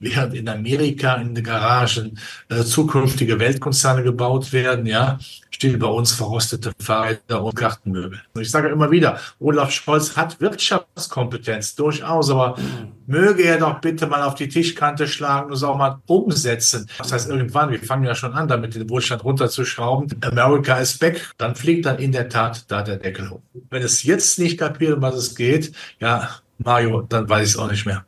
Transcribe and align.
während 0.00 0.34
in 0.34 0.48
Amerika 0.48 1.14
in 1.14 1.34
den 1.34 1.44
Garagen 1.44 2.18
äh, 2.48 2.62
zukünftige 2.64 3.38
Weltkonzerne 3.38 4.02
gebaut 4.02 4.52
werden, 4.52 4.86
ja, 4.86 5.18
stehen 5.50 5.78
bei 5.78 5.88
uns 5.88 6.12
verrostete 6.12 6.72
Fahrräder 6.78 7.42
und 7.42 7.56
Gartenmöbel. 7.56 8.20
Und 8.34 8.42
ich 8.42 8.50
sage 8.50 8.68
immer 8.68 8.90
wieder, 8.90 9.18
Olaf 9.40 9.72
Scholz 9.72 10.16
hat 10.16 10.40
Wirtschaftskompetenz 10.40 11.74
durchaus, 11.74 12.30
aber 12.30 12.56
mhm. 12.58 12.92
möge 13.06 13.42
er 13.42 13.58
doch 13.58 13.80
bitte 13.80 14.06
mal 14.06 14.22
auf 14.22 14.36
die 14.36 14.48
Tischkante 14.48 15.08
schlagen 15.08 15.46
und 15.46 15.54
es 15.54 15.62
auch 15.62 15.76
mal 15.76 16.00
umsetzen. 16.06 16.88
Das 16.98 17.12
heißt, 17.12 17.28
irgendwann, 17.28 17.70
wir 17.70 17.80
fangen 17.80 18.04
ja 18.04 18.14
schon 18.14 18.34
an, 18.34 18.46
damit 18.46 18.74
den 18.74 18.88
Wohlstand 18.88 19.24
runterzuschrauben. 19.24 20.08
America 20.22 20.78
is 20.78 20.96
back. 20.96 21.32
Dann 21.38 21.56
fliegt 21.56 21.86
dann 21.86 21.98
in 21.98 22.12
der 22.12 22.28
Tat 22.28 22.70
da 22.70 22.82
der 22.82 22.96
Deckel 22.96 23.30
hoch. 23.30 23.40
Wenn 23.70 23.82
es 23.82 24.04
jetzt 24.04 24.38
nicht 24.38 24.58
kapiert, 24.58 24.94
um 24.94 25.02
was 25.02 25.16
es 25.16 25.34
geht, 25.34 25.72
ja, 25.98 26.30
Mario, 26.58 27.02
dann 27.02 27.28
weiß 27.28 27.48
ich 27.48 27.54
es 27.54 27.58
auch 27.58 27.70
nicht 27.70 27.86
mehr. 27.86 28.04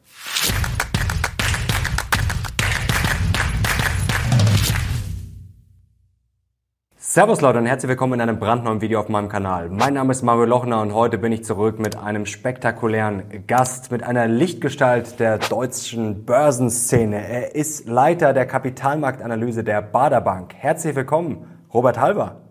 Servus 7.13 7.41
Leute 7.41 7.59
und 7.59 7.67
herzlich 7.67 7.89
willkommen 7.89 8.13
in 8.13 8.21
einem 8.21 8.39
brandneuen 8.39 8.81
Video 8.81 9.01
auf 9.01 9.09
meinem 9.09 9.29
Kanal. 9.29 9.69
Mein 9.69 9.95
Name 9.95 10.13
ist 10.13 10.23
Mario 10.23 10.45
Lochner 10.45 10.81
und 10.81 10.95
heute 10.95 11.19
bin 11.19 11.33
ich 11.33 11.43
zurück 11.43 11.81
mit 11.81 11.97
einem 11.97 12.25
spektakulären 12.25 13.49
Gast, 13.49 13.91
mit 13.91 14.05
einer 14.05 14.29
Lichtgestalt 14.29 15.19
der 15.19 15.39
deutschen 15.39 16.25
Börsenszene. 16.25 17.17
Er 17.29 17.57
ist 17.57 17.89
Leiter 17.89 18.33
der 18.33 18.47
Kapitalmarktanalyse 18.47 19.65
der 19.65 19.83
Baderbank. 19.83 20.55
Herzlich 20.55 20.95
willkommen, 20.95 21.47
Robert 21.75 21.99
Halver. 21.99 22.43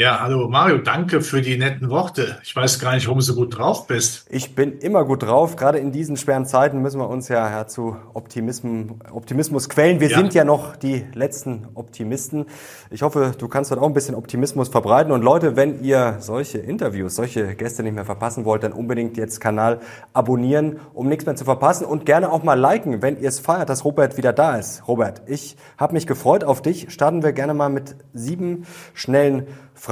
Ja, 0.00 0.20
hallo 0.22 0.48
Mario, 0.48 0.78
danke 0.78 1.20
für 1.20 1.42
die 1.42 1.58
netten 1.58 1.90
Worte. 1.90 2.38
Ich 2.42 2.56
weiß 2.56 2.78
gar 2.78 2.94
nicht, 2.94 3.06
warum 3.06 3.18
du 3.18 3.22
so 3.22 3.34
gut 3.34 3.58
drauf 3.58 3.86
bist. 3.86 4.26
Ich 4.30 4.54
bin 4.54 4.78
immer 4.78 5.04
gut 5.04 5.24
drauf. 5.24 5.56
Gerade 5.56 5.76
in 5.76 5.92
diesen 5.92 6.16
schweren 6.16 6.46
Zeiten 6.46 6.80
müssen 6.80 6.98
wir 6.98 7.10
uns 7.10 7.28
ja, 7.28 7.50
ja 7.50 7.66
zu 7.66 7.96
Optimismus, 8.14 8.96
Optimismus 9.12 9.68
quälen. 9.68 10.00
Wir 10.00 10.08
ja. 10.08 10.16
sind 10.16 10.32
ja 10.32 10.44
noch 10.44 10.74
die 10.76 11.04
letzten 11.12 11.68
Optimisten. 11.74 12.46
Ich 12.88 13.02
hoffe, 13.02 13.32
du 13.36 13.46
kannst 13.46 13.72
dort 13.72 13.82
auch 13.82 13.86
ein 13.86 13.92
bisschen 13.92 14.14
Optimismus 14.14 14.70
verbreiten. 14.70 15.12
Und 15.12 15.20
Leute, 15.20 15.56
wenn 15.56 15.84
ihr 15.84 16.16
solche 16.20 16.56
Interviews, 16.56 17.16
solche 17.16 17.54
Gäste 17.54 17.82
nicht 17.82 17.94
mehr 17.94 18.06
verpassen 18.06 18.46
wollt, 18.46 18.62
dann 18.62 18.72
unbedingt 18.72 19.18
jetzt 19.18 19.38
Kanal 19.38 19.80
abonnieren, 20.14 20.80
um 20.94 21.08
nichts 21.08 21.26
mehr 21.26 21.36
zu 21.36 21.44
verpassen. 21.44 21.84
Und 21.84 22.06
gerne 22.06 22.32
auch 22.32 22.42
mal 22.42 22.58
liken, 22.58 23.02
wenn 23.02 23.20
ihr 23.20 23.28
es 23.28 23.38
feiert, 23.38 23.68
dass 23.68 23.84
Robert 23.84 24.16
wieder 24.16 24.32
da 24.32 24.56
ist. 24.56 24.88
Robert, 24.88 25.20
ich 25.26 25.58
habe 25.76 25.92
mich 25.92 26.06
gefreut 26.06 26.42
auf 26.42 26.62
dich. 26.62 26.90
Starten 26.90 27.22
wir 27.22 27.32
gerne 27.32 27.52
mal 27.52 27.68
mit 27.68 27.96
sieben 28.14 28.64
schnellen 28.94 29.46
Fragen. 29.74 29.89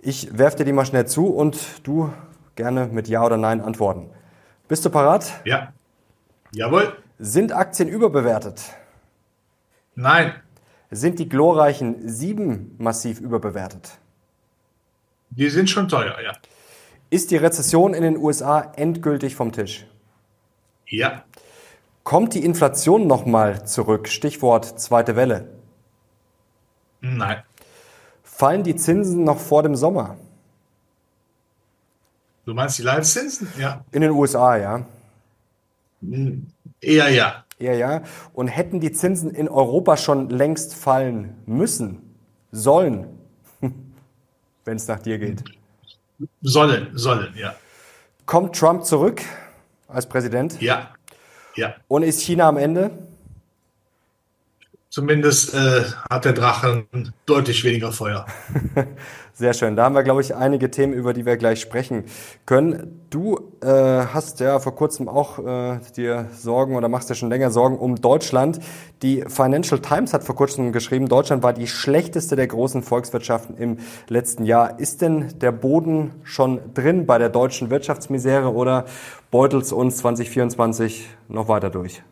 Ich 0.00 0.36
werfe 0.36 0.58
dir 0.58 0.64
die 0.64 0.72
mal 0.72 0.84
schnell 0.86 1.06
zu 1.06 1.26
und 1.28 1.86
du 1.86 2.12
gerne 2.56 2.86
mit 2.86 3.08
Ja 3.08 3.24
oder 3.24 3.36
Nein 3.36 3.60
antworten. 3.60 4.10
Bist 4.68 4.84
du 4.84 4.90
parat? 4.90 5.32
Ja. 5.44 5.72
Jawohl. 6.52 6.96
Sind 7.18 7.52
Aktien 7.52 7.88
überbewertet? 7.88 8.62
Nein. 9.94 10.34
Sind 10.90 11.18
die 11.18 11.28
glorreichen 11.28 12.08
sieben 12.08 12.74
massiv 12.78 13.20
überbewertet? 13.20 13.98
Die 15.30 15.48
sind 15.48 15.68
schon 15.68 15.88
teuer, 15.88 16.16
ja. 16.22 16.32
Ist 17.10 17.30
die 17.30 17.36
Rezession 17.36 17.94
in 17.94 18.02
den 18.02 18.16
USA 18.16 18.72
endgültig 18.76 19.36
vom 19.36 19.52
Tisch? 19.52 19.86
Ja. 20.86 21.24
Kommt 22.04 22.34
die 22.34 22.44
Inflation 22.44 23.06
nochmal 23.06 23.66
zurück? 23.66 24.08
Stichwort 24.08 24.80
zweite 24.80 25.16
Welle. 25.16 25.48
Nein. 27.00 27.42
Fallen 28.36 28.64
die 28.64 28.74
Zinsen 28.74 29.22
noch 29.22 29.38
vor 29.38 29.62
dem 29.62 29.76
Sommer? 29.76 30.16
Du 32.44 32.52
meinst 32.52 32.78
die 32.78 32.82
Leitzinsen? 32.82 33.46
Ja. 33.56 33.84
In 33.92 34.00
den 34.00 34.10
USA, 34.10 34.56
ja. 34.56 34.84
Hm, 36.00 36.48
eher 36.80 37.10
ja. 37.10 37.44
Eher 37.60 37.76
ja. 37.76 38.02
Und 38.32 38.48
hätten 38.48 38.80
die 38.80 38.90
Zinsen 38.90 39.30
in 39.30 39.48
Europa 39.48 39.96
schon 39.96 40.30
längst 40.30 40.74
fallen 40.74 41.36
müssen, 41.46 42.16
sollen, 42.50 43.06
wenn 44.64 44.76
es 44.76 44.88
nach 44.88 44.98
dir 44.98 45.18
geht? 45.18 45.44
Sollen, 46.40 46.88
sollen, 46.94 47.32
ja. 47.36 47.54
Kommt 48.26 48.56
Trump 48.56 48.84
zurück 48.84 49.22
als 49.86 50.08
Präsident? 50.08 50.60
Ja. 50.60 50.90
Ja. 51.54 51.76
Und 51.86 52.02
ist 52.02 52.20
China 52.20 52.48
am 52.48 52.56
Ende? 52.56 52.90
Zumindest 54.94 55.52
äh, 55.54 55.82
hat 56.08 56.24
der 56.24 56.34
Drache 56.34 56.84
deutlich 57.26 57.64
weniger 57.64 57.90
Feuer. 57.90 58.26
Sehr 59.32 59.52
schön. 59.52 59.74
Da 59.74 59.82
haben 59.82 59.96
wir, 59.96 60.04
glaube 60.04 60.20
ich, 60.20 60.36
einige 60.36 60.70
Themen, 60.70 60.92
über 60.92 61.12
die 61.12 61.26
wir 61.26 61.36
gleich 61.36 61.60
sprechen 61.60 62.04
können. 62.46 63.04
Du 63.10 63.40
äh, 63.60 63.66
hast 63.66 64.38
ja 64.38 64.60
vor 64.60 64.76
kurzem 64.76 65.08
auch 65.08 65.40
äh, 65.40 65.80
dir 65.96 66.28
Sorgen 66.32 66.76
oder 66.76 66.88
machst 66.88 67.10
dir 67.10 67.16
schon 67.16 67.28
länger 67.28 67.50
Sorgen 67.50 67.76
um 67.76 67.96
Deutschland. 67.96 68.60
Die 69.02 69.24
Financial 69.26 69.80
Times 69.80 70.14
hat 70.14 70.22
vor 70.22 70.36
kurzem 70.36 70.70
geschrieben, 70.70 71.08
Deutschland 71.08 71.42
war 71.42 71.54
die 71.54 71.66
schlechteste 71.66 72.36
der 72.36 72.46
großen 72.46 72.84
Volkswirtschaften 72.84 73.56
im 73.56 73.78
letzten 74.06 74.44
Jahr. 74.44 74.78
Ist 74.78 75.02
denn 75.02 75.36
der 75.40 75.50
Boden 75.50 76.12
schon 76.22 76.72
drin 76.72 77.04
bei 77.04 77.18
der 77.18 77.30
deutschen 77.30 77.68
Wirtschaftsmisere 77.68 78.54
oder 78.54 78.84
beutelt 79.32 79.64
es 79.64 79.72
uns 79.72 79.96
2024 79.96 81.08
noch 81.26 81.48
weiter 81.48 81.70
durch? 81.70 82.04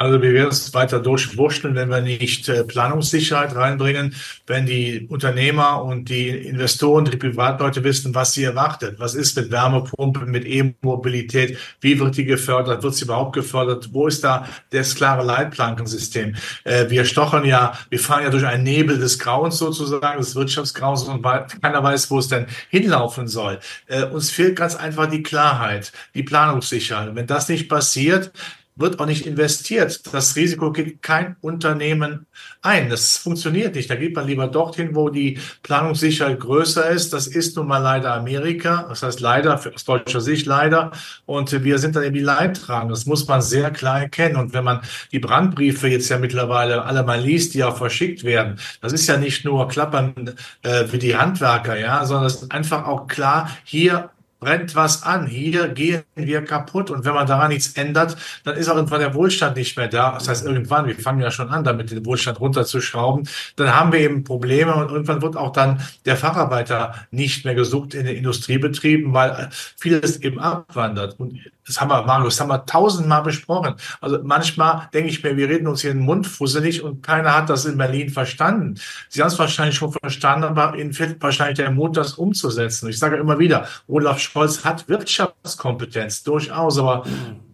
Also 0.00 0.22
wir 0.22 0.32
werden 0.32 0.48
es 0.48 0.72
weiter 0.72 0.98
durchwurschteln, 0.98 1.74
wenn 1.74 1.90
wir 1.90 2.00
nicht 2.00 2.48
äh, 2.48 2.64
Planungssicherheit 2.64 3.54
reinbringen, 3.54 4.14
wenn 4.46 4.64
die 4.64 5.06
Unternehmer 5.10 5.84
und 5.84 6.08
die 6.08 6.30
Investoren, 6.30 7.04
die 7.04 7.18
Privatleute 7.18 7.84
wissen, 7.84 8.14
was 8.14 8.32
sie 8.32 8.44
erwartet. 8.44 8.98
Was 8.98 9.14
ist 9.14 9.36
mit 9.36 9.50
Wärmepumpe, 9.50 10.24
mit 10.24 10.46
E-Mobilität? 10.46 11.58
Wie 11.82 12.00
wird 12.00 12.16
die 12.16 12.24
gefördert? 12.24 12.82
Wird 12.82 12.94
sie 12.94 13.04
überhaupt 13.04 13.34
gefördert? 13.34 13.90
Wo 13.92 14.06
ist 14.06 14.24
da 14.24 14.48
das 14.70 14.94
klare 14.94 15.22
Leitplankensystem? 15.22 16.34
Äh, 16.64 16.88
wir 16.88 17.04
stochern 17.04 17.44
ja, 17.44 17.74
wir 17.90 17.98
fahren 17.98 18.22
ja 18.22 18.30
durch 18.30 18.46
einen 18.46 18.64
Nebel 18.64 18.98
des 18.98 19.18
Grauens 19.18 19.58
sozusagen, 19.58 20.18
des 20.18 20.34
Wirtschaftsgrauens 20.34 21.02
und 21.02 21.22
keiner 21.22 21.82
weiß, 21.82 22.10
wo 22.10 22.20
es 22.20 22.28
denn 22.28 22.46
hinlaufen 22.70 23.28
soll. 23.28 23.58
Äh, 23.86 24.04
uns 24.04 24.30
fehlt 24.30 24.56
ganz 24.56 24.76
einfach 24.76 25.10
die 25.10 25.22
Klarheit, 25.22 25.92
die 26.14 26.22
Planungssicherheit. 26.22 27.14
Wenn 27.14 27.26
das 27.26 27.50
nicht 27.50 27.68
passiert, 27.68 28.32
wird 28.76 28.98
auch 28.98 29.06
nicht 29.06 29.26
investiert. 29.26 30.02
Das 30.12 30.36
Risiko 30.36 30.72
geht 30.72 31.02
kein 31.02 31.36
Unternehmen 31.40 32.26
ein. 32.62 32.88
Das 32.88 33.18
funktioniert 33.18 33.74
nicht. 33.74 33.90
Da 33.90 33.96
geht 33.96 34.16
man 34.16 34.26
lieber 34.26 34.46
dorthin, 34.46 34.94
wo 34.94 35.10
die 35.10 35.38
Planungssicherheit 35.62 36.40
größer 36.40 36.88
ist. 36.88 37.12
Das 37.12 37.26
ist 37.26 37.56
nun 37.56 37.66
mal 37.66 37.78
leider 37.78 38.14
Amerika. 38.14 38.86
Das 38.88 39.02
heißt 39.02 39.20
leider, 39.20 39.60
aus 39.74 39.84
deutscher 39.84 40.20
Sicht 40.20 40.46
leider. 40.46 40.92
Und 41.26 41.64
wir 41.64 41.78
sind 41.78 41.96
dann 41.96 42.04
eben 42.04 42.14
die 42.14 42.20
Leidtragenden. 42.20 42.90
Das 42.90 43.06
muss 43.06 43.26
man 43.28 43.42
sehr 43.42 43.70
klar 43.70 44.00
erkennen. 44.00 44.36
Und 44.36 44.52
wenn 44.52 44.64
man 44.64 44.80
die 45.12 45.18
Brandbriefe 45.18 45.88
jetzt 45.88 46.08
ja 46.08 46.18
mittlerweile 46.18 46.84
alle 46.84 47.02
mal 47.02 47.20
liest, 47.20 47.54
die 47.54 47.58
ja 47.58 47.72
verschickt 47.72 48.24
werden, 48.24 48.58
das 48.80 48.92
ist 48.92 49.06
ja 49.06 49.16
nicht 49.16 49.44
nur 49.44 49.68
klappern 49.68 50.34
äh, 50.62 50.84
wie 50.90 50.98
die 50.98 51.16
Handwerker, 51.16 51.78
ja, 51.78 52.04
sondern 52.04 52.26
es 52.26 52.42
ist 52.42 52.52
einfach 52.52 52.86
auch 52.86 53.06
klar, 53.06 53.50
hier 53.64 54.10
brennt 54.40 54.74
was 54.74 55.02
an. 55.02 55.26
Hier 55.26 55.68
gehen 55.68 56.02
wir 56.16 56.42
kaputt. 56.42 56.90
Und 56.90 57.04
wenn 57.04 57.14
man 57.14 57.26
daran 57.26 57.50
nichts 57.50 57.74
ändert, 57.74 58.16
dann 58.44 58.56
ist 58.56 58.68
auch 58.68 58.76
irgendwann 58.76 59.00
der 59.00 59.14
Wohlstand 59.14 59.56
nicht 59.56 59.76
mehr 59.76 59.88
da. 59.88 60.12
Das 60.12 60.28
heißt, 60.28 60.46
irgendwann, 60.46 60.86
wir 60.86 60.96
fangen 60.96 61.20
ja 61.20 61.30
schon 61.30 61.50
an, 61.50 61.62
damit 61.62 61.90
den 61.90 62.04
Wohlstand 62.04 62.40
runterzuschrauben, 62.40 63.28
dann 63.56 63.74
haben 63.74 63.92
wir 63.92 64.00
eben 64.00 64.24
Probleme 64.24 64.74
und 64.74 64.90
irgendwann 64.90 65.22
wird 65.22 65.36
auch 65.36 65.52
dann 65.52 65.82
der 66.06 66.16
Facharbeiter 66.16 66.94
nicht 67.10 67.44
mehr 67.44 67.54
gesucht 67.54 67.94
in 67.94 68.06
den 68.06 68.16
Industriebetrieben, 68.16 69.12
weil 69.12 69.50
vieles 69.76 70.16
eben 70.22 70.40
abwandert. 70.40 71.20
Und 71.20 71.38
das 71.70 71.80
haben 71.80 71.88
wir, 71.88 72.02
Marius, 72.02 72.36
das 72.36 72.40
haben 72.40 72.50
wir 72.50 72.66
tausendmal 72.66 73.22
besprochen. 73.22 73.76
Also 74.00 74.18
manchmal 74.24 74.88
denke 74.92 75.10
ich 75.10 75.22
mir, 75.22 75.36
wir 75.36 75.48
reden 75.48 75.68
uns 75.68 75.82
hier 75.82 75.92
in 75.92 75.98
den 75.98 76.06
Mund 76.06 76.26
fusselig 76.26 76.82
und 76.82 77.02
keiner 77.02 77.34
hat 77.34 77.48
das 77.48 77.64
in 77.64 77.78
Berlin 77.78 78.10
verstanden. 78.10 78.74
Sie 79.08 79.20
haben 79.20 79.28
es 79.28 79.38
wahrscheinlich 79.38 79.76
schon 79.76 79.92
verstanden, 79.92 80.44
aber 80.44 80.76
ihnen 80.76 80.92
fehlt 80.92 81.22
wahrscheinlich 81.22 81.58
der 81.58 81.70
Mut, 81.70 81.96
das 81.96 82.14
umzusetzen. 82.14 82.88
Ich 82.88 82.98
sage 82.98 83.16
immer 83.16 83.38
wieder, 83.38 83.68
Olaf 83.86 84.18
Scholz 84.18 84.64
hat 84.64 84.88
Wirtschaftskompetenz, 84.88 86.24
durchaus, 86.24 86.78
aber 86.78 87.04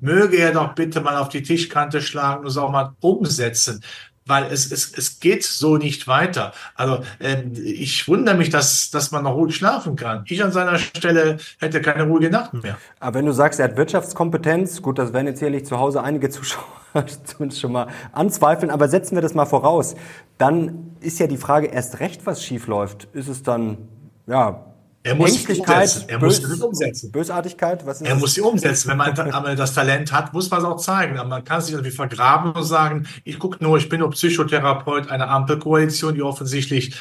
möge 0.00 0.38
er 0.38 0.52
doch 0.52 0.74
bitte 0.74 1.02
mal 1.02 1.16
auf 1.18 1.28
die 1.28 1.42
Tischkante 1.42 2.00
schlagen 2.00 2.40
und 2.40 2.46
es 2.46 2.56
auch 2.56 2.70
mal 2.70 2.94
umsetzen 3.00 3.82
weil 4.26 4.52
es, 4.52 4.70
es, 4.70 4.92
es 4.96 5.20
geht 5.20 5.44
so 5.44 5.76
nicht 5.76 6.08
weiter. 6.08 6.52
Also 6.74 7.02
ähm, 7.20 7.52
ich 7.54 8.06
wundere 8.08 8.36
mich, 8.36 8.50
dass, 8.50 8.90
dass 8.90 9.12
man 9.12 9.24
noch 9.24 9.34
ruhig 9.34 9.54
schlafen 9.56 9.96
kann. 9.96 10.24
Ich 10.26 10.42
an 10.42 10.52
seiner 10.52 10.78
Stelle 10.78 11.38
hätte 11.58 11.80
keine 11.80 12.04
ruhige 12.04 12.30
Nacht 12.30 12.52
mehr. 12.52 12.76
Aber 13.00 13.18
wenn 13.18 13.26
du 13.26 13.32
sagst, 13.32 13.60
er 13.60 13.68
hat 13.68 13.76
Wirtschaftskompetenz, 13.76 14.82
gut, 14.82 14.98
das 14.98 15.12
werden 15.12 15.28
jetzt 15.28 15.38
sicherlich 15.38 15.64
zu 15.64 15.78
Hause 15.78 16.02
einige 16.02 16.28
Zuschauer 16.30 16.64
zumindest 17.24 17.60
schon 17.60 17.72
mal 17.72 17.88
anzweifeln, 18.12 18.70
aber 18.70 18.88
setzen 18.88 19.16
wir 19.16 19.22
das 19.22 19.34
mal 19.34 19.44
voraus, 19.46 19.96
dann 20.38 20.96
ist 21.00 21.18
ja 21.18 21.26
die 21.26 21.36
Frage 21.36 21.66
erst 21.66 22.00
recht, 22.00 22.26
was 22.26 22.42
schief 22.42 22.66
läuft. 22.66 23.04
Ist 23.12 23.28
es 23.28 23.42
dann, 23.42 23.78
ja, 24.26 24.64
er 25.06 25.14
muss 25.14 25.34
sie 25.34 25.52
umsetzen. 25.52 26.04
Er 26.08 26.18
muss 26.18 26.36
sie 26.38 26.62
umsetzen. 26.62 27.12
Bösartigkeit? 27.12 27.86
Was 27.86 28.00
ist 28.00 28.06
er 28.06 28.14
das? 28.14 28.20
muss 28.20 28.34
sie 28.34 28.40
umsetzen. 28.40 28.88
Wenn 28.88 28.96
man 28.96 29.56
das 29.56 29.72
Talent 29.72 30.12
hat, 30.12 30.32
muss 30.32 30.50
man 30.50 30.60
es 30.60 30.66
auch 30.66 30.78
zeigen. 30.78 31.16
Aber 31.18 31.28
man 31.28 31.44
kann 31.44 31.60
sich 31.60 31.72
irgendwie 31.72 31.92
vergraben 31.92 32.52
und 32.52 32.64
sagen, 32.64 33.06
ich 33.22 33.38
gucke 33.38 33.62
nur, 33.62 33.78
ich 33.78 33.88
bin 33.88 34.00
nur 34.00 34.10
Psychotherapeut 34.10 35.08
einer 35.08 35.30
Ampelkoalition, 35.30 36.14
die 36.14 36.22
offensichtlich 36.22 36.96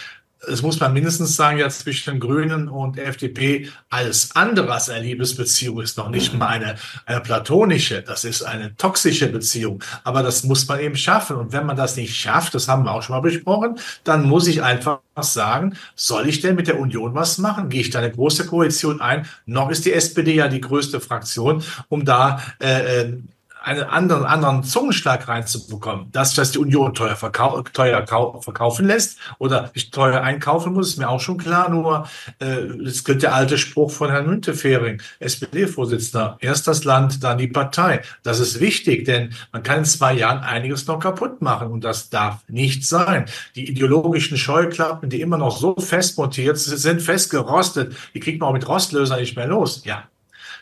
das 0.48 0.62
muss 0.62 0.80
man 0.80 0.94
mindestens 0.94 1.36
sagen, 1.36 1.58
ja 1.58 1.70
zwischen 1.70 2.20
Grünen 2.20 2.68
und 2.68 2.98
FDP 2.98 3.70
alles 3.90 4.36
andere 4.36 4.74
als 4.74 4.90
eine 4.90 5.06
Liebesbeziehung 5.06 5.82
ist 5.82 5.98
noch 5.98 6.10
nicht 6.10 6.34
mal 6.34 6.48
eine, 6.48 6.76
eine 7.06 7.22
platonische, 7.22 8.02
das 8.02 8.24
ist 8.24 8.44
eine 8.44 8.76
toxische 8.76 9.28
Beziehung. 9.28 9.84
Aber 10.04 10.24
das 10.24 10.44
muss 10.44 10.68
man 10.68 10.80
eben 10.80 10.96
schaffen. 10.96 11.38
Und 11.38 11.52
wenn 11.54 11.66
man 11.66 11.76
das 11.76 11.96
nicht 11.96 12.16
schafft, 12.16 12.56
das 12.56 12.68
haben 12.68 12.84
wir 12.84 12.92
auch 12.92 13.04
schon 13.04 13.16
mal 13.16 13.22
besprochen, 13.22 13.78
dann 14.04 14.28
muss 14.28 14.48
ich 14.48 14.64
einfach 14.64 15.00
sagen, 15.22 15.78
soll 15.96 16.28
ich 16.28 16.42
denn 16.42 16.56
mit 16.56 16.68
der 16.68 16.80
Union 16.80 17.16
was 17.16 17.38
machen? 17.38 17.70
Gehe 17.70 17.82
ich 17.82 17.90
da 17.90 18.00
eine 18.00 18.12
große 18.12 18.46
Koalition 18.46 19.02
ein? 19.02 19.28
Noch 19.46 19.70
ist 19.70 19.86
die 19.86 19.94
SPD 19.94 20.34
ja 20.34 20.48
die 20.48 20.62
größte 20.62 21.00
Fraktion, 21.00 21.64
um 21.90 22.06
da 22.06 22.42
äh, 22.60 23.02
äh 23.02 23.18
einen 23.66 23.84
anderen, 23.84 24.26
anderen 24.26 24.64
Zungenschlag 24.64 25.28
reinzubekommen. 25.28 26.12
Dass 26.12 26.36
das 26.36 26.52
die 26.52 26.60
Union 26.60 26.94
teuer, 26.94 27.16
verkau 27.16 27.62
teuer 27.62 28.06
verkaufen 28.06 28.86
lässt 28.86 29.18
oder 29.40 29.72
ich 29.74 29.90
teuer 29.90 30.22
einkaufen 30.22 30.74
muss, 30.74 30.90
ist 30.90 30.98
mir 30.98 31.10
auch 31.10 31.20
schon 31.20 31.38
klar. 31.38 31.70
Nur 31.70 32.08
äh, 32.40 32.46
es 32.86 33.04
gilt 33.04 33.24
der 33.24 33.34
alte 33.34 33.58
Spruch 33.58 33.90
von 33.92 34.12
Herrn 34.12 34.28
Müntefering, 34.28 35.02
SPD-Vorsitzender. 35.20 36.38
Erst 36.42 36.68
das 36.68 36.84
Land, 36.84 37.24
dann 37.24 37.40
die 37.40 37.48
Partei. 37.48 38.02
Das 38.22 38.40
ist 38.40 38.60
wichtig, 38.60 39.06
denn 39.06 39.34
man 39.52 39.64
kann 39.64 39.80
in 39.80 39.86
zwei 39.86 40.14
Jahren 40.14 40.40
einiges 40.40 40.86
noch 40.86 41.00
kaputt 41.00 41.42
machen 41.42 41.70
und 41.72 41.84
das 41.84 42.12
darf 42.12 42.48
nicht 42.48 42.86
sein. 42.86 43.26
Die 43.56 43.68
ideologischen 43.68 44.38
Scheuklappen, 44.38 45.10
die 45.10 45.22
immer 45.22 45.38
noch 45.38 45.58
so 45.58 45.76
fest 45.76 46.20
montiert 46.20 46.60
sind, 46.60 47.02
festgerostet, 47.02 47.96
die 48.14 48.20
kriegt 48.20 48.40
man 48.40 48.50
auch 48.50 48.54
mit 48.54 48.68
Rostlöser 48.68 49.18
nicht 49.18 49.36
mehr 49.36 49.48
los. 49.48 49.82
Ja, 49.86 50.04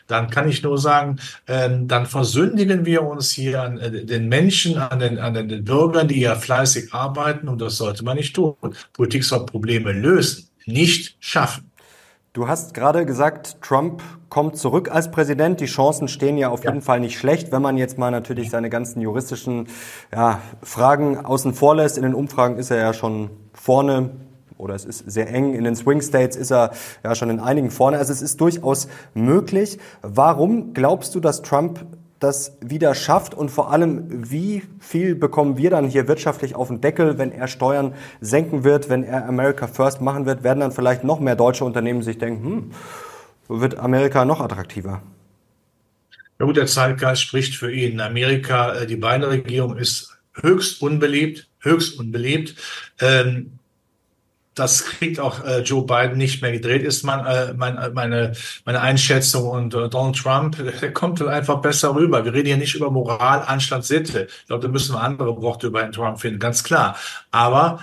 dann 0.06 0.30
kann 0.30 0.48
ich 0.48 0.62
nur 0.62 0.78
sagen, 0.78 1.16
ähm, 1.46 1.88
dann 1.88 2.06
versündigen 2.06 2.84
wir 2.84 3.02
uns 3.02 3.30
hier 3.30 3.62
an 3.62 3.78
äh, 3.78 4.04
den 4.04 4.28
Menschen, 4.28 4.78
an 4.78 4.98
den, 4.98 5.18
an 5.18 5.34
den 5.34 5.64
Bürgern, 5.64 6.08
die 6.08 6.20
ja 6.20 6.34
fleißig 6.34 6.92
arbeiten 6.92 7.48
und 7.48 7.60
das 7.60 7.76
sollte 7.76 8.04
man 8.04 8.16
nicht 8.16 8.34
tun. 8.34 8.54
Politik 8.92 9.24
soll 9.24 9.46
Probleme 9.46 9.92
lösen, 9.92 10.48
nicht 10.66 11.16
schaffen. 11.20 11.70
Du 12.34 12.48
hast 12.48 12.74
gerade 12.74 13.06
gesagt, 13.06 13.62
Trump 13.62 14.02
kommt 14.28 14.56
zurück 14.58 14.90
als 14.90 15.12
Präsident. 15.12 15.60
Die 15.60 15.66
Chancen 15.66 16.08
stehen 16.08 16.36
ja 16.36 16.48
auf 16.48 16.64
jeden 16.64 16.82
Fall 16.82 16.98
nicht 16.98 17.16
schlecht, 17.16 17.52
wenn 17.52 17.62
man 17.62 17.76
jetzt 17.76 17.96
mal 17.96 18.10
natürlich 18.10 18.50
seine 18.50 18.70
ganzen 18.70 19.00
juristischen 19.00 19.68
ja, 20.12 20.40
Fragen 20.60 21.24
außen 21.24 21.54
vor 21.54 21.76
lässt. 21.76 21.96
In 21.96 22.02
den 22.02 22.14
Umfragen 22.14 22.56
ist 22.56 22.72
er 22.72 22.78
ja 22.78 22.92
schon 22.92 23.30
vorne 23.52 24.10
oder 24.64 24.74
es 24.74 24.84
ist 24.84 25.10
sehr 25.10 25.28
eng. 25.28 25.54
In 25.54 25.64
den 25.64 25.76
Swing 25.76 26.00
States 26.00 26.36
ist 26.36 26.50
er 26.50 26.72
ja 27.04 27.14
schon 27.14 27.30
in 27.30 27.38
einigen 27.38 27.70
vorne. 27.70 27.98
Also 27.98 28.12
es 28.12 28.22
ist 28.22 28.40
durchaus 28.40 28.88
möglich. 29.12 29.78
Warum 30.02 30.72
glaubst 30.72 31.14
du, 31.14 31.20
dass 31.20 31.42
Trump 31.42 31.86
das 32.18 32.56
wieder 32.62 32.94
schafft 32.94 33.34
und 33.34 33.50
vor 33.50 33.70
allem, 33.70 34.30
wie 34.30 34.62
viel 34.80 35.14
bekommen 35.14 35.58
wir 35.58 35.68
dann 35.68 35.86
hier 35.86 36.08
wirtschaftlich 36.08 36.54
auf 36.54 36.68
den 36.68 36.80
Deckel, 36.80 37.18
wenn 37.18 37.30
er 37.30 37.48
Steuern 37.48 37.94
senken 38.22 38.64
wird, 38.64 38.88
wenn 38.88 39.04
er 39.04 39.28
America 39.28 39.66
First 39.66 40.00
machen 40.00 40.24
wird, 40.24 40.42
werden 40.42 40.60
dann 40.60 40.72
vielleicht 40.72 41.04
noch 41.04 41.20
mehr 41.20 41.36
deutsche 41.36 41.66
Unternehmen 41.66 42.02
sich 42.02 42.16
denken, 42.16 42.72
hm, 43.48 43.60
wird 43.60 43.78
Amerika 43.78 44.24
noch 44.24 44.40
attraktiver? 44.40 45.02
Ja 46.40 46.46
gut, 46.46 46.56
der 46.56 46.66
Zeitgeist 46.66 47.22
spricht 47.22 47.56
für 47.56 47.70
ihn. 47.70 48.00
Amerika, 48.00 48.74
äh, 48.74 48.86
die 48.86 48.96
Biden-Regierung 48.96 49.76
ist 49.76 50.16
höchst 50.40 50.80
unbeliebt, 50.80 51.48
höchst 51.60 51.98
unbeliebt. 51.98 52.56
Ähm, 53.00 53.58
das 54.54 54.84
kriegt 54.84 55.18
auch 55.18 55.44
äh, 55.44 55.60
Joe 55.60 55.84
Biden 55.84 56.16
nicht 56.16 56.42
mehr 56.42 56.52
gedreht, 56.52 56.82
ist 56.82 57.02
mein, 57.02 57.24
äh, 57.26 57.54
mein, 57.54 57.76
äh, 57.76 57.90
meine, 57.90 58.32
meine 58.64 58.80
Einschätzung. 58.80 59.48
Und 59.48 59.74
äh, 59.74 59.88
Donald 59.88 60.16
Trump, 60.16 60.56
der 60.80 60.92
kommt 60.92 61.20
halt 61.20 61.30
einfach 61.30 61.60
besser 61.60 61.94
rüber. 61.94 62.24
Wir 62.24 62.32
reden 62.32 62.46
hier 62.46 62.56
nicht 62.56 62.74
über 62.74 62.90
Moral, 62.90 63.42
Anstand, 63.46 63.84
Sitte. 63.84 64.28
Ich 64.40 64.46
glaube, 64.46 64.62
da 64.62 64.68
müssen 64.68 64.94
wir 64.94 65.00
andere 65.00 65.40
Worte 65.42 65.66
über 65.66 65.90
Trump 65.90 66.20
finden, 66.20 66.38
ganz 66.38 66.62
klar. 66.62 66.96
Aber 67.30 67.80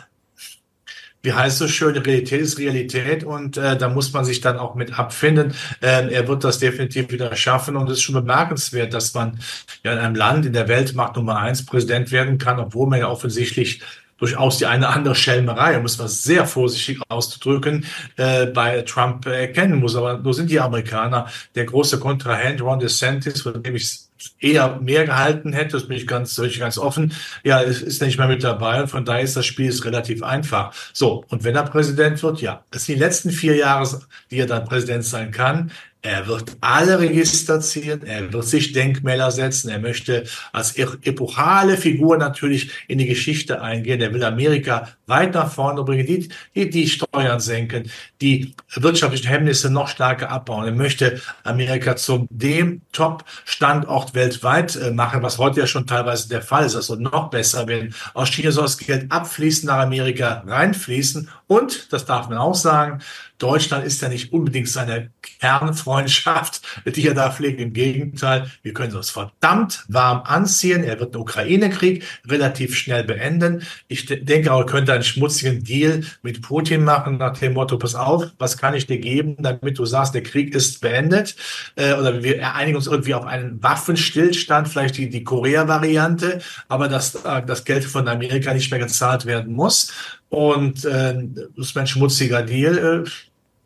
wie 1.24 1.34
heißt 1.34 1.60
so 1.60 1.68
schön, 1.68 1.96
Realität 1.96 2.42
ist 2.42 2.58
Realität 2.58 3.24
und 3.24 3.56
äh, 3.56 3.78
da 3.78 3.90
muss 3.90 4.12
man 4.12 4.26
sich 4.26 4.42
dann 4.42 4.58
auch 4.58 4.74
mit 4.74 4.98
abfinden. 4.98 5.54
Äh, 5.80 6.12
er 6.12 6.28
wird 6.28 6.44
das 6.44 6.58
definitiv 6.58 7.12
wieder 7.12 7.36
schaffen 7.36 7.76
und 7.76 7.88
es 7.90 7.98
ist 7.98 8.04
schon 8.04 8.16
bemerkenswert, 8.16 8.94
dass 8.94 9.14
man 9.14 9.40
ja 9.84 9.94
in 9.94 10.00
einem 10.00 10.16
Land 10.16 10.48
in 10.48 10.54
der 10.54 10.68
Weltmacht 10.68 11.16
Nummer 11.16 11.38
eins 11.38 11.64
Präsident 11.64 12.12
werden 12.12 12.40
kann, 12.40 12.60
obwohl 12.60 12.88
man 12.88 13.00
ja 13.00 13.08
offensichtlich 13.08 13.82
durchaus 14.22 14.60
die 14.60 14.68
eine 14.68 14.88
andere 14.88 15.16
Schelmerei, 15.16 15.78
muss 15.80 15.98
man 15.98 16.08
sehr 16.08 16.46
vorsichtig 16.46 17.02
auszudrücken, 17.10 17.86
äh, 18.18 18.46
bei 18.46 18.84
Trump 18.84 19.26
erkennen 19.26 19.80
muss. 19.80 19.96
Aber 19.96 20.20
nur 20.20 20.34
sind 20.34 20.52
die 20.52 20.60
Amerikaner. 20.60 21.28
Der 21.56 21.66
große 21.66 22.00
Kontrahent 22.00 22.62
Ron 22.62 22.80
DeSantis, 22.80 23.42
von 23.42 23.62
dem 23.62 23.76
ich 23.76 24.00
eher 24.40 24.80
mehr 24.80 25.06
gehalten 25.06 25.54
hätte, 25.54 25.72
das 25.72 25.88
bin 25.88 25.98
ich 25.98 26.06
ganz, 26.06 26.38
ich 26.38 26.60
ganz 26.60 26.78
offen, 26.78 27.14
ja, 27.44 27.60
ist, 27.60 27.82
ist 27.82 28.02
nicht 28.04 28.20
mehr 28.20 28.28
mit 28.28 28.44
dabei 28.44 28.82
und 28.82 28.88
von 28.88 29.04
daher 29.04 29.24
ist 29.24 29.36
das 29.36 29.48
Spiel 29.48 29.68
ist 29.68 29.84
relativ 29.86 30.22
einfach. 30.22 30.72
So, 30.94 31.26
und 31.30 31.44
wenn 31.44 31.56
er 31.56 31.64
Präsident 31.64 32.22
wird, 32.22 32.42
ja, 32.42 32.64
das 32.70 32.86
sind 32.86 32.96
die 32.96 33.02
letzten 33.02 33.32
vier 33.32 33.56
Jahre, 33.56 34.02
die 34.30 34.38
er 34.38 34.46
dann 34.46 34.66
Präsident 34.66 35.04
sein 35.04 35.32
kann. 35.32 35.72
Er 36.04 36.26
wird 36.26 36.58
alle 36.62 37.00
Register 37.00 37.62
ziehen, 37.62 38.02
er 38.04 38.34
wird 38.34 38.46
sich 38.46 38.74
Denkmäler 38.74 39.30
setzen, 39.30 39.70
er 39.70 39.78
möchte 39.78 40.24
als 40.52 40.76
epochale 40.76 41.78
Figur 41.78 42.18
natürlich 42.18 42.72
in 42.88 42.98
die 42.98 43.06
Geschichte 43.06 43.62
eingehen, 43.62 44.02
er 44.02 44.12
will 44.12 44.24
Amerika 44.24 44.90
weit 45.06 45.36
nach 45.36 45.52
vorne 45.52 45.84
bringen, 45.84 46.08
die, 46.08 46.30
die, 46.56 46.72
die 46.72 46.88
Steuern 46.88 47.40
senken, 47.40 47.92
die 48.20 48.56
wirtschaftlichen 48.74 49.28
Hemmnisse 49.28 49.70
noch 49.70 49.90
stärker 49.90 50.32
abbauen. 50.32 50.66
Er 50.66 50.72
möchte 50.72 51.22
Amerika 51.44 51.96
zum 51.96 52.28
dem 52.32 52.82
Top-Standort 52.94 54.16
weltweit 54.16 54.76
äh, 54.78 54.90
machen, 54.90 55.22
was 55.22 55.38
heute 55.38 55.60
ja 55.60 55.68
schon 55.68 55.86
teilweise 55.86 56.30
der 56.30 56.42
Fall 56.42 56.66
ist. 56.66 56.76
Also 56.76 56.96
noch 56.96 57.30
besser, 57.30 57.68
wenn 57.68 57.94
aus 58.16 58.30
China 58.30 58.50
soll 58.52 58.64
das 58.64 58.78
Geld 58.80 59.12
abfließen, 59.12 59.68
nach 59.68 59.80
Amerika 59.80 60.44
reinfließen. 60.48 61.30
Und, 61.48 61.92
das 61.92 62.06
darf 62.06 62.30
man 62.30 62.38
auch 62.38 62.56
sagen, 62.56 63.02
Deutschland 63.42 63.86
ist 63.86 64.02
ja 64.02 64.10
nicht 64.10 64.32
unbedingt 64.32 64.70
seine 64.70 65.10
Kernfreundschaft, 65.40 66.62
die 66.86 67.08
er 67.08 67.16
da 67.16 67.32
pflegt. 67.32 67.60
Im 67.60 67.74
Gegenteil, 67.74 68.52
wir 68.62 68.74
können 68.74 68.96
uns 68.96 69.10
verdammt 69.10 69.84
warm 69.88 70.22
anziehen. 70.24 70.84
Er 70.84 71.00
wird 71.00 71.16
den 71.16 71.22
Ukraine-Krieg 71.22 72.04
relativ 72.28 72.76
schnell 72.76 73.04
beenden. 73.04 73.64
Ich 73.88 74.06
denke 74.06 74.50
er 74.50 74.66
könnte 74.66 74.94
einen 74.94 75.04
schmutzigen 75.04 75.64
Deal 75.64 76.04
mit 76.22 76.44
Putin 76.44 76.84
machen, 76.84 77.18
nach 77.18 77.38
dem 77.38 77.54
Motto, 77.54 77.78
pass 77.78 77.96
auf, 77.96 78.26
was 78.38 78.58
kann 78.58 78.76
ich 78.76 78.86
dir 78.86 79.00
geben, 79.00 79.38
damit 79.40 79.80
du 79.80 79.86
sagst, 79.86 80.14
der 80.14 80.24
Krieg 80.24 80.54
ist 80.54 80.80
beendet. 80.82 81.36
Äh, 81.76 81.94
oder 81.94 82.22
wir 82.22 82.54
einigen 82.56 82.78
uns 82.78 82.88
irgendwie 82.88 83.16
auf 83.16 83.26
einen 83.26 83.62
Waffenstillstand, 83.64 84.68
vielleicht 84.68 84.98
die, 84.98 85.10
die 85.10 85.24
Korea-Variante, 85.24 86.42
aber 86.68 86.88
dass 86.88 87.16
äh, 87.16 87.42
das 87.44 87.66
Geld 87.66 87.86
von 87.86 88.08
Amerika 88.08 88.54
nicht 88.54 88.70
mehr 88.70 88.80
gezahlt 88.80 89.26
werden 89.26 89.54
muss. 89.54 89.92
Und 90.30 90.86
äh, 90.86 91.14
das 91.58 91.68
ist 91.68 91.78
ein 91.78 91.88
schmutziger 91.88 92.42
Deal. 92.44 92.78
Äh, 92.78 93.10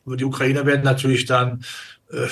die 0.05 0.25
Ukrainer 0.25 0.65
werden 0.65 0.83
natürlich 0.83 1.25
dann 1.25 1.63
äh, 2.11 2.27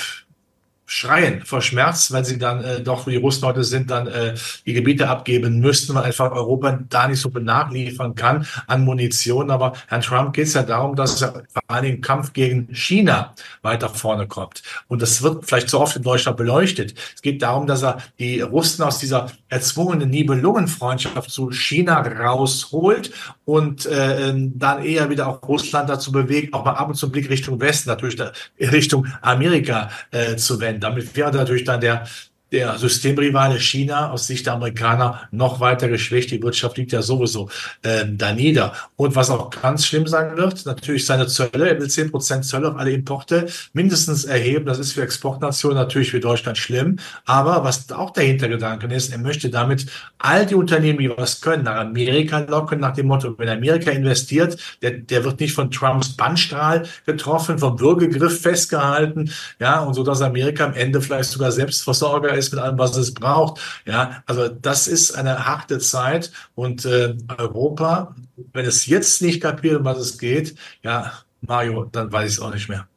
schreien 0.93 1.41
vor 1.43 1.61
Schmerz, 1.61 2.11
wenn 2.11 2.23
sie 2.23 2.37
dann 2.37 2.63
äh, 2.63 2.81
doch, 2.81 3.07
wie 3.07 3.11
die 3.11 3.17
Russen 3.17 3.45
heute 3.45 3.63
sind, 3.63 3.89
dann 3.89 4.07
äh, 4.07 4.35
die 4.65 4.73
Gebiete 4.73 5.09
abgeben 5.09 5.59
müssten, 5.59 5.95
weil 5.95 6.03
einfach 6.03 6.31
Europa 6.31 6.79
da 6.89 7.07
nicht 7.07 7.19
so 7.19 7.29
nachliefern 7.29 8.13
kann 8.13 8.45
an 8.67 8.85
Munition. 8.85 9.49
Aber 9.49 9.73
Herrn 9.87 10.01
Trump 10.01 10.33
geht 10.33 10.47
es 10.47 10.53
ja 10.53 10.61
darum, 10.61 10.95
dass 10.95 11.21
er 11.21 11.43
vor 11.51 11.63
allem 11.67 11.95
im 11.95 12.01
Kampf 12.01 12.33
gegen 12.33 12.67
China 12.73 13.33
weiter 13.63 13.89
vorne 13.89 14.27
kommt. 14.27 14.61
Und 14.87 15.01
das 15.01 15.23
wird 15.23 15.45
vielleicht 15.45 15.69
so 15.69 15.79
oft 15.79 15.95
in 15.95 16.03
Deutschland 16.03 16.37
beleuchtet. 16.37 16.93
Es 17.15 17.21
geht 17.21 17.41
darum, 17.41 17.65
dass 17.65 17.83
er 17.83 17.97
die 18.19 18.41
Russen 18.41 18.83
aus 18.83 18.99
dieser 18.99 19.31
erzwungenen 19.49 20.11
Nibelungenfreundschaft 20.11 21.31
zu 21.31 21.51
China 21.51 22.01
rausholt 22.01 23.11
und 23.45 23.87
äh, 23.87 24.29
ähm, 24.29 24.53
dann 24.57 24.85
eher 24.85 25.09
wieder 25.09 25.27
auch 25.27 25.41
Russland 25.47 25.89
dazu 25.89 26.11
bewegt, 26.11 26.53
auch 26.53 26.63
mal 26.65 26.73
ab 26.73 26.89
und 26.89 26.95
zu 26.95 27.07
einen 27.07 27.13
Blick 27.13 27.29
Richtung 27.29 27.59
Westen, 27.59 27.89
natürlich 27.89 28.15
da, 28.15 28.31
Richtung 28.59 29.07
Amerika 29.21 29.89
äh, 30.11 30.35
zu 30.35 30.59
wenden. 30.59 30.82
Damit 30.83 31.15
wäre 31.15 31.31
natürlich 31.31 31.63
dann 31.63 31.81
der 31.81 32.05
der 32.53 32.77
Systemrivale 32.77 33.59
China 33.59 34.11
aus 34.11 34.27
Sicht 34.27 34.45
der 34.45 34.53
Amerikaner 34.53 35.27
noch 35.31 35.59
weiter 35.59 35.89
geschwächt. 35.89 36.29
Die 36.29 36.41
Wirtschaft 36.41 36.77
liegt 36.77 36.91
ja 36.91 37.01
sowieso 37.01 37.49
ähm, 37.83 38.17
da 38.17 38.31
nieder. 38.31 38.73
Und 38.95 39.15
was 39.15 39.31
auch 39.31 39.49
ganz 39.49 39.87
schlimm 39.87 40.05
sein 40.05 40.37
wird, 40.37 40.65
natürlich 40.67 41.05
seine 41.05 41.25
Zölle. 41.27 41.69
Er 41.69 41.79
will 41.79 41.89
zehn 41.89 42.11
Prozent 42.11 42.45
Zölle 42.45 42.69
auf 42.69 42.77
alle 42.77 42.91
Importe 42.91 43.47
mindestens 43.73 44.25
erheben. 44.25 44.65
Das 44.65 44.77
ist 44.77 44.93
für 44.93 45.01
Exportnationen 45.01 45.77
natürlich 45.77 46.11
für 46.11 46.19
Deutschland 46.19 46.57
schlimm. 46.59 46.99
Aber 47.25 47.63
was 47.63 47.91
auch 47.91 48.11
der 48.11 48.25
Hintergedanke 48.25 48.85
ist, 48.93 49.11
er 49.11 49.17
möchte 49.17 49.49
damit 49.49 49.87
all 50.19 50.45
die 50.45 50.55
Unternehmen, 50.55 50.99
die 50.99 51.09
was 51.09 51.41
können, 51.41 51.63
nach 51.63 51.77
Amerika 51.77 52.39
locken, 52.39 52.79
nach 52.79 52.93
dem 52.93 53.07
Motto, 53.07 53.33
wenn 53.39 53.49
Amerika 53.49 53.89
investiert, 53.89 54.57
der, 54.83 54.91
der 54.91 55.23
wird 55.23 55.39
nicht 55.39 55.53
von 55.53 55.71
Trumps 55.71 56.09
Bannstrahl 56.09 56.83
getroffen, 57.07 57.57
vom 57.57 57.79
Würgegriff 57.79 58.41
festgehalten, 58.41 59.31
ja, 59.59 59.81
und 59.81 59.95
so, 59.95 60.03
dass 60.03 60.21
Amerika 60.21 60.65
am 60.65 60.73
Ende 60.73 61.01
vielleicht 61.01 61.31
sogar 61.31 61.51
Selbstversorger 61.51 62.33
ist 62.33 62.42
ist 62.47 62.53
mit 62.53 62.61
allem, 62.61 62.77
was 62.77 62.95
es 62.97 63.13
braucht. 63.13 63.59
Ja, 63.85 64.23
also 64.25 64.47
das 64.47 64.87
ist 64.87 65.13
eine 65.15 65.45
harte 65.45 65.79
Zeit 65.79 66.31
und 66.55 66.85
äh, 66.85 67.15
Europa, 67.37 68.15
wenn 68.53 68.65
es 68.65 68.85
jetzt 68.85 69.21
nicht 69.21 69.41
kapiert, 69.41 69.83
was 69.83 69.97
es 69.97 70.17
geht, 70.17 70.55
ja, 70.83 71.11
Mario, 71.41 71.85
dann 71.85 72.11
weiß 72.11 72.31
ich 72.31 72.37
es 72.37 72.41
auch 72.41 72.53
nicht 72.53 72.69
mehr. 72.69 72.87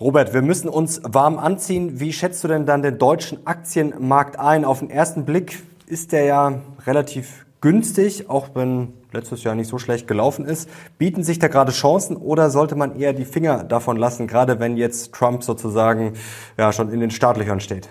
Robert, 0.00 0.32
wir 0.32 0.42
müssen 0.42 0.68
uns 0.68 1.00
warm 1.02 1.38
anziehen. 1.38 1.98
Wie 1.98 2.12
schätzt 2.12 2.44
du 2.44 2.48
denn 2.48 2.66
dann 2.66 2.82
den 2.82 2.98
deutschen 2.98 3.46
Aktienmarkt 3.46 4.38
ein? 4.38 4.64
Auf 4.64 4.78
den 4.78 4.90
ersten 4.90 5.24
Blick 5.24 5.60
ist 5.86 6.12
der 6.12 6.24
ja 6.24 6.62
relativ 6.86 7.46
günstig, 7.60 8.30
auch 8.30 8.50
wenn 8.54 8.92
letztes 9.12 9.42
Jahr 9.42 9.54
nicht 9.54 9.68
so 9.68 9.78
schlecht 9.78 10.06
gelaufen 10.06 10.44
ist. 10.44 10.68
Bieten 10.98 11.24
sich 11.24 11.38
da 11.38 11.48
gerade 11.48 11.72
Chancen 11.72 12.16
oder 12.16 12.50
sollte 12.50 12.76
man 12.76 12.98
eher 12.98 13.12
die 13.12 13.24
Finger 13.24 13.64
davon 13.64 13.96
lassen, 13.96 14.26
gerade 14.26 14.60
wenn 14.60 14.76
jetzt 14.76 15.12
Trump 15.14 15.42
sozusagen 15.42 16.12
ja 16.56 16.72
schon 16.72 16.92
in 16.92 17.00
den 17.00 17.10
Startlöchern 17.10 17.60
steht? 17.60 17.88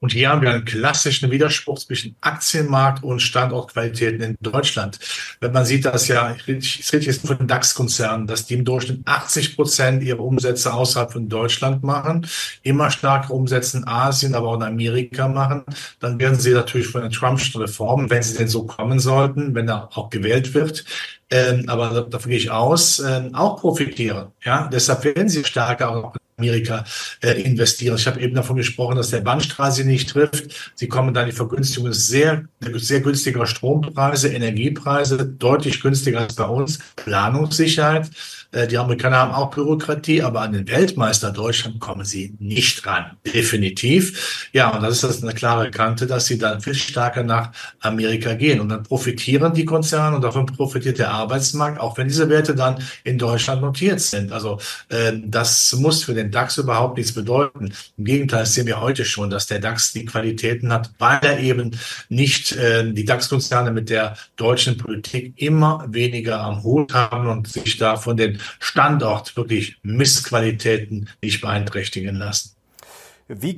Und 0.00 0.12
hier 0.12 0.30
haben 0.30 0.40
wir 0.40 0.50
einen 0.50 0.64
klassischen 0.64 1.30
Widerspruch 1.30 1.78
zwischen 1.78 2.16
Aktienmarkt 2.22 3.04
und 3.04 3.20
Standortqualitäten 3.20 4.22
in 4.22 4.36
Deutschland. 4.40 4.98
Wenn 5.40 5.52
man 5.52 5.66
sieht, 5.66 5.84
dass 5.84 6.08
ja, 6.08 6.34
ich 6.34 6.46
rede 6.92 7.04
jetzt 7.04 7.26
von 7.26 7.46
DAX-Konzernen, 7.46 8.26
dass 8.26 8.46
die 8.46 8.54
im 8.54 8.64
Durchschnitt 8.64 9.02
80 9.04 9.56
Prozent 9.56 10.02
ihrer 10.02 10.20
Umsätze 10.20 10.72
außerhalb 10.72 11.12
von 11.12 11.28
Deutschland 11.28 11.82
machen, 11.82 12.26
immer 12.62 12.90
stärkere 12.90 13.34
Umsätze 13.34 13.76
in 13.76 13.86
Asien, 13.86 14.34
aber 14.34 14.48
auch 14.48 14.56
in 14.56 14.62
Amerika 14.62 15.28
machen, 15.28 15.64
dann 16.00 16.18
werden 16.18 16.40
sie 16.40 16.52
natürlich 16.52 16.88
von 16.88 17.02
den 17.02 17.12
Trumpschen 17.12 17.60
Reformen, 17.60 18.08
wenn 18.08 18.22
sie 18.22 18.38
denn 18.38 18.48
so 18.48 18.64
kommen 18.64 19.00
sollten, 19.00 19.54
wenn 19.54 19.68
er 19.68 19.90
auch 19.96 20.08
gewählt 20.08 20.54
wird, 20.54 20.86
ähm, 21.30 21.64
aber 21.68 22.06
davon 22.08 22.30
gehe 22.30 22.38
ich 22.38 22.50
aus, 22.50 23.00
ähm, 23.00 23.34
auch 23.34 23.60
profitieren. 23.60 24.28
Ja, 24.42 24.68
deshalb 24.72 25.04
werden 25.04 25.28
sie 25.28 25.44
stärker 25.44 25.90
auch 25.90 26.14
Amerika 26.40 26.84
äh, 27.22 27.40
investieren. 27.42 27.96
Ich 27.96 28.06
habe 28.06 28.20
eben 28.20 28.34
davon 28.34 28.56
gesprochen, 28.56 28.96
dass 28.96 29.10
der 29.10 29.20
Bandstraße 29.20 29.84
nicht 29.84 30.08
trifft. 30.10 30.72
Sie 30.74 30.88
kommen 30.88 31.12
dann 31.12 31.26
die 31.26 31.32
Vergünstigung 31.32 31.92
sehr, 31.92 32.44
sehr 32.74 33.00
günstiger 33.00 33.46
Strompreise, 33.46 34.28
Energiepreise, 34.32 35.26
deutlich 35.26 35.80
günstiger 35.80 36.20
als 36.20 36.34
bei 36.34 36.44
uns. 36.44 36.78
Planungssicherheit. 36.96 38.10
Äh, 38.52 38.66
die 38.66 38.78
Amerikaner 38.78 39.18
haben 39.18 39.32
auch 39.32 39.50
Bürokratie, 39.50 40.22
aber 40.22 40.40
an 40.40 40.52
den 40.52 40.68
Weltmeister 40.68 41.30
Deutschland 41.30 41.80
kommen 41.80 42.04
sie 42.04 42.34
nicht 42.38 42.84
ran. 42.86 43.16
Definitiv. 43.26 44.48
Ja, 44.52 44.70
und 44.70 44.82
das 44.82 45.04
ist 45.04 45.22
eine 45.22 45.34
klare 45.34 45.70
Kante, 45.70 46.06
dass 46.06 46.26
sie 46.26 46.38
dann 46.38 46.60
viel 46.60 46.74
stärker 46.74 47.22
nach 47.22 47.52
Amerika 47.80 48.34
gehen. 48.34 48.60
Und 48.60 48.70
dann 48.70 48.82
profitieren 48.82 49.54
die 49.54 49.64
Konzerne 49.64 50.16
und 50.16 50.22
davon 50.22 50.46
profitiert 50.46 50.98
der 50.98 51.10
Arbeitsmarkt, 51.10 51.80
auch 51.80 51.96
wenn 51.96 52.08
diese 52.08 52.28
Werte 52.28 52.54
dann 52.54 52.82
in 53.04 53.18
Deutschland 53.18 53.62
notiert 53.62 54.00
sind. 54.00 54.32
Also 54.32 54.58
äh, 54.88 55.12
das 55.24 55.72
muss 55.74 56.02
für 56.04 56.14
den 56.14 56.30
DAX 56.30 56.58
überhaupt 56.58 56.96
nichts 56.96 57.12
bedeuten. 57.12 57.72
Im 57.96 58.04
Gegenteil, 58.04 58.46
sehen 58.46 58.66
wir 58.66 58.80
heute 58.80 59.04
schon, 59.04 59.30
dass 59.30 59.46
der 59.46 59.60
DAX 59.60 59.92
die 59.92 60.04
Qualitäten 60.04 60.72
hat, 60.72 60.90
weil 60.98 61.20
er 61.22 61.38
eben 61.38 61.76
nicht 62.08 62.52
äh, 62.52 62.92
die 62.92 63.04
DAX-Konzerne 63.04 63.70
mit 63.70 63.90
der 63.90 64.16
deutschen 64.36 64.76
Politik 64.76 65.34
immer 65.36 65.84
weniger 65.88 66.40
am 66.40 66.62
Hut 66.62 66.92
haben 66.92 67.28
und 67.28 67.48
sich 67.48 67.76
da 67.76 67.96
von 67.96 68.16
den 68.16 68.39
Standort 68.58 69.36
wirklich 69.36 69.78
Missqualitäten 69.82 71.08
nicht 71.22 71.40
beeinträchtigen 71.40 72.16
lassen. 72.16 72.56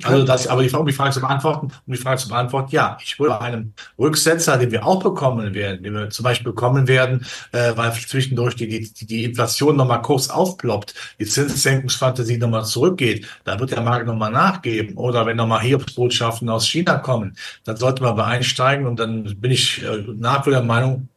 Also 0.03 0.23
das, 0.23 0.47
aber 0.47 0.61
die, 0.61 0.69
um 0.75 0.85
die 0.85 0.93
Frage 0.93 1.11
zu 1.11 1.19
beantworten, 1.19 1.71
um 1.87 1.93
die 1.93 1.99
Frage 1.99 2.21
zu 2.21 2.29
beantworten, 2.29 2.69
ja, 2.71 2.97
ich 3.03 3.19
würde 3.19 3.33
bei 3.39 3.45
einem 3.45 3.73
Rücksetzer, 3.97 4.57
den 4.57 4.71
wir 4.71 4.85
auch 4.85 5.01
bekommen 5.01 5.55
werden, 5.55 5.81
den 5.81 5.93
wir 5.93 6.09
zum 6.11 6.23
Beispiel 6.23 6.51
bekommen 6.51 6.87
werden, 6.87 7.25
äh, 7.53 7.75
weil 7.75 7.91
zwischendurch 7.93 8.55
die, 8.55 8.67
die, 8.67 9.05
die 9.05 9.23
Inflation 9.23 9.75
nochmal 9.75 10.03
kurz 10.03 10.29
aufploppt, 10.29 10.93
die 11.19 11.25
Zinssenkungsfantasie 11.25 12.37
nochmal 12.37 12.65
zurückgeht, 12.65 13.25
da 13.45 13.59
wird 13.59 13.71
der 13.71 13.81
Markt 13.81 14.05
nochmal 14.05 14.31
nachgeben. 14.31 14.95
Oder 14.95 15.25
wenn 15.25 15.37
nochmal 15.37 15.61
Hiobsbotschaften 15.61 16.49
aus 16.49 16.67
China 16.67 16.99
kommen, 16.99 17.35
dann 17.63 17.77
sollte 17.77 18.03
man 18.03 18.19
einsteigen 18.19 18.85
und 18.85 18.99
dann 18.99 19.23
bin 19.41 19.51
ich 19.51 19.83
äh, 19.83 20.03
nach 20.17 20.45
wie 20.45 20.51
der 20.51 20.61
Meinung, 20.61 21.09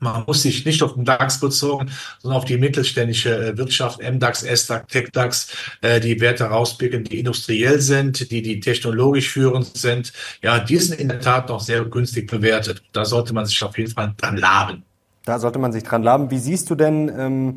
man 0.00 0.24
muss 0.26 0.42
sich 0.42 0.64
nicht 0.64 0.82
auf 0.82 0.94
den 0.94 1.04
DAX 1.04 1.40
bezogen, 1.40 1.90
sondern 2.20 2.38
auf 2.38 2.44
die 2.44 2.58
mittelständische 2.58 3.48
äh, 3.48 3.58
Wirtschaft, 3.58 4.00
MDAX, 4.00 4.42
SDAX, 4.42 4.86
TechDAX, 4.92 5.52
äh, 5.82 6.00
die 6.00 6.20
Werte 6.20 6.44
rauspicken, 6.44 7.04
die 7.04 7.18
industriell 7.18 7.80
sind, 7.80 8.30
die, 8.30 8.42
die 8.42 8.60
technologisch 8.60 9.28
führend 9.30 9.76
sind. 9.76 10.12
Ja, 10.42 10.58
die 10.58 10.76
sind 10.76 11.00
in 11.00 11.08
der 11.08 11.20
Tat 11.20 11.48
noch 11.48 11.60
sehr 11.60 11.84
günstig 11.84 12.30
bewertet. 12.30 12.82
Da 12.92 13.04
sollte 13.04 13.34
man 13.34 13.46
sich 13.46 13.62
auf 13.62 13.76
jeden 13.78 13.90
Fall 13.90 14.14
dran 14.16 14.36
laben. 14.36 14.84
Da 15.24 15.38
sollte 15.38 15.58
man 15.58 15.72
sich 15.72 15.82
dran 15.82 16.02
laben. 16.02 16.30
Wie 16.30 16.38
siehst 16.38 16.70
du 16.70 16.74
denn 16.74 17.12
ähm, 17.16 17.56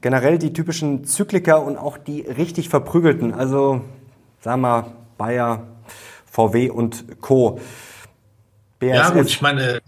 generell 0.00 0.38
die 0.38 0.52
typischen 0.52 1.04
Zykliker 1.04 1.62
und 1.62 1.76
auch 1.76 1.98
die 1.98 2.22
richtig 2.22 2.68
verprügelten? 2.68 3.32
Also, 3.32 3.82
sagen 4.40 4.62
wir, 4.62 4.92
Bayer, 5.18 5.66
VW 6.26 6.70
und 6.70 7.20
Co. 7.20 7.60
BASF. 8.80 8.94
Ja 8.94 9.10
gut, 9.10 9.26
ich 9.26 9.40
meine, 9.40 9.80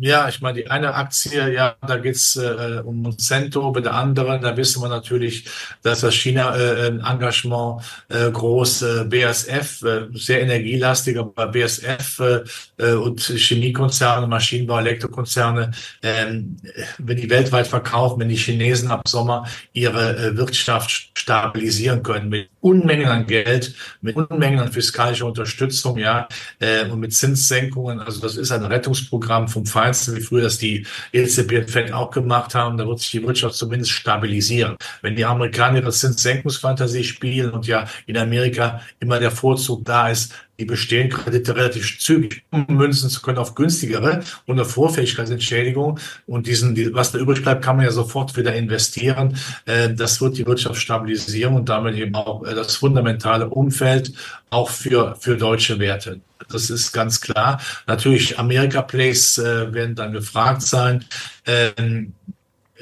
ja, 0.00 0.28
ich 0.28 0.40
meine, 0.40 0.58
die 0.58 0.70
eine 0.70 0.94
Aktie, 0.94 1.52
ja, 1.52 1.76
da 1.86 1.98
geht's 1.98 2.36
äh, 2.36 2.82
um 2.84 3.02
Monsanto, 3.02 3.70
bei 3.70 3.80
der 3.80 3.94
anderen, 3.94 4.40
da 4.40 4.56
wissen 4.56 4.82
wir 4.82 4.88
natürlich, 4.88 5.44
dass 5.82 6.00
das 6.00 6.14
China-Engagement 6.14 7.82
äh, 8.08 8.28
äh, 8.28 8.30
groß, 8.30 8.82
äh, 8.82 9.04
BASF, 9.04 9.82
äh, 9.82 10.08
sehr 10.14 10.40
energielastig, 10.42 11.18
aber 11.18 11.48
BASF 11.48 12.20
äh, 12.20 12.44
äh, 12.78 12.94
und 12.94 13.20
Chemiekonzerne, 13.20 14.26
Maschinenbau, 14.26 14.78
Elektrokonzerne, 14.78 15.70
äh, 16.00 16.26
wenn 16.98 17.16
die 17.16 17.28
weltweit 17.28 17.66
verkaufen, 17.66 18.20
wenn 18.20 18.28
die 18.30 18.36
Chinesen 18.36 18.90
ab 18.90 19.06
Sommer 19.06 19.46
ihre 19.74 20.16
äh, 20.16 20.36
Wirtschaft 20.36 21.10
stabilisieren 21.14 22.02
können 22.02 22.30
mit 22.30 22.48
Unmengen 22.60 23.08
an 23.08 23.26
Geld, 23.26 23.74
mit 24.00 24.16
Unmengen 24.16 24.60
an 24.60 24.72
fiskalischer 24.72 25.26
Unterstützung, 25.26 25.98
ja, 25.98 26.26
äh, 26.58 26.88
und 26.88 27.00
mit 27.00 27.12
Zinssenkungen, 27.12 28.00
also 28.00 28.20
das 28.20 28.36
ist 28.36 28.50
ein 28.50 28.64
Rettungsprogramm 28.64 29.48
vom 29.48 29.66
Feind 29.66 29.89
Feinsten, 29.90 30.16
wie 30.16 30.20
früher 30.20 30.42
das 30.42 30.58
die 30.58 30.86
EZB 31.12 31.58
und 31.58 31.70
Fed 31.70 31.92
auch 31.92 32.10
gemacht 32.10 32.54
haben. 32.54 32.78
Da 32.78 32.86
wird 32.86 33.00
sich 33.00 33.10
die 33.10 33.22
Wirtschaft 33.22 33.54
zumindest 33.54 33.90
stabilisieren. 33.90 34.76
Wenn 35.02 35.16
die 35.16 35.24
Amerikaner 35.24 35.80
ihre 35.80 35.92
Zinssenkungsfantasie 35.92 37.04
spielen 37.04 37.50
und 37.50 37.66
ja 37.66 37.88
in 38.06 38.16
Amerika 38.16 38.80
immer 39.00 39.18
der 39.18 39.30
Vorzug 39.30 39.84
da 39.84 40.08
ist, 40.08 40.32
die 40.60 40.66
bestehenden 40.66 41.18
Kredite 41.18 41.56
relativ 41.56 41.98
zügig 41.98 42.44
ummünzen 42.50 43.08
zu 43.08 43.22
können 43.22 43.38
auf 43.38 43.54
günstigere 43.54 44.22
unter 44.46 44.64
Vorfähigkeitsentschädigung. 44.64 45.98
Und 46.26 46.46
diesen, 46.46 46.94
was 46.94 47.12
da 47.12 47.18
übrig 47.18 47.42
bleibt, 47.42 47.64
kann 47.64 47.76
man 47.76 47.86
ja 47.86 47.90
sofort 47.90 48.36
wieder 48.36 48.54
investieren. 48.54 49.36
Äh, 49.64 49.94
das 49.94 50.20
wird 50.20 50.36
die 50.36 50.46
Wirtschaft 50.46 50.80
stabilisieren 50.80 51.56
und 51.56 51.68
damit 51.68 51.96
eben 51.96 52.14
auch 52.14 52.44
äh, 52.44 52.54
das 52.54 52.76
fundamentale 52.76 53.48
Umfeld 53.48 54.12
auch 54.50 54.68
für, 54.68 55.16
für 55.18 55.36
deutsche 55.36 55.78
Werte. 55.78 56.20
Das 56.50 56.68
ist 56.68 56.92
ganz 56.92 57.20
klar. 57.20 57.60
Natürlich, 57.86 58.38
Amerika-Plays 58.38 59.38
äh, 59.38 59.72
werden 59.72 59.94
dann 59.94 60.12
gefragt 60.12 60.62
sein. 60.62 61.04
Ähm, 61.46 62.12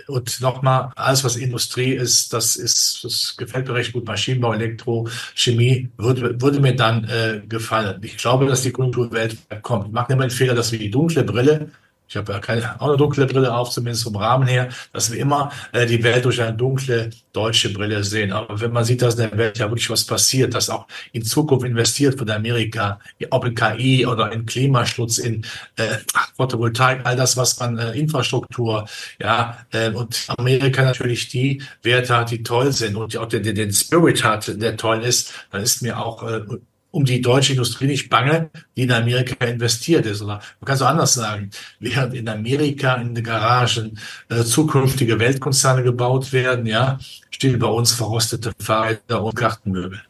und 0.09 0.41
nochmal, 0.41 0.91
alles 0.97 1.23
was 1.23 1.37
Industrie 1.37 1.93
ist, 1.93 2.33
das 2.33 2.57
ist, 2.57 3.05
das 3.05 3.35
gefällt 3.37 3.69
mir 3.69 3.75
recht 3.75 3.93
gut. 3.93 4.07
Maschinenbau, 4.07 4.55
Elektro, 4.55 5.09
Chemie 5.35 5.91
würde, 5.97 6.41
würde 6.41 6.61
mir 6.61 6.75
dann 6.75 7.05
äh, 7.05 7.43
gefallen. 7.47 8.01
Ich 8.03 8.17
glaube, 8.17 8.47
dass 8.47 8.63
die 8.63 8.73
Konjunkturwelt 8.73 9.37
kommt. 9.63 9.89
Ich 9.89 9.93
mache 9.93 10.13
immer 10.13 10.27
den 10.27 10.31
Fehler, 10.31 10.55
dass 10.55 10.73
wir 10.73 10.79
die 10.79 10.91
dunkle 10.91 11.25
Brille 11.25 11.71
ich 12.09 12.17
habe 12.17 12.33
ja 12.33 12.39
keine, 12.39 12.81
auch 12.81 12.89
eine 12.89 12.97
dunkle 12.97 13.27
Brille 13.27 13.55
auf, 13.55 13.71
zumindest 13.71 14.05
vom 14.05 14.17
Rahmen 14.17 14.49
her, 14.49 14.71
dass 14.93 15.13
wir 15.13 15.21
immer 15.21 15.53
äh, 15.73 15.87
die 15.87 16.03
Welt 16.03 16.25
durch 16.25 16.41
eine 16.41 16.57
dunkle 16.57 17.11
deutsche 17.33 17.71
Brille 17.73 18.03
sehen. 18.03 18.33
Aber 18.33 18.61
wenn 18.61 18.73
man 18.73 18.85
sieht, 18.85 19.03
dass 19.03 19.15
in 19.17 19.29
der 19.29 19.39
Welt 19.39 19.59
ja 19.59 19.69
wirklich 19.69 19.91
was 19.91 20.05
passiert, 20.05 20.55
dass 20.55 20.71
auch 20.71 20.87
in 21.13 21.23
Zukunft 21.23 21.67
investiert 21.67 22.19
wird 22.19 22.31
Amerika, 22.31 22.99
ob 23.31 23.45
in 23.45 23.55
KI 23.55 24.07
oder 24.07 24.33
in 24.33 24.47
Klimaschutz, 24.47 25.19
in 25.19 25.45
äh, 25.77 25.99
Photovoltaik, 26.37 27.05
all 27.05 27.17
das, 27.17 27.37
was 27.37 27.59
man 27.61 27.79
äh, 27.79 27.93
Infrastruktur, 27.93 28.89
ja, 29.21 29.59
äh, 29.73 29.91
und 29.91 30.27
Amerika 30.39 30.83
natürlich 30.83 31.29
die 31.29 31.63
Werte 31.83 32.17
hat, 32.17 32.31
die 32.31 32.43
toll 32.43 32.73
sind 32.73 32.97
und 32.97 33.17
auch 33.19 33.27
den, 33.27 33.43
den 33.43 33.73
Spirit 33.73 34.25
hat, 34.25 34.61
der 34.61 34.77
toll 34.77 35.03
ist, 35.03 35.33
dann 35.51 35.63
ist 35.63 35.83
mir 35.83 35.99
auch 35.99 36.23
äh, 36.23 36.41
um 36.91 37.05
die 37.05 37.21
deutsche 37.21 37.53
Industrie 37.53 37.87
nicht 37.87 38.09
bange, 38.09 38.51
die 38.77 38.83
in 38.83 38.93
Amerika 38.93 39.45
investiert 39.45 40.07
ist. 40.07 40.23
Oder 40.23 40.41
man 40.61 40.67
kann 40.67 40.77
es 40.77 40.83
auch 40.83 40.89
anders 40.89 41.15
sagen, 41.15 41.51
während 41.81 42.15
in 42.15 42.29
Amerika 42.29 42.95
in 42.95 43.15
den 43.15 43.25
Garagen 43.25 43.99
äh, 44.31 44.43
zukünftige 44.43 45.19
Weltkonzerne 45.19 45.83
gebaut 45.83 46.33
werden, 46.33 46.67
ja, 46.67 46.99
stehen 47.31 47.59
bei 47.59 47.69
uns 47.69 47.93
verrostete 47.93 48.53
Fahrräder 48.59 49.23
und 49.23 49.37
Gartenmöbel. 49.37 50.01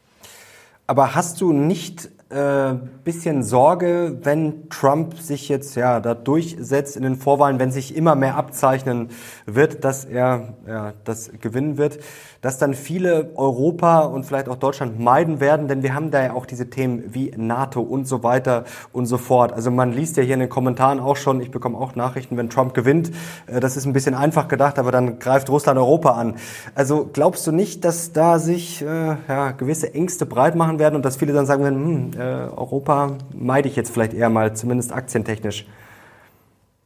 Aber 0.87 1.15
hast 1.15 1.41
du 1.41 1.53
nicht 1.53 2.09
äh, 2.31 2.75
bisschen 3.05 3.43
Sorge, 3.43 4.19
wenn 4.23 4.69
Trump 4.69 5.19
sich 5.19 5.49
jetzt 5.49 5.77
ja 5.77 6.01
da 6.01 6.15
durchsetzt 6.15 6.97
in 6.97 7.03
den 7.03 7.17
Vorwahlen, 7.17 7.59
wenn 7.59 7.73
sich 7.73 7.97
immer 7.97 8.15
mehr 8.15 8.37
abzeichnen 8.37 9.09
wird, 9.47 9.83
dass 9.85 10.05
er 10.05 10.55
ja, 10.67 10.93
das 11.05 11.31
gewinnen 11.41 11.79
wird, 11.79 11.99
dass 12.41 12.59
dann 12.59 12.75
viele 12.75 13.31
Europa 13.35 14.01
und 14.01 14.25
vielleicht 14.25 14.49
auch 14.49 14.57
Deutschland 14.57 15.01
meiden 15.01 15.41
werden, 15.41 15.69
denn 15.69 15.83
wir 15.83 15.95
haben 15.95 16.11
da 16.11 16.23
ja 16.23 16.33
auch 16.35 16.47
diese 16.47 16.71
Themen 16.71 17.03
wie 17.15 17.33
NATO 17.37 17.81
und 17.81 18.07
so 18.07 18.23
weiter 18.23 18.65
und 18.93 19.07
so 19.07 19.19
fort. 19.19 19.53
Also 19.53 19.71
man 19.71 19.93
liest 19.93 20.17
ja 20.17 20.23
hier 20.23 20.35
in 20.35 20.41
den 20.41 20.49
Kommentaren 20.49 21.01
auch 21.01 21.17
schon, 21.17 21.41
ich 21.41 21.51
bekomme 21.51 21.77
auch 21.79 21.97
Nachrichten, 21.97 22.37
wenn 22.37 22.49
Trump 22.51 22.75
gewinnt. 22.75 23.11
Äh, 23.47 23.61
das 23.61 23.77
ist 23.77 23.87
ein 23.87 23.93
bisschen 23.93 24.15
einfach 24.15 24.49
gedacht, 24.49 24.79
aber 24.79 24.93
dann 24.93 25.19
greift 25.19 25.51
Russland 25.51 25.79
Europa 25.79 26.13
an. 26.13 26.37
Also 26.75 27.09
glaubst 27.13 27.47
du 27.47 27.53
nicht, 27.53 27.85
dass 27.85 28.13
da 28.13 28.39
sich 28.39 28.83
äh, 28.83 29.17
ja, 29.29 29.51
gewisse 29.53 29.93
Ängste 29.95 30.27
breit 30.27 30.55
machen 30.55 30.79
werden 30.79 30.95
und 30.95 31.05
dass 31.05 31.17
viele 31.17 31.33
dann 31.33 31.47
sagen 31.47 31.65
werden, 31.65 32.13
hm, 32.15 32.21
äh, 32.21 32.23
Europa 32.57 33.17
meide 33.33 33.69
ich 33.69 33.77
jetzt 33.77 33.91
vielleicht 33.91 34.15
eher 34.15 34.31
mal, 34.31 34.55
zumindest 34.55 34.93
aktientechnisch? 34.93 35.67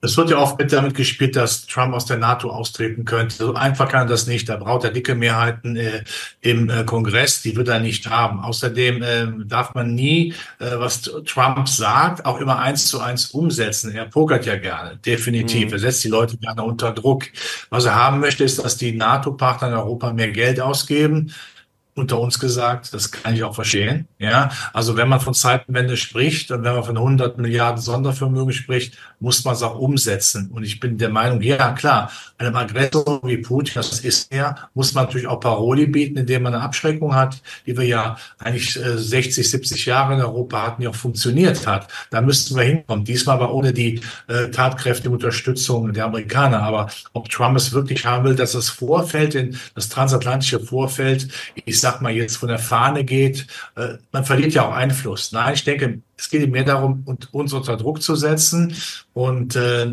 Es 0.05 0.17
wird 0.17 0.31
ja 0.31 0.39
oft 0.39 0.59
mit 0.59 0.73
damit 0.73 0.97
gespielt, 0.97 1.37
dass 1.37 1.65
Trump 1.65 1.95
aus 1.95 2.07
der 2.07 2.17
NATO 2.17 2.51
austreten 2.51 3.05
könnte. 3.05 3.37
So 3.37 3.55
einfach 3.55 3.89
kann 3.89 4.09
er 4.09 4.11
das 4.11 4.27
nicht. 4.27 4.49
Da 4.49 4.57
braucht 4.57 4.83
er 4.83 4.91
dicke 4.91 5.15
Mehrheiten 5.15 5.77
äh, 5.77 6.03
im 6.41 6.69
äh, 6.69 6.83
Kongress. 6.83 7.41
Die 7.43 7.55
wird 7.55 7.69
er 7.69 7.79
nicht 7.79 8.11
haben. 8.11 8.41
Außerdem 8.41 9.03
äh, 9.03 9.27
darf 9.47 9.75
man 9.75 9.95
nie, 9.95 10.35
äh, 10.59 10.73
was 10.73 11.03
Trump 11.03 11.69
sagt, 11.69 12.27
auch 12.27 12.41
immer 12.41 12.59
eins 12.59 12.89
zu 12.89 12.99
eins 12.99 13.27
umsetzen. 13.27 13.95
Er 13.95 14.07
pokert 14.07 14.45
ja 14.45 14.57
gerne, 14.57 14.97
definitiv. 14.97 15.69
Mhm. 15.69 15.75
Er 15.75 15.79
setzt 15.79 16.03
die 16.03 16.09
Leute 16.09 16.37
gerne 16.37 16.65
unter 16.65 16.91
Druck. 16.91 17.27
Was 17.71 17.85
er 17.85 17.95
haben 17.95 18.19
möchte, 18.19 18.43
ist, 18.43 18.59
dass 18.59 18.77
die 18.77 18.91
NATO-Partner 18.91 19.69
in 19.69 19.75
Europa 19.75 20.13
mehr 20.13 20.33
Geld 20.33 20.61
ausgeben 20.61 21.33
unter 21.95 22.19
uns 22.19 22.39
gesagt, 22.39 22.95
das 22.95 23.11
kann 23.13 23.35
ich 23.35 23.45
auch 23.45 23.55
verstehen. 23.55 24.09
Ja, 24.19 24.51
also 24.73 24.97
wenn 24.97 25.09
man 25.09 25.21
von 25.21 25.35
Zeitenwende 25.35 25.99
spricht 25.99 26.51
und 26.51 26.65
wenn 26.65 26.75
man 26.75 26.85
von 26.85 26.97
100 26.97 27.37
Milliarden 27.37 27.83
Sondervermögen 27.83 28.55
spricht, 28.55 28.97
muss 29.21 29.45
man 29.45 29.55
es 29.55 29.63
auch 29.63 29.79
umsetzen. 29.79 30.51
Und 30.53 30.65
ich 30.65 30.81
bin 30.81 30.97
der 30.97 31.11
Meinung, 31.11 31.43
ja 31.43 31.73
klar, 31.73 32.11
einem 32.39 32.57
Aggressor 32.57 33.21
wie 33.25 33.37
Putin, 33.37 33.75
das 33.75 34.01
ist 34.01 34.33
er, 34.33 34.71
muss 34.73 34.95
man 34.95 35.05
natürlich 35.05 35.27
auch 35.27 35.41
Paroli 35.41 35.87
bieten, 35.87 36.17
indem 36.17 36.45
man 36.45 36.55
eine 36.55 36.63
Abschreckung 36.63 37.15
hat, 37.15 37.43
die 37.67 37.77
wir 37.77 37.85
ja 37.85 38.17
eigentlich 38.39 38.73
60, 38.73 39.45
äh, 39.45 39.49
70 39.49 39.87
Jahre 39.87 40.15
in 40.15 40.21
Europa 40.21 40.63
hatten, 40.63 40.83
die 40.83 40.89
auch 40.89 40.95
funktioniert 40.95 41.67
hat. 41.67 41.89
Da 42.11 42.23
müssten 42.23 42.57
wir 42.57 42.63
hinkommen. 42.63 43.05
Diesmal 43.05 43.37
aber 43.37 43.53
ohne 43.53 43.75
die 43.75 44.01
äh, 44.29 44.49
tatkräftige 44.49 45.11
Unterstützung 45.11 45.93
der 45.93 46.07
Amerikaner. 46.07 46.63
Aber 46.63 46.89
ob 47.13 47.29
Trump 47.29 47.57
es 47.57 47.73
wirklich 47.73 48.07
haben 48.07 48.25
will, 48.25 48.35
dass 48.35 48.53
das 48.53 48.71
Vorfeld, 48.71 49.35
in, 49.35 49.59
das 49.75 49.91
transatlantische 49.91 50.59
Vorfeld, 50.59 51.29
ich 51.67 51.82
sag 51.83 52.01
mal 52.01 52.13
jetzt 52.13 52.39
von 52.39 52.49
der 52.49 52.59
Fahne 52.59 53.05
geht, 53.05 53.47
äh, 53.77 53.99
man 54.11 54.25
verliert 54.25 54.55
ja 54.55 54.67
auch 54.67 54.73
Einfluss. 54.73 55.33
Nein, 55.33 55.53
ich 55.55 55.65
denke, 55.65 56.01
es 56.17 56.31
geht 56.31 56.51
mehr 56.51 56.65
darum, 56.65 57.05
uns 57.33 57.53
unter 57.53 57.77
Druck 57.77 58.03
zu 58.03 58.17
setzen. 58.17 58.75
Und 59.13 59.55
äh, 59.57 59.93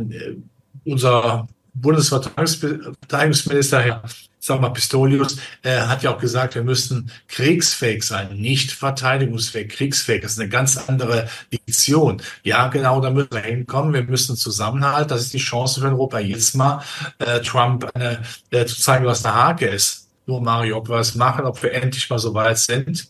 unser 0.85 1.49
Bundesverteidigungsminister, 1.73 3.81
Herr 3.81 4.03
sag 4.39 4.61
mal, 4.61 4.69
Pistolius, 4.69 5.37
äh, 5.63 5.81
hat 5.81 6.03
ja 6.03 6.13
auch 6.13 6.19
gesagt, 6.19 6.55
wir 6.55 6.63
müssen 6.63 7.11
kriegsfähig 7.27 8.03
sein, 8.03 8.35
nicht 8.35 8.71
verteidigungsfähig, 8.71 9.69
kriegsfähig. 9.69 10.21
Das 10.21 10.33
ist 10.33 10.39
eine 10.39 10.49
ganz 10.49 10.77
andere 10.77 11.29
Diktion. 11.51 12.21
Ja, 12.43 12.67
genau, 12.67 13.01
da 13.01 13.11
müssen 13.11 13.31
wir 13.31 13.41
hinkommen. 13.41 13.93
Wir 13.93 14.03
müssen 14.03 14.35
zusammenhalten. 14.35 15.09
Das 15.09 15.21
ist 15.21 15.33
die 15.33 15.39
Chance 15.39 15.81
für 15.81 15.87
Europa, 15.87 16.19
jetzt 16.19 16.55
mal 16.55 16.81
äh, 17.19 17.41
Trump 17.41 17.89
eine, 17.93 18.21
äh, 18.51 18.65
zu 18.65 18.79
zeigen, 18.79 19.05
was 19.05 19.25
eine 19.25 19.35
Hake 19.35 19.67
ist. 19.67 20.08
Nur 20.29 20.41
Mario, 20.41 20.77
ob 20.77 20.89
wir 20.89 20.97
es 20.97 21.15
machen, 21.15 21.45
ob 21.45 21.63
wir 21.63 21.73
endlich 21.73 22.07
mal 22.07 22.19
so 22.19 22.35
weit 22.35 22.59
sind. 22.59 23.07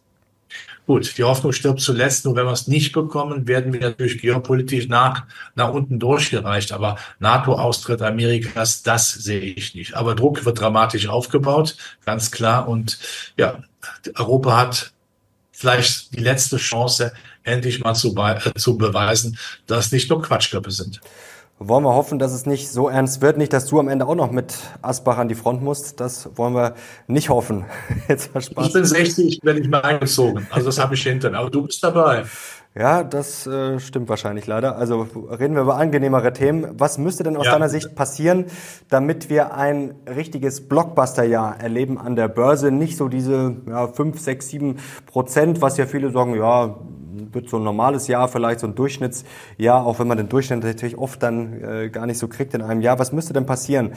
Gut, 0.88 1.18
die 1.18 1.24
Hoffnung 1.26 1.52
stirbt 1.52 1.82
zuletzt. 1.82 2.24
Nur 2.24 2.38
wenn 2.38 2.46
wir 2.46 2.54
es 2.54 2.68
nicht 2.68 2.94
bekommen, 2.94 3.46
werden 3.46 3.74
wir 3.74 3.82
natürlich 3.82 4.22
geopolitisch 4.22 4.88
nach, 4.88 5.26
nach 5.54 5.74
unten 5.74 6.00
durchgereicht. 6.00 6.72
Aber 6.72 6.96
NATO-Austritt 7.20 8.02
Amerikas, 8.02 8.84
das 8.84 9.12
sehe 9.12 9.42
ich 9.42 9.76
nicht. 9.76 9.96
Aber 9.96 10.16
Druck 10.16 10.46
wird 10.46 10.62
dramatisch 10.62 11.10
aufgebaut, 11.10 11.76
ganz 12.06 12.32
klar. 12.32 12.70
Und 12.70 12.98
ja, 13.38 13.64
Europa 14.16 14.56
hat 14.56 14.94
vielleicht 15.52 16.16
die 16.16 16.22
letzte 16.22 16.56
Chance, 16.56 17.12
endlich 17.44 17.82
mal 17.82 17.96
zu, 17.96 18.16
äh, 18.16 18.54
zu 18.56 18.78
beweisen, 18.78 19.38
dass 19.68 19.92
nicht 19.92 20.10
nur 20.10 20.22
Quatschköpfe 20.22 20.72
sind. 20.72 21.02
Wollen 21.62 21.84
wir 21.84 21.94
hoffen, 21.94 22.20
dass 22.20 22.32
es 22.32 22.46
nicht 22.46 22.72
so 22.72 22.88
ernst 22.88 23.22
wird, 23.22 23.38
nicht, 23.38 23.52
dass 23.52 23.66
du 23.66 23.82
am 23.82 23.90
Ende 23.90 24.08
auch 24.08 24.16
noch 24.16 24.32
mit 24.32 24.56
Asbach 24.82 25.18
an 25.18 25.28
die 25.28 25.36
Front 25.36 25.62
musst. 25.62 26.00
Das 26.00 26.30
wollen 26.38 26.54
wir 26.54 26.74
nicht 27.08 27.30
hoffen. 27.30 27.66
Jetzt 28.08 28.30
Spaß. 28.30 28.68
Ich 28.68 28.74
bin 28.74 28.86
60, 28.86 29.40
wenn 29.44 29.58
ich 29.58 29.68
mal 29.68 29.82
eingezogen. 29.82 30.48
Also 30.52 30.68
das 30.68 30.80
habe 30.80 30.96
ich 30.96 31.04
hinten. 31.04 31.36
Aber 31.36 31.50
du 31.50 31.64
bist 31.64 31.84
dabei. 31.84 32.24
Ja, 32.76 33.04
das 33.04 33.46
äh, 33.46 33.78
stimmt 33.80 34.08
wahrscheinlich 34.08 34.48
leider. 34.48 34.78
Also 34.78 35.08
reden 35.38 35.56
wir 35.56 35.64
über 35.64 35.76
angenehmere 35.76 36.32
Themen. 36.32 36.66
Was 36.78 36.98
müsste 36.98 37.24
denn 37.24 37.36
aus 37.36 37.48
ja. 37.48 37.52
deiner 37.52 37.68
Sicht 37.68 37.94
passieren, 37.94 38.46
damit 38.88 39.30
wir 39.30 39.54
ein 39.54 39.96
richtiges 40.08 40.70
Blockbuster-Jahr 40.70 41.60
erleben 41.60 41.98
an 41.98 42.16
der 42.16 42.30
Börse? 42.30 42.72
Nicht 42.72 42.96
so 42.96 43.10
diese 43.10 43.58
ja, 43.68 43.88
5, 43.90 44.18
6, 44.18 44.48
7 44.48 44.78
Prozent, 45.08 45.62
was 45.62 45.76
ja 45.76 45.88
viele 45.88 46.12
sagen, 46.12 46.36
ja, 46.36 46.78
wird 47.32 47.50
so 47.50 47.58
ein 47.58 47.64
normales 47.64 48.08
Jahr 48.08 48.28
vielleicht, 48.28 48.60
so 48.60 48.68
ein 48.68 48.76
Durchschnittsjahr, 48.76 49.86
auch 49.86 50.00
wenn 50.00 50.08
man 50.08 50.18
den 50.18 50.30
Durchschnitt 50.30 50.64
natürlich 50.64 50.98
oft 50.98 51.22
dann 51.24 51.62
äh, 51.62 51.90
gar 51.90 52.06
nicht 52.06 52.18
so 52.18 52.28
kriegt 52.28 52.54
in 52.54 52.62
einem 52.62 52.82
Jahr. 52.82 53.00
Was 53.00 53.12
müsste 53.12 53.34
denn 53.34 53.46
passieren? 53.46 53.94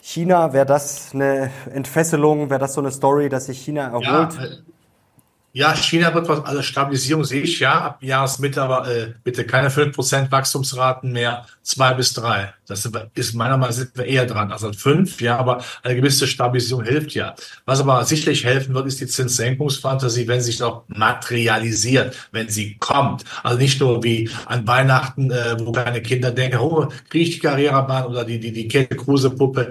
China, 0.00 0.52
wäre 0.52 0.66
das 0.66 1.14
eine 1.14 1.50
Entfesselung, 1.72 2.50
wäre 2.50 2.60
das 2.60 2.74
so 2.74 2.80
eine 2.80 2.90
Story, 2.90 3.28
dass 3.30 3.46
sich 3.46 3.58
China 3.58 3.84
erholt? 3.84 4.34
Ja, 4.34 4.44
äh, 4.44 4.56
ja, 5.56 5.72
China 5.76 6.12
wird 6.12 6.28
was, 6.28 6.44
also 6.44 6.62
Stabilisierung 6.62 7.22
sehe 7.22 7.42
ich 7.42 7.60
ja, 7.60 7.80
ab 7.80 8.02
Jahresmitte, 8.02 8.60
aber 8.60 8.88
äh, 8.88 9.14
bitte 9.22 9.46
keine 9.46 9.68
5% 9.68 10.28
Wachstumsraten 10.32 11.12
mehr, 11.12 11.46
zwei 11.62 11.94
bis 11.94 12.12
drei. 12.12 12.52
Das 12.66 12.90
ist 13.14 13.34
meiner 13.34 13.56
Meinung 13.56 13.86
nach 13.94 14.04
eher 14.04 14.26
dran. 14.26 14.50
Also 14.50 14.72
fünf, 14.72 15.20
ja, 15.20 15.38
aber 15.38 15.62
eine 15.84 15.94
gewisse 15.94 16.26
Stabilisierung 16.26 16.82
hilft 16.82 17.12
ja. 17.14 17.36
Was 17.66 17.78
aber 17.78 18.04
sicherlich 18.04 18.44
helfen 18.44 18.74
wird, 18.74 18.88
ist 18.88 19.00
die 19.00 19.06
Zinssenkungsfantasie, 19.06 20.26
wenn 20.26 20.40
sie 20.40 20.50
sich 20.50 20.60
auch 20.60 20.82
materialisiert, 20.88 22.16
wenn 22.32 22.48
sie 22.48 22.76
kommt. 22.80 23.22
Also 23.44 23.56
nicht 23.56 23.78
nur 23.80 24.02
wie 24.02 24.28
an 24.46 24.66
Weihnachten, 24.66 25.30
äh, 25.30 25.54
wo 25.60 25.70
kleine 25.70 26.02
Kinder 26.02 26.32
denken, 26.32 26.58
oh, 26.58 26.88
kriege 27.08 27.24
ich 27.26 27.34
die 27.34 27.38
Karrierebahn 27.38 28.06
oder 28.06 28.24
die, 28.24 28.40
die, 28.40 28.52
die 28.52 28.66
Kette 28.66 28.96
Kruse 28.96 29.30
Puppe 29.30 29.70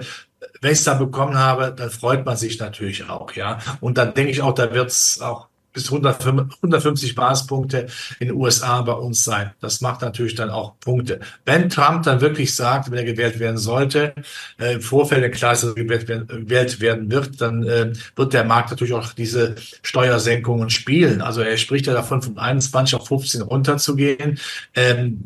wenn 0.60 0.72
ich 0.72 0.78
es 0.78 0.84
da 0.84 0.94
bekommen 0.94 1.36
habe, 1.36 1.74
dann 1.76 1.90
freut 1.90 2.24
man 2.24 2.38
sich 2.38 2.58
natürlich 2.58 3.08
auch, 3.08 3.32
ja. 3.32 3.58
Und 3.80 3.98
dann 3.98 4.14
denke 4.14 4.30
ich 4.30 4.40
auch, 4.40 4.54
da 4.54 4.72
wird 4.72 4.88
es 4.88 5.20
auch 5.20 5.48
bis 5.74 5.92
150 5.92 7.14
Basispunkte 7.14 7.88
in 8.20 8.28
den 8.28 8.36
USA 8.36 8.80
bei 8.82 8.92
uns 8.92 9.24
sein. 9.24 9.50
Das 9.60 9.80
macht 9.80 10.00
natürlich 10.00 10.36
dann 10.36 10.48
auch 10.48 10.78
Punkte. 10.78 11.20
Wenn 11.44 11.68
Trump 11.68 12.04
dann 12.04 12.20
wirklich 12.20 12.54
sagt, 12.54 12.90
wenn 12.90 12.98
er 12.98 13.04
gewählt 13.04 13.40
werden 13.40 13.58
sollte, 13.58 14.14
äh, 14.58 14.74
im 14.74 14.80
Vorfeld 14.80 15.34
klar 15.34 15.52
ist, 15.52 15.64
dass 15.64 15.70
er 15.70 15.74
gewählt 15.74 16.08
werden, 16.08 16.26
gewählt 16.28 16.80
werden 16.80 17.10
wird, 17.10 17.40
dann 17.40 17.64
äh, 17.64 17.92
wird 18.14 18.32
der 18.32 18.44
Markt 18.44 18.70
natürlich 18.70 18.94
auch 18.94 19.12
diese 19.12 19.56
Steuersenkungen 19.82 20.70
spielen. 20.70 21.20
Also 21.20 21.40
er 21.40 21.56
spricht 21.58 21.86
ja 21.86 21.92
davon, 21.92 22.22
von 22.22 22.38
21 22.38 22.94
auf 22.94 23.08
15 23.08 23.42
runterzugehen. 23.42 24.38
Ähm, 24.74 25.24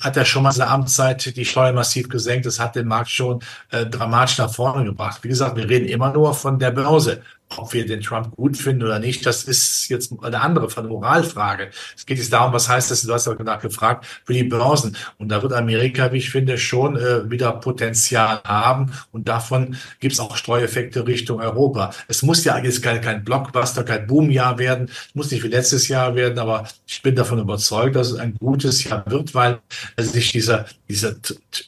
hat 0.00 0.16
er 0.16 0.26
schon 0.26 0.42
mal 0.42 0.52
seine 0.52 0.70
Amtszeit 0.70 1.34
die 1.36 1.44
Steuer 1.44 1.72
massiv 1.72 2.08
gesenkt. 2.10 2.44
Das 2.44 2.60
hat 2.60 2.76
den 2.76 2.86
Markt 2.86 3.10
schon 3.10 3.40
äh, 3.70 3.86
dramatisch 3.86 4.36
nach 4.38 4.52
vorne 4.52 4.84
gebracht. 4.84 5.20
Wie 5.22 5.28
gesagt, 5.28 5.56
wir 5.56 5.68
reden 5.68 5.88
immer 5.88 6.12
nur 6.12 6.34
von 6.34 6.58
der 6.58 6.70
Börse 6.70 7.22
ob 7.56 7.72
wir 7.72 7.86
den 7.86 8.00
Trump 8.00 8.34
gut 8.34 8.56
finden 8.56 8.82
oder 8.82 8.98
nicht, 8.98 9.24
das 9.24 9.44
ist 9.44 9.88
jetzt 9.88 10.12
eine 10.22 10.40
andere 10.40 10.68
von 10.68 10.88
Moralfrage. 10.88 11.70
Es 11.96 12.04
geht 12.04 12.18
jetzt 12.18 12.32
darum, 12.32 12.52
was 12.52 12.68
heißt 12.68 12.90
das, 12.90 13.02
du 13.02 13.12
hast 13.12 13.26
ja 13.26 13.34
danach 13.34 13.60
gefragt, 13.60 14.04
für 14.24 14.32
die 14.32 14.44
Börsen. 14.44 14.96
Und 15.18 15.28
da 15.28 15.42
wird 15.42 15.52
Amerika, 15.52 16.12
wie 16.12 16.18
ich 16.18 16.30
finde, 16.30 16.58
schon 16.58 16.96
äh, 16.96 17.30
wieder 17.30 17.52
Potenzial 17.52 18.40
haben. 18.44 18.92
Und 19.12 19.28
davon 19.28 19.76
gibt 20.00 20.14
es 20.14 20.20
auch 20.20 20.36
Streueffekte 20.36 21.06
Richtung 21.06 21.40
Europa. 21.40 21.92
Es 22.08 22.22
muss 22.22 22.44
ja 22.44 22.58
jetzt 22.58 22.82
kein, 22.82 23.00
kein 23.00 23.24
Blockbuster, 23.24 23.84
kein 23.84 24.06
Boomjahr 24.06 24.58
werden. 24.58 24.88
Es 25.08 25.14
muss 25.14 25.30
nicht 25.30 25.44
wie 25.44 25.48
letztes 25.48 25.88
Jahr 25.88 26.14
werden, 26.16 26.38
aber 26.38 26.68
ich 26.86 27.02
bin 27.02 27.14
davon 27.14 27.38
überzeugt, 27.38 27.96
dass 27.96 28.10
es 28.10 28.18
ein 28.18 28.34
gutes 28.34 28.82
Jahr 28.84 29.04
wird, 29.06 29.34
weil 29.34 29.60
sich 29.96 30.32
dieser, 30.32 30.66
dieser 30.88 31.14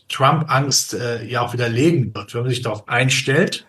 Trump-Angst 0.09 0.95
äh, 0.95 1.25
ja 1.25 1.43
auch 1.43 1.53
wieder 1.53 1.69
legen 1.69 2.15
wird. 2.15 2.35
Wenn 2.35 2.43
man 2.43 2.51
sich 2.51 2.63
darauf 2.63 2.89
einstellt, 2.89 3.65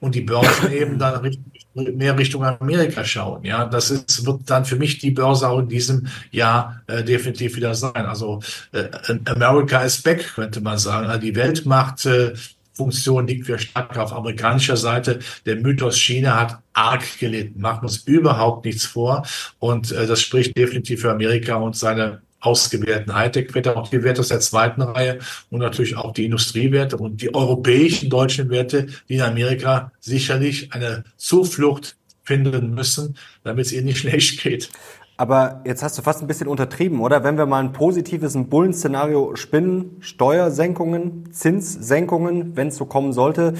und 0.00 0.14
die 0.14 0.22
Börsen 0.22 0.72
eben 0.72 0.98
dann 0.98 1.30
mehr 1.74 2.18
Richtung 2.18 2.44
Amerika 2.44 3.04
schauen. 3.04 3.44
Ja, 3.44 3.64
das 3.64 3.90
ist, 3.90 4.26
wird 4.26 4.50
dann 4.50 4.64
für 4.64 4.76
mich 4.76 4.98
die 4.98 5.12
Börse 5.12 5.48
auch 5.48 5.60
in 5.60 5.68
diesem 5.68 6.08
Jahr 6.30 6.82
äh, 6.88 7.04
definitiv 7.04 7.56
wieder 7.56 7.74
sein. 7.74 8.06
Also 8.06 8.40
äh, 8.72 8.88
America 9.26 9.82
is 9.82 10.02
back, 10.02 10.34
könnte 10.34 10.60
man 10.60 10.78
sagen. 10.78 11.06
Also 11.06 11.20
die 11.20 11.36
Weltmacht 11.36 12.06
äh, 12.06 12.34
Funktion 12.72 13.26
liegt 13.26 13.46
wir 13.46 13.58
stark 13.58 13.98
auf 13.98 14.12
amerikanischer 14.12 14.76
Seite. 14.76 15.18
Der 15.44 15.56
Mythos 15.56 15.98
China 15.98 16.40
hat 16.40 16.58
arg 16.72 17.18
gelitten. 17.18 17.60
Machen 17.60 17.84
uns 17.84 17.98
überhaupt 17.98 18.64
nichts 18.64 18.86
vor. 18.86 19.26
Und 19.58 19.92
äh, 19.92 20.06
das 20.06 20.22
spricht 20.22 20.56
definitiv 20.56 21.02
für 21.02 21.10
Amerika 21.10 21.56
und 21.56 21.76
seine 21.76 22.22
ausgewählten 22.40 23.14
Hightech-Werte, 23.14 23.76
auch 23.76 23.88
die 23.88 24.02
Werte 24.02 24.20
aus 24.20 24.28
der 24.28 24.40
zweiten 24.40 24.82
Reihe 24.82 25.18
und 25.50 25.60
natürlich 25.60 25.96
auch 25.96 26.12
die 26.12 26.24
Industriewerte 26.24 26.96
und 26.96 27.20
die 27.22 27.34
europäischen 27.34 28.10
deutschen 28.10 28.50
Werte, 28.50 28.86
die 29.08 29.14
in 29.14 29.22
Amerika 29.22 29.92
sicherlich 30.00 30.72
eine 30.72 31.04
Zuflucht 31.16 31.96
finden 32.24 32.74
müssen, 32.74 33.16
damit 33.44 33.66
es 33.66 33.72
ihnen 33.72 33.86
nicht 33.86 33.98
schlecht 34.00 34.42
geht. 34.42 34.70
Aber 35.16 35.60
jetzt 35.66 35.82
hast 35.82 35.98
du 35.98 36.02
fast 36.02 36.22
ein 36.22 36.26
bisschen 36.26 36.48
untertrieben, 36.48 36.98
oder? 37.00 37.22
Wenn 37.22 37.36
wir 37.36 37.44
mal 37.44 37.62
ein 37.62 37.74
positives, 37.74 38.34
ein 38.34 38.48
Bullen-Szenario 38.48 39.36
spinnen, 39.36 39.98
Steuersenkungen, 40.00 41.30
Zinssenkungen, 41.30 42.56
wenn 42.56 42.68
es 42.68 42.76
so 42.76 42.86
kommen 42.86 43.12
sollte, 43.12 43.52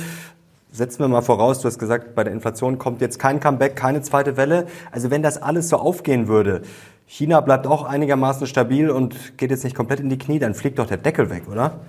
setzen 0.73 1.01
wir 1.01 1.09
mal 1.09 1.21
voraus, 1.21 1.61
du 1.61 1.67
hast 1.67 1.79
gesagt, 1.79 2.15
bei 2.15 2.25
der 2.25 2.33
Inflation 2.33 2.79
kommt 2.79 3.03
jetzt 3.03 3.19
kein 3.19 3.41
Comeback, 3.41 3.77
keine 3.77 4.01
zweite 4.01 4.39
Welle. 4.39 4.69
Also 4.91 5.11
wenn 5.11 5.23
das 5.23 5.43
alles 5.43 5.69
so 5.69 5.77
aufgehen 5.77 6.29
würde, 6.29 6.63
China 7.13 7.41
bleibt 7.41 7.67
auch 7.67 7.83
einigermaßen 7.83 8.47
stabil 8.47 8.89
und 8.89 9.37
geht 9.37 9.51
jetzt 9.51 9.65
nicht 9.65 9.75
komplett 9.75 9.99
in 9.99 10.09
die 10.09 10.17
Knie, 10.17 10.39
dann 10.39 10.55
fliegt 10.55 10.79
doch 10.79 10.87
der 10.87 10.97
Deckel 10.97 11.29
weg, 11.29 11.43
oder? 11.51 11.81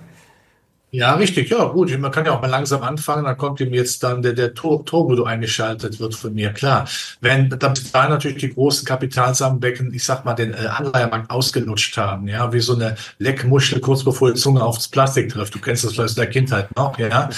Ja, 0.94 1.14
richtig. 1.14 1.48
Ja, 1.48 1.64
gut. 1.64 1.98
Man 1.98 2.10
kann 2.10 2.26
ja 2.26 2.32
auch 2.32 2.42
mal 2.42 2.50
langsam 2.50 2.82
anfangen. 2.82 3.24
Dann 3.24 3.38
kommt 3.38 3.60
ihm 3.60 3.72
jetzt 3.72 4.02
dann 4.02 4.20
der, 4.20 4.34
der 4.34 4.52
Turbo 4.52 5.24
eingeschaltet 5.24 5.98
wird 5.98 6.14
von 6.14 6.34
mir. 6.34 6.52
Klar. 6.52 6.86
Wenn 7.22 7.48
da 7.48 7.72
natürlich 8.10 8.36
die 8.36 8.52
großen 8.52 8.84
Kapitalsammenbecken, 8.86 9.94
ich 9.94 10.04
sag 10.04 10.26
mal, 10.26 10.34
den 10.34 10.52
äh, 10.52 10.66
Anleihermarkt 10.66 11.30
ausgelutscht 11.30 11.96
haben. 11.96 12.28
Ja, 12.28 12.52
wie 12.52 12.60
so 12.60 12.74
eine 12.74 12.96
Leckmuschel 13.18 13.80
kurz 13.80 14.04
bevor 14.04 14.34
die 14.34 14.38
Zunge 14.38 14.62
aufs 14.62 14.86
Plastik 14.86 15.30
trifft. 15.30 15.54
Du 15.54 15.60
kennst 15.60 15.82
das 15.82 15.92
vielleicht 15.92 16.10
aus 16.10 16.14
der 16.14 16.26
Kindheit 16.26 16.68
noch, 16.76 16.98
ja. 16.98 17.30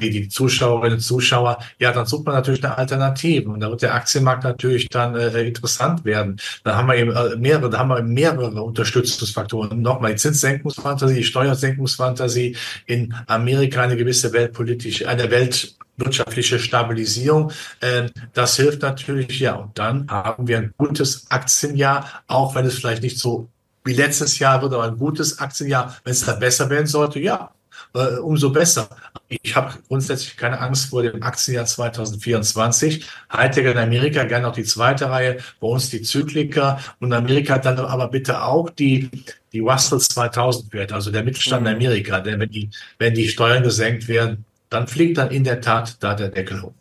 Die, 0.00 0.10
die 0.10 0.28
Zuschauerinnen 0.30 0.94
und 0.94 1.00
Zuschauer. 1.02 1.58
Ja, 1.78 1.92
dann 1.92 2.06
sucht 2.06 2.24
man 2.24 2.34
natürlich 2.34 2.64
eine 2.64 2.78
Alternative. 2.78 3.50
Und 3.50 3.60
da 3.60 3.68
wird 3.68 3.82
der 3.82 3.94
Aktienmarkt 3.94 4.42
natürlich 4.42 4.88
dann 4.88 5.14
äh, 5.14 5.42
interessant 5.42 6.06
werden. 6.06 6.40
Dann 6.64 6.76
haben 6.76 6.88
wir 6.88 6.94
eben 6.94 7.14
äh, 7.14 7.36
mehrere, 7.36 7.68
da 7.68 7.78
haben 7.80 7.90
wir 7.90 8.02
mehrere 8.02 8.62
Unterstützungsfaktoren. 8.62 9.82
Nochmal 9.82 10.12
die 10.12 10.16
Zinssenkungsfantasie, 10.16 11.16
die 11.16 11.24
Steuersenkungsfantasie, 11.24 12.56
in 12.86 13.14
Amerika 13.26 13.82
eine 13.82 13.96
gewisse 13.96 14.32
weltpolitische, 14.32 15.08
eine 15.08 15.30
weltwirtschaftliche 15.30 16.58
Stabilisierung. 16.58 17.52
Ähm, 17.82 18.10
das 18.32 18.56
hilft 18.56 18.82
natürlich, 18.82 19.40
ja. 19.40 19.54
Und 19.54 19.78
dann 19.78 20.08
haben 20.08 20.46
wir 20.48 20.58
ein 20.58 20.74
gutes 20.78 21.30
Aktienjahr, 21.30 22.22
auch 22.26 22.54
wenn 22.54 22.66
es 22.66 22.74
vielleicht 22.74 23.02
nicht 23.02 23.18
so 23.18 23.48
wie 23.84 23.94
letztes 23.94 24.38
Jahr 24.38 24.62
wird, 24.62 24.74
aber 24.74 24.84
ein 24.84 24.98
gutes 24.98 25.38
Aktienjahr. 25.38 25.96
Wenn 26.04 26.12
es 26.12 26.24
da 26.24 26.34
besser 26.34 26.68
werden 26.70 26.86
sollte, 26.86 27.20
ja, 27.20 27.52
äh, 27.94 28.16
umso 28.18 28.50
besser. 28.50 28.88
Ich 29.28 29.56
habe 29.56 29.74
grundsätzlich 29.88 30.36
keine 30.36 30.60
Angst 30.60 30.90
vor 30.90 31.02
dem 31.02 31.22
Aktienjahr 31.22 31.66
2024. 31.66 33.04
Hightech 33.32 33.66
in 33.66 33.78
Amerika, 33.78 34.22
gerne 34.24 34.46
noch 34.46 34.54
die 34.54 34.64
zweite 34.64 35.10
Reihe, 35.10 35.38
bei 35.60 35.66
uns 35.66 35.90
die 35.90 36.02
Zykliker 36.02 36.78
und 37.00 37.12
Amerika 37.12 37.58
dann 37.58 37.78
aber 37.78 38.08
bitte 38.08 38.42
auch 38.42 38.70
die 38.70 39.10
die 39.52 39.60
Russell 39.60 40.00
2000 40.00 40.72
Werte, 40.74 40.94
also 40.94 41.10
der 41.10 41.24
Mittelstand 41.24 41.62
mhm. 41.62 41.68
in 41.68 41.74
Amerika, 41.76 42.20
denn 42.20 42.38
wenn 42.40 42.50
die, 42.50 42.68
wenn 42.98 43.14
die 43.14 43.28
Steuern 43.28 43.62
gesenkt 43.62 44.06
werden, 44.06 44.44
dann 44.68 44.86
fliegt 44.86 45.16
dann 45.16 45.30
in 45.30 45.44
der 45.44 45.62
Tat 45.62 45.96
da 46.00 46.14
der 46.14 46.28
Deckel 46.28 46.62
hoch. 46.62 46.72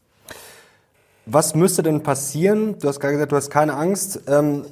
Was 1.26 1.56
müsste 1.56 1.84
denn 1.84 2.04
passieren? 2.04 2.78
Du 2.80 2.88
hast 2.88 3.00
gerade 3.00 3.14
gesagt, 3.14 3.32
du 3.32 3.36
hast 3.38 3.50
keine 3.50 3.76
Angst. 3.76 4.22
Ähm, 4.28 4.66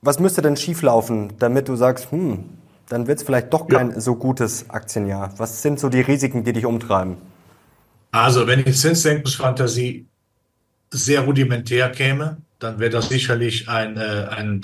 was 0.00 0.20
müsste 0.20 0.40
denn 0.40 0.56
schieflaufen, 0.56 1.32
damit 1.38 1.68
du 1.68 1.76
sagst, 1.76 2.10
hm, 2.12 2.44
dann 2.88 3.06
wird 3.06 3.18
es 3.18 3.24
vielleicht 3.24 3.52
doch 3.52 3.68
kein 3.68 3.90
ja. 3.90 4.00
so 4.00 4.16
gutes 4.16 4.68
Aktienjahr? 4.70 5.32
Was 5.38 5.62
sind 5.62 5.80
so 5.80 5.88
die 5.88 6.00
Risiken, 6.00 6.44
die 6.44 6.52
dich 6.52 6.66
umtreiben? 6.66 7.16
Also, 8.10 8.46
wenn 8.46 8.64
die 8.64 8.72
Zinssenkungsfantasie 8.72 10.06
sehr 10.90 11.22
rudimentär 11.22 11.90
käme, 11.90 12.36
dann 12.58 12.78
wäre 12.78 12.90
das 12.90 13.08
sicherlich 13.08 13.68
ein, 13.68 13.96
äh, 13.96 14.28
ein 14.30 14.62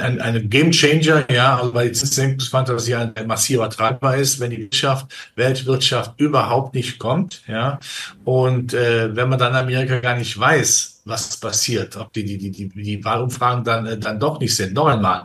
ein, 0.00 0.20
ein 0.20 0.50
Game 0.50 0.70
Changer, 0.70 1.30
ja, 1.30 1.58
also 1.58 1.74
weil 1.74 1.88
die 1.88 1.94
Zinssenkungsfantasie 1.94 2.94
ein, 2.94 3.16
ein 3.16 3.26
massiver 3.26 3.68
Treiber 3.68 4.16
ist, 4.16 4.40
wenn 4.40 4.50
die 4.50 4.58
Wirtschaft, 4.58 5.06
Weltwirtschaft 5.36 6.18
überhaupt 6.18 6.74
nicht 6.74 6.98
kommt, 6.98 7.42
ja, 7.46 7.78
und 8.24 8.74
äh, 8.74 9.14
wenn 9.14 9.28
man 9.28 9.38
dann 9.38 9.52
in 9.52 9.58
Amerika 9.58 10.00
gar 10.00 10.16
nicht 10.16 10.38
weiß, 10.38 11.02
was 11.04 11.36
passiert, 11.36 11.96
ob 11.96 12.12
die 12.12 12.24
die 12.24 12.38
die 12.38 12.50
die, 12.50 12.68
die 12.68 13.04
Wahlumfragen 13.04 13.64
dann 13.64 13.86
äh, 13.86 13.98
dann 13.98 14.20
doch 14.20 14.38
nicht 14.40 14.54
sind. 14.54 14.74
Noch 14.74 14.86
einmal, 14.86 15.24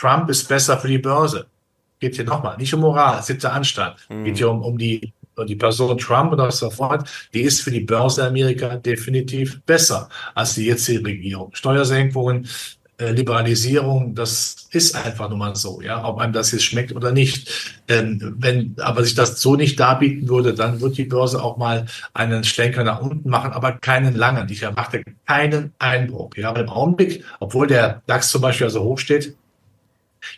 Trump 0.00 0.30
ist 0.30 0.48
besser 0.48 0.78
für 0.78 0.88
die 0.88 0.98
Börse. 0.98 1.46
Geht 1.98 2.16
hier 2.16 2.24
nochmal, 2.24 2.56
nicht 2.56 2.72
um 2.72 2.80
Moral, 2.80 3.22
siebter 3.22 3.52
Anstand. 3.52 3.96
Mhm. 4.08 4.24
Geht 4.24 4.38
hier 4.38 4.50
um, 4.50 4.62
um 4.62 4.78
die 4.78 5.12
die 5.48 5.56
Person 5.56 5.96
Trump 5.96 6.32
oder 6.32 6.50
so 6.50 6.68
fort, 6.68 7.08
die 7.32 7.40
ist 7.40 7.62
für 7.62 7.70
die 7.70 7.80
Börse 7.80 8.26
Amerika 8.26 8.76
definitiv 8.76 9.62
besser 9.62 10.10
als 10.34 10.54
die 10.54 10.66
jetzige 10.66 11.02
Regierung. 11.02 11.50
Steuersenkungen, 11.54 12.46
äh, 12.98 13.12
Liberalisierung, 13.12 14.14
das 14.14 14.68
ist 14.70 14.94
einfach 14.94 15.30
nur 15.30 15.38
mal 15.38 15.56
so, 15.56 15.80
ja, 15.80 16.04
ob 16.04 16.18
einem 16.18 16.34
das 16.34 16.52
jetzt 16.52 16.64
schmeckt 16.64 16.94
oder 16.94 17.12
nicht. 17.12 17.80
Ähm, 17.88 18.34
wenn 18.38 18.74
aber 18.80 19.02
sich 19.02 19.14
das 19.14 19.40
so 19.40 19.56
nicht 19.56 19.80
darbieten 19.80 20.28
würde, 20.28 20.52
dann 20.52 20.82
wird 20.82 20.98
die 20.98 21.04
Börse 21.04 21.42
auch 21.42 21.56
mal 21.56 21.86
einen 22.12 22.44
Schlenker 22.44 22.84
nach 22.84 23.00
unten 23.00 23.30
machen, 23.30 23.52
aber 23.52 23.72
keinen 23.72 24.14
langen. 24.14 24.46
Ich 24.50 24.62
erwarte 24.62 25.02
keinen 25.26 25.72
Einbruch. 25.78 26.32
Ja, 26.36 26.50
aber 26.50 26.60
im 26.60 26.68
Augenblick, 26.68 27.24
obwohl 27.38 27.66
der 27.66 28.02
DAX 28.06 28.28
zum 28.28 28.42
Beispiel 28.42 28.66
also 28.66 28.82
hoch 28.82 28.98
steht, 28.98 29.34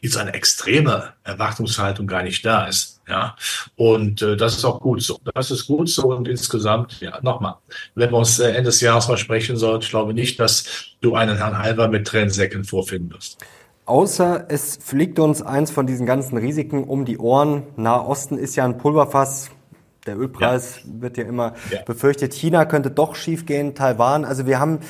jetzt 0.01 0.17
eine 0.17 0.35
extreme 0.35 1.13
Erwartungshaltung 1.25 2.07
gar 2.07 2.23
nicht 2.23 2.45
da 2.45 2.67
ist. 2.67 3.01
Ja, 3.09 3.35
und 3.77 4.23
äh, 4.23 4.37
das 4.37 4.57
ist 4.57 4.65
auch 4.65 4.81
gut 4.81 5.03
so. 5.03 5.19
Das 5.35 5.51
ist 5.51 5.67
gut 5.67 5.89
so 5.89 6.15
und 6.15 6.29
insgesamt, 6.29 7.01
ja, 7.01 7.19
nochmal, 7.21 7.57
wenn 7.95 8.11
wir 8.11 8.19
uns 8.19 8.39
äh, 8.39 8.49
Ende 8.51 8.65
des 8.65 8.81
Jahres 8.81 9.07
versprechen 9.07 9.57
sollten, 9.57 9.85
ich 9.85 9.91
glaube 9.91 10.15
nicht, 10.15 10.39
dass 10.39 10.65
du 11.01 11.15
einen 11.17 11.37
Herrn 11.37 11.59
Halber 11.59 11.89
mit 11.89 12.07
Tränensäcken 12.07 12.65
vorfinden 12.65 13.13
wirst. 13.13 13.39
Außer 13.85 14.47
es 14.49 14.79
fliegt 14.81 15.19
uns 15.19 15.43
eins 15.43 15.73
von 15.73 15.87
diesen 15.87 16.07
ganzen 16.07 16.39
Risiken 16.39 16.85
um 16.85 17.05
die 17.05 17.19
Ohren. 17.19 17.65
Nahe 17.77 18.07
Osten 18.07 18.39
ist 18.39 18.55
ja 18.55 18.65
ein 18.65 18.79
Pulverfass. 18.79 19.51
Der 20.07 20.17
Ölpreis 20.17 20.81
ja. 20.85 21.03
wird 21.03 21.17
ja 21.17 21.25
immer 21.25 21.55
ja. 21.71 21.83
befürchtet. 21.83 22.33
China 22.35 22.65
könnte 22.65 22.91
doch 22.91 23.17
schiefgehen. 23.17 23.75
Taiwan. 23.75 24.25
Also 24.25 24.47
wir 24.47 24.61
haben 24.61 24.81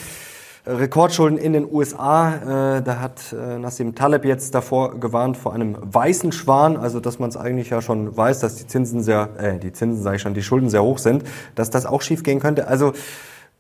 Rekordschulden 0.65 1.39
in 1.39 1.53
den 1.53 1.67
USA. 1.71 2.77
Äh, 2.77 2.83
da 2.83 3.01
hat 3.01 3.33
äh, 3.33 3.59
Nassim 3.59 3.95
Taleb 3.95 4.25
jetzt 4.25 4.55
davor 4.55 4.99
gewarnt 5.01 5.37
vor 5.37 5.53
einem 5.53 5.77
weißen 5.81 6.31
Schwan, 6.31 6.77
also 6.77 7.01
dass 7.01 7.19
man 7.19 7.31
es 7.31 7.37
eigentlich 7.37 7.71
ja 7.71 7.83
schon 7.83 8.17
weiß, 8.17 8.41
dass 8.41 8.57
die 8.57 8.67
Zinsen 8.67 9.03
sehr, 9.03 9.31
äh, 9.39 9.59
die 9.59 9.73
Zinsen 9.73 10.03
sage 10.03 10.17
ich 10.17 10.23
schon, 10.23 10.35
die 10.35 10.43
Schulden 10.43 10.71
sehr 10.71 10.83
hoch 10.83 10.99
sind, 10.99 11.25
dass 11.57 11.71
das 11.71 11.85
auch 11.85 12.01
schief 12.01 12.23
gehen 12.23 12.39
könnte. 12.39 12.69
Also 12.69 12.93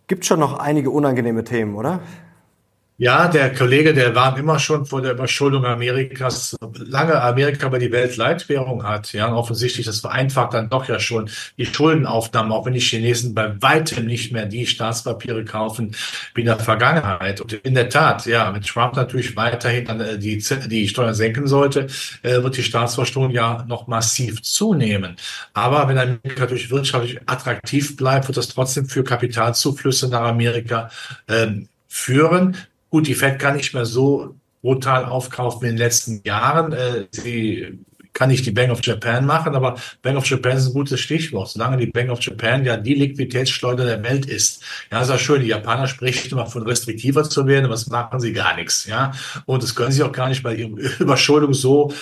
gibt 0.06 0.24
schon 0.24 0.38
noch 0.38 0.58
einige 0.58 0.90
unangenehme 0.90 1.42
Themen, 1.42 1.74
oder? 1.74 2.00
Ja, 3.02 3.26
der 3.26 3.52
Kollege, 3.52 3.94
der 3.94 4.14
war 4.14 4.38
immer 4.38 4.60
schon 4.60 4.86
vor 4.86 5.02
der 5.02 5.14
Überschuldung 5.14 5.64
Amerikas, 5.64 6.56
lange 6.76 7.20
Amerika 7.20 7.66
aber 7.66 7.80
die 7.80 7.90
Weltleitwährung 7.90 8.84
hat. 8.84 9.12
Ja, 9.12 9.34
offensichtlich, 9.34 9.86
das 9.86 9.98
vereinfacht 9.98 10.54
dann 10.54 10.70
doch 10.70 10.88
ja 10.88 11.00
schon 11.00 11.28
die 11.58 11.66
Schuldenaufnahme, 11.66 12.54
auch 12.54 12.64
wenn 12.64 12.74
die 12.74 12.80
Chinesen 12.80 13.34
bei 13.34 13.60
weitem 13.60 14.06
nicht 14.06 14.30
mehr 14.30 14.46
die 14.46 14.68
Staatspapiere 14.68 15.44
kaufen 15.44 15.96
wie 16.36 16.42
in 16.42 16.46
der 16.46 16.60
Vergangenheit. 16.60 17.40
Und 17.40 17.54
in 17.54 17.74
der 17.74 17.88
Tat, 17.88 18.24
ja, 18.26 18.54
wenn 18.54 18.62
Trump 18.62 18.94
natürlich 18.94 19.34
weiterhin 19.34 19.88
äh, 19.98 20.16
die, 20.16 20.40
die 20.68 20.86
Steuern 20.86 21.14
senken 21.14 21.48
sollte, 21.48 21.88
äh, 22.22 22.40
wird 22.40 22.56
die 22.56 22.62
Staatsverschuldung 22.62 23.32
ja 23.32 23.64
noch 23.66 23.88
massiv 23.88 24.42
zunehmen. 24.42 25.16
Aber 25.54 25.88
wenn 25.88 25.98
Amerika 25.98 26.42
natürlich 26.42 26.70
wirtschaftlich 26.70 27.18
attraktiv 27.26 27.96
bleibt, 27.96 28.28
wird 28.28 28.36
das 28.36 28.46
trotzdem 28.46 28.86
für 28.86 29.02
Kapitalzuflüsse 29.02 30.08
nach 30.08 30.22
Amerika 30.22 30.88
ähm, 31.26 31.66
führen. 31.88 32.56
Gut, 32.92 33.06
die 33.06 33.14
Fed 33.14 33.38
kann 33.38 33.56
nicht 33.56 33.72
mehr 33.72 33.86
so 33.86 34.34
brutal 34.60 35.06
aufkaufen 35.06 35.62
wie 35.62 35.68
in 35.68 35.76
den 35.76 35.78
letzten 35.78 36.20
Jahren. 36.26 36.74
Äh, 36.74 37.06
sie 37.10 37.78
kann 38.12 38.28
nicht 38.28 38.44
die 38.44 38.50
Bank 38.50 38.70
of 38.70 38.84
Japan 38.84 39.24
machen, 39.24 39.54
aber 39.54 39.76
Bank 40.02 40.18
of 40.18 40.26
Japan 40.26 40.58
ist 40.58 40.66
ein 40.66 40.74
gutes 40.74 41.00
Stichwort. 41.00 41.48
Solange 41.48 41.78
die 41.78 41.86
Bank 41.86 42.10
of 42.10 42.20
Japan 42.20 42.66
ja 42.66 42.76
die 42.76 42.92
Liquiditätsschleuder 42.92 43.86
der 43.86 44.04
Welt 44.04 44.26
ist. 44.26 44.62
Ja, 44.90 45.00
ist 45.00 45.08
ja 45.08 45.16
schön. 45.16 45.40
Die 45.40 45.48
Japaner 45.48 45.86
sprechen 45.86 46.32
immer 46.32 46.44
von 46.44 46.64
restriktiver 46.64 47.24
zu 47.24 47.46
werden, 47.46 47.64
aber 47.64 47.76
das 47.76 47.86
machen 47.86 48.20
sie 48.20 48.34
gar 48.34 48.56
nichts. 48.56 48.84
Ja, 48.84 49.12
und 49.46 49.62
das 49.62 49.74
können 49.74 49.92
sie 49.92 50.02
auch 50.02 50.12
gar 50.12 50.28
nicht, 50.28 50.44
weil 50.44 50.60
ihre 50.60 50.72
Überschuldung 51.00 51.54
so 51.54 51.94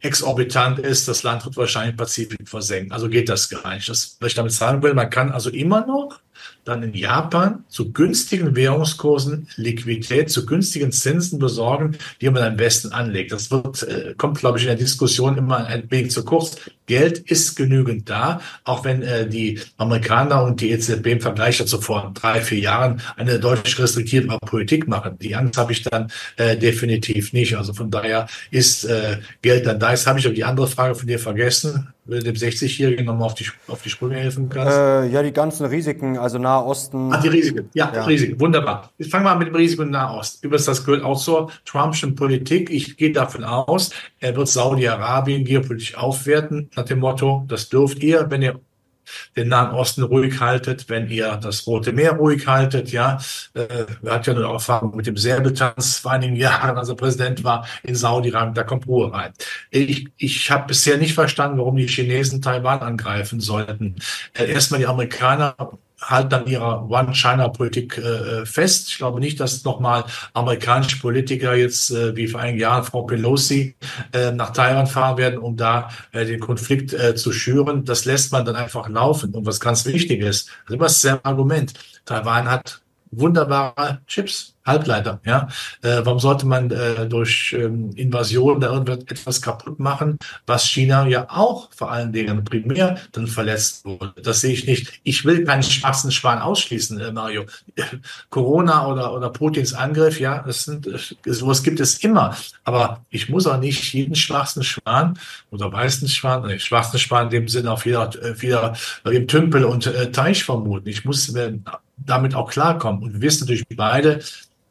exorbitant 0.00 0.80
ist. 0.80 1.06
Das 1.06 1.22
Land 1.22 1.44
wird 1.44 1.56
wahrscheinlich 1.56 1.96
Pazifik 1.96 2.48
versenken. 2.48 2.90
Also 2.90 3.08
geht 3.08 3.28
das 3.28 3.48
gar 3.48 3.76
nicht. 3.76 3.88
Das, 3.88 4.16
was 4.18 4.30
ich 4.30 4.34
damit 4.34 4.50
sagen 4.50 4.82
will, 4.82 4.92
man 4.94 5.08
kann 5.08 5.30
also 5.30 5.50
immer 5.50 5.86
noch 5.86 6.18
dann 6.64 6.82
in 6.82 6.94
Japan 6.94 7.64
zu 7.68 7.92
günstigen 7.92 8.54
Währungskursen 8.54 9.48
Liquidität, 9.56 10.30
zu 10.30 10.46
günstigen 10.46 10.92
Zinsen 10.92 11.38
besorgen, 11.38 11.96
die 12.20 12.30
man 12.30 12.42
am 12.42 12.56
besten 12.56 12.92
anlegt. 12.92 13.32
Das 13.32 13.50
wird, 13.50 13.82
äh, 13.82 14.14
kommt, 14.16 14.38
glaube 14.38 14.58
ich, 14.58 14.64
in 14.64 14.68
der 14.68 14.76
Diskussion 14.76 15.36
immer 15.36 15.66
ein 15.66 15.90
wenig 15.90 16.12
zu 16.12 16.24
kurz. 16.24 16.56
Geld 16.86 17.18
ist 17.18 17.56
genügend 17.56 18.08
da, 18.10 18.40
auch 18.64 18.84
wenn 18.84 19.02
äh, 19.02 19.28
die 19.28 19.60
Amerikaner 19.76 20.42
und 20.44 20.60
die 20.60 20.70
EZB 20.70 21.06
im 21.06 21.20
Vergleich 21.20 21.58
dazu 21.58 21.80
vor 21.80 22.12
drei, 22.14 22.40
vier 22.40 22.58
Jahren 22.58 23.00
eine 23.16 23.38
deutlich 23.38 23.78
restriktivere 23.78 24.38
Politik 24.38 24.88
machen. 24.88 25.18
Die 25.20 25.34
Angst 25.34 25.56
habe 25.58 25.72
ich 25.72 25.82
dann 25.82 26.10
äh, 26.36 26.56
definitiv 26.56 27.32
nicht. 27.32 27.56
Also 27.56 27.72
von 27.72 27.90
daher 27.90 28.26
ist 28.50 28.84
äh, 28.84 29.18
Geld 29.42 29.66
dann 29.66 29.80
da. 29.80 29.90
Jetzt 29.90 30.06
habe 30.06 30.18
ich 30.18 30.26
aber 30.26 30.34
die 30.34 30.44
andere 30.44 30.66
Frage 30.68 30.94
von 30.94 31.06
dir 31.06 31.18
vergessen 31.18 31.92
dem 32.04 32.34
60-Jährigen 32.34 33.06
nochmal 33.06 33.26
auf 33.26 33.34
die, 33.34 33.46
auf 33.68 33.82
die 33.82 33.90
Sprünge 33.90 34.16
helfen 34.16 34.48
kannst? 34.48 34.76
Äh, 34.76 35.06
ja, 35.08 35.22
die 35.22 35.32
ganzen 35.32 35.66
Risiken, 35.66 36.18
also 36.18 36.38
Nahe 36.38 36.64
Osten. 36.64 37.12
Ah, 37.12 37.20
die 37.20 37.28
Risiken. 37.28 37.68
Ja, 37.74 37.92
ja. 37.94 38.04
Risiken. 38.04 38.40
Wunderbar. 38.40 38.90
Ich 38.98 39.08
fange 39.08 39.24
mal 39.24 39.36
mit 39.36 39.48
dem 39.48 39.54
Risiko 39.54 39.82
Osten. 39.82 40.46
Übrigens, 40.46 40.66
das 40.66 40.84
gehört 40.84 41.04
auch 41.04 41.18
zur 41.18 41.50
Trumpschen 41.64 42.14
Politik. 42.14 42.70
Ich 42.70 42.96
gehe 42.96 43.12
davon 43.12 43.44
aus, 43.44 43.90
er 44.20 44.34
wird 44.36 44.48
Saudi-Arabien 44.48 45.44
geopolitisch 45.44 45.96
aufwerten, 45.96 46.70
nach 46.76 46.84
dem 46.84 46.98
Motto, 46.98 47.44
das 47.48 47.68
dürft 47.68 48.02
ihr, 48.02 48.26
wenn 48.30 48.42
ihr 48.42 48.60
den 49.36 49.48
Nahen 49.48 49.74
Osten 49.74 50.02
ruhig 50.02 50.40
haltet, 50.40 50.88
wenn 50.88 51.08
ihr 51.08 51.36
das 51.36 51.66
Rote 51.66 51.92
Meer 51.92 52.12
ruhig 52.12 52.46
haltet, 52.46 52.92
ja. 52.92 53.18
Äh, 53.54 53.86
er 54.02 54.14
hat 54.14 54.26
ja 54.26 54.34
eine 54.34 54.44
Erfahrung 54.44 54.96
mit 54.96 55.06
dem 55.06 55.16
Säbeltanz 55.16 55.98
vor 55.98 56.12
einigen 56.12 56.36
Jahren, 56.36 56.78
als 56.78 56.88
er 56.88 56.96
Präsident 56.96 57.44
war 57.44 57.66
in 57.82 57.94
Saudi-Arabien, 57.94 58.54
da 58.54 58.64
kommt 58.64 58.86
Ruhe 58.86 59.12
rein. 59.12 59.32
Ich, 59.70 60.08
ich 60.16 60.50
habe 60.50 60.68
bisher 60.68 60.96
nicht 60.96 61.14
verstanden, 61.14 61.58
warum 61.58 61.76
die 61.76 61.86
Chinesen 61.86 62.42
Taiwan 62.42 62.80
angreifen 62.80 63.40
sollten. 63.40 63.96
Äh, 64.34 64.50
erstmal 64.50 64.80
die 64.80 64.86
Amerikaner 64.86 65.54
halten 66.02 66.34
an 66.34 66.46
ihrer 66.46 66.88
One-China-Politik 66.90 67.98
äh, 67.98 68.44
fest. 68.44 68.88
Ich 68.88 68.98
glaube 68.98 69.20
nicht, 69.20 69.40
dass 69.40 69.64
nochmal 69.64 70.04
amerikanische 70.34 70.98
Politiker 70.98 71.54
jetzt 71.54 71.90
äh, 71.90 72.14
wie 72.16 72.28
vor 72.28 72.40
einigen 72.40 72.58
Jahren 72.58 72.84
Frau 72.84 73.02
Pelosi 73.02 73.76
äh, 74.12 74.32
nach 74.32 74.50
Taiwan 74.50 74.86
fahren 74.86 75.16
werden, 75.16 75.38
um 75.38 75.56
da 75.56 75.88
äh, 76.12 76.24
den 76.24 76.40
Konflikt 76.40 76.92
äh, 76.92 77.14
zu 77.14 77.32
schüren. 77.32 77.84
Das 77.84 78.04
lässt 78.04 78.32
man 78.32 78.44
dann 78.44 78.56
einfach 78.56 78.88
laufen. 78.88 79.34
Und 79.34 79.46
was 79.46 79.60
ganz 79.60 79.86
wichtig 79.86 80.20
ist, 80.20 80.48
das 80.66 80.70
ist 80.70 80.74
immer 80.74 80.84
das 80.84 81.24
Argument. 81.24 81.72
Taiwan 82.04 82.50
hat 82.50 82.81
wunderbare 83.12 84.00
Chips, 84.06 84.54
Halbleiter. 84.64 85.20
Ja, 85.24 85.48
äh, 85.82 86.00
warum 86.04 86.20
sollte 86.20 86.46
man 86.46 86.70
äh, 86.70 87.06
durch 87.08 87.54
ähm, 87.58 87.90
Invasion 87.96 88.60
da 88.60 88.72
irgendetwas 88.72 89.42
kaputt 89.42 89.80
machen, 89.80 90.18
was 90.46 90.64
China 90.64 91.06
ja 91.06 91.26
auch 91.28 91.68
vor 91.72 91.90
allen 91.90 92.12
Dingen 92.12 92.44
primär 92.44 92.98
dann 93.12 93.26
verletzt 93.26 93.84
wurde? 93.84 94.14
Das 94.22 94.40
sehe 94.40 94.52
ich 94.52 94.66
nicht. 94.66 95.00
Ich 95.02 95.24
will 95.24 95.44
keinen 95.44 95.62
schwarzen 95.62 96.12
Schwan 96.12 96.38
ausschließen, 96.38 97.00
äh, 97.00 97.12
Mario. 97.12 97.44
Corona 98.30 98.86
oder 98.86 99.12
oder 99.14 99.30
Putins 99.30 99.74
Angriff, 99.74 100.20
ja, 100.20 100.42
das 100.42 100.64
sind 100.64 100.86
äh, 100.86 101.32
sowas 101.32 101.62
gibt 101.62 101.80
es 101.80 101.98
immer. 101.98 102.36
Aber 102.64 103.04
ich 103.10 103.28
muss 103.28 103.46
auch 103.46 103.58
nicht 103.58 103.92
jeden 103.92 104.14
schwarzen 104.14 104.62
Schwan 104.62 105.18
oder 105.50 105.72
weißen 105.72 106.08
Schwan, 106.08 106.46
nee, 106.46 106.58
schwarzen 106.58 106.98
Schwan 106.98 107.24
in 107.24 107.30
dem 107.30 107.48
Sinne 107.48 107.72
auf 107.72 107.84
jeder, 107.84 108.10
äh, 108.22 108.34
jeder 108.40 108.74
im 109.04 109.26
Tümpel 109.26 109.64
und 109.64 109.86
äh, 109.86 110.12
Teich 110.12 110.44
vermuten. 110.44 110.88
Ich 110.88 111.04
muss 111.04 111.34
äh, 111.34 111.58
damit 112.06 112.34
auch 112.34 112.50
klarkommen. 112.50 113.02
Und 113.02 113.14
wir 113.14 113.22
wissen 113.22 113.44
natürlich 113.44 113.64
beide, 113.74 114.20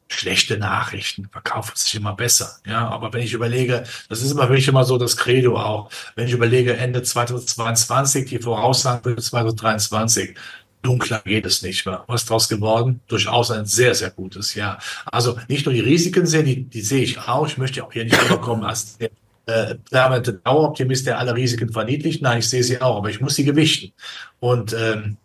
schlechte 0.07 0.57
Nachrichten 0.57 1.29
verkaufen 1.31 1.71
sich 1.75 1.95
immer 1.95 2.13
besser. 2.13 2.57
Ja, 2.65 2.87
aber 2.89 3.13
wenn 3.13 3.21
ich 3.21 3.33
überlege, 3.33 3.83
das 4.09 4.21
ist 4.21 4.31
immer 4.31 4.47
für 4.47 4.53
mich 4.53 4.67
immer 4.67 4.83
so 4.83 4.97
das 4.97 5.17
Credo 5.17 5.57
auch, 5.57 5.89
wenn 6.15 6.27
ich 6.27 6.33
überlege, 6.33 6.75
Ende 6.75 7.01
2022, 7.01 8.25
die 8.25 8.39
Voraussagen 8.39 9.03
für 9.03 9.21
2023, 9.21 10.35
dunkler 10.81 11.21
geht 11.23 11.45
es 11.45 11.61
nicht 11.61 11.85
mehr. 11.85 12.03
Was 12.07 12.25
daraus 12.25 12.49
geworden? 12.49 13.01
Durchaus 13.07 13.51
ein 13.51 13.65
sehr, 13.65 13.95
sehr 13.95 14.09
gutes 14.09 14.55
Jahr. 14.55 14.79
Also 15.05 15.37
nicht 15.47 15.65
nur 15.65 15.73
die 15.73 15.81
Risiken 15.81 16.25
sehen, 16.25 16.45
die, 16.45 16.63
die 16.63 16.81
sehe 16.81 17.03
ich 17.03 17.19
auch. 17.19 17.47
Ich 17.47 17.57
möchte 17.57 17.83
auch 17.83 17.93
hier 17.93 18.03
nicht 18.03 18.21
überkommen 18.21 18.65
als 18.65 18.97
der 18.97 19.11
äh, 19.45 19.75
permanente 19.89 20.33
Daueroptimist, 20.33 21.07
der 21.07 21.19
alle 21.19 21.35
Risiken 21.35 21.71
verniedlicht. 21.71 22.21
Nein, 22.21 22.39
ich 22.39 22.49
sehe 22.49 22.63
sie 22.63 22.81
auch, 22.81 22.97
aber 22.97 23.09
ich 23.09 23.21
muss 23.21 23.35
sie 23.35 23.43
gewichten. 23.43 23.93
Und 24.39 24.73
ähm, 24.73 25.17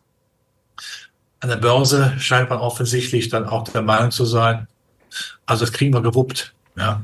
an 1.40 1.49
der 1.49 1.57
Börse 1.57 2.14
scheint 2.18 2.51
man 2.51 2.59
offensichtlich 2.59 3.29
dann 3.29 3.46
auch 3.46 3.64
der 3.64 3.83
Meinung 3.83 4.11
zu 4.11 4.25
sein, 4.25 4.66
also 5.46 5.64
das 5.64 5.72
kriegen 5.72 5.94
wir 5.94 6.03
gewuppt. 6.03 6.55
Ja. 6.77 7.03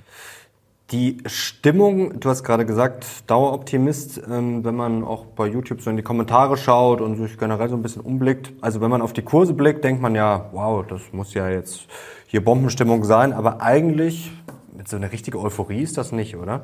Die 0.90 1.18
Stimmung, 1.24 2.20
du 2.20 2.28
hast 2.28 2.44
gerade 2.44 2.66
gesagt, 2.66 3.06
Daueroptimist, 3.26 4.20
ähm, 4.30 4.62
wenn 4.62 4.74
man 4.74 5.04
auch 5.04 5.24
bei 5.24 5.46
YouTube 5.46 5.80
so 5.80 5.88
in 5.88 5.96
die 5.96 6.02
Kommentare 6.02 6.58
schaut 6.58 7.00
und 7.00 7.16
sich 7.16 7.38
generell 7.38 7.70
so 7.70 7.76
ein 7.76 7.82
bisschen 7.82 8.02
umblickt. 8.02 8.52
Also 8.60 8.82
wenn 8.82 8.90
man 8.90 9.00
auf 9.00 9.14
die 9.14 9.22
Kurse 9.22 9.54
blickt, 9.54 9.84
denkt 9.84 10.02
man 10.02 10.14
ja, 10.14 10.50
wow, 10.52 10.84
das 10.86 11.00
muss 11.12 11.32
ja 11.32 11.48
jetzt 11.48 11.86
hier 12.26 12.44
Bombenstimmung 12.44 13.04
sein. 13.04 13.32
Aber 13.32 13.62
eigentlich, 13.62 14.32
mit 14.76 14.86
so 14.86 14.96
einer 14.96 15.10
richtigen 15.12 15.38
Euphorie 15.38 15.80
ist 15.80 15.96
das 15.96 16.12
nicht, 16.12 16.36
oder? 16.36 16.62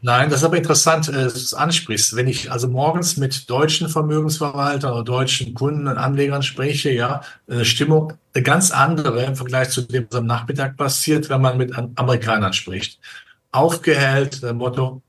Nein, 0.00 0.30
das 0.30 0.40
ist 0.40 0.44
aber 0.44 0.56
interessant, 0.56 1.08
äh, 1.08 1.12
dass 1.12 1.34
du 1.34 1.40
es 1.40 1.54
ansprichst. 1.54 2.14
Wenn 2.14 2.28
ich 2.28 2.52
also 2.52 2.68
morgens 2.68 3.16
mit 3.16 3.50
deutschen 3.50 3.88
Vermögensverwaltern 3.88 4.92
oder 4.92 5.02
deutschen 5.02 5.54
Kunden 5.54 5.88
und 5.88 5.98
Anlegern 5.98 6.42
spreche, 6.42 6.90
ja, 6.90 7.22
eine 7.48 7.64
Stimmung 7.64 8.12
eine 8.34 8.44
ganz 8.44 8.70
andere 8.70 9.24
im 9.24 9.34
Vergleich 9.34 9.70
zu 9.70 9.82
dem, 9.82 10.06
was 10.08 10.20
am 10.20 10.26
Nachmittag 10.26 10.76
passiert, 10.76 11.28
wenn 11.28 11.40
man 11.40 11.58
mit 11.58 11.72
Amerikanern 11.96 12.52
spricht. 12.52 13.00
Aufgehellt, 13.50 14.42
der 14.42 14.54
Motto, 14.54 15.02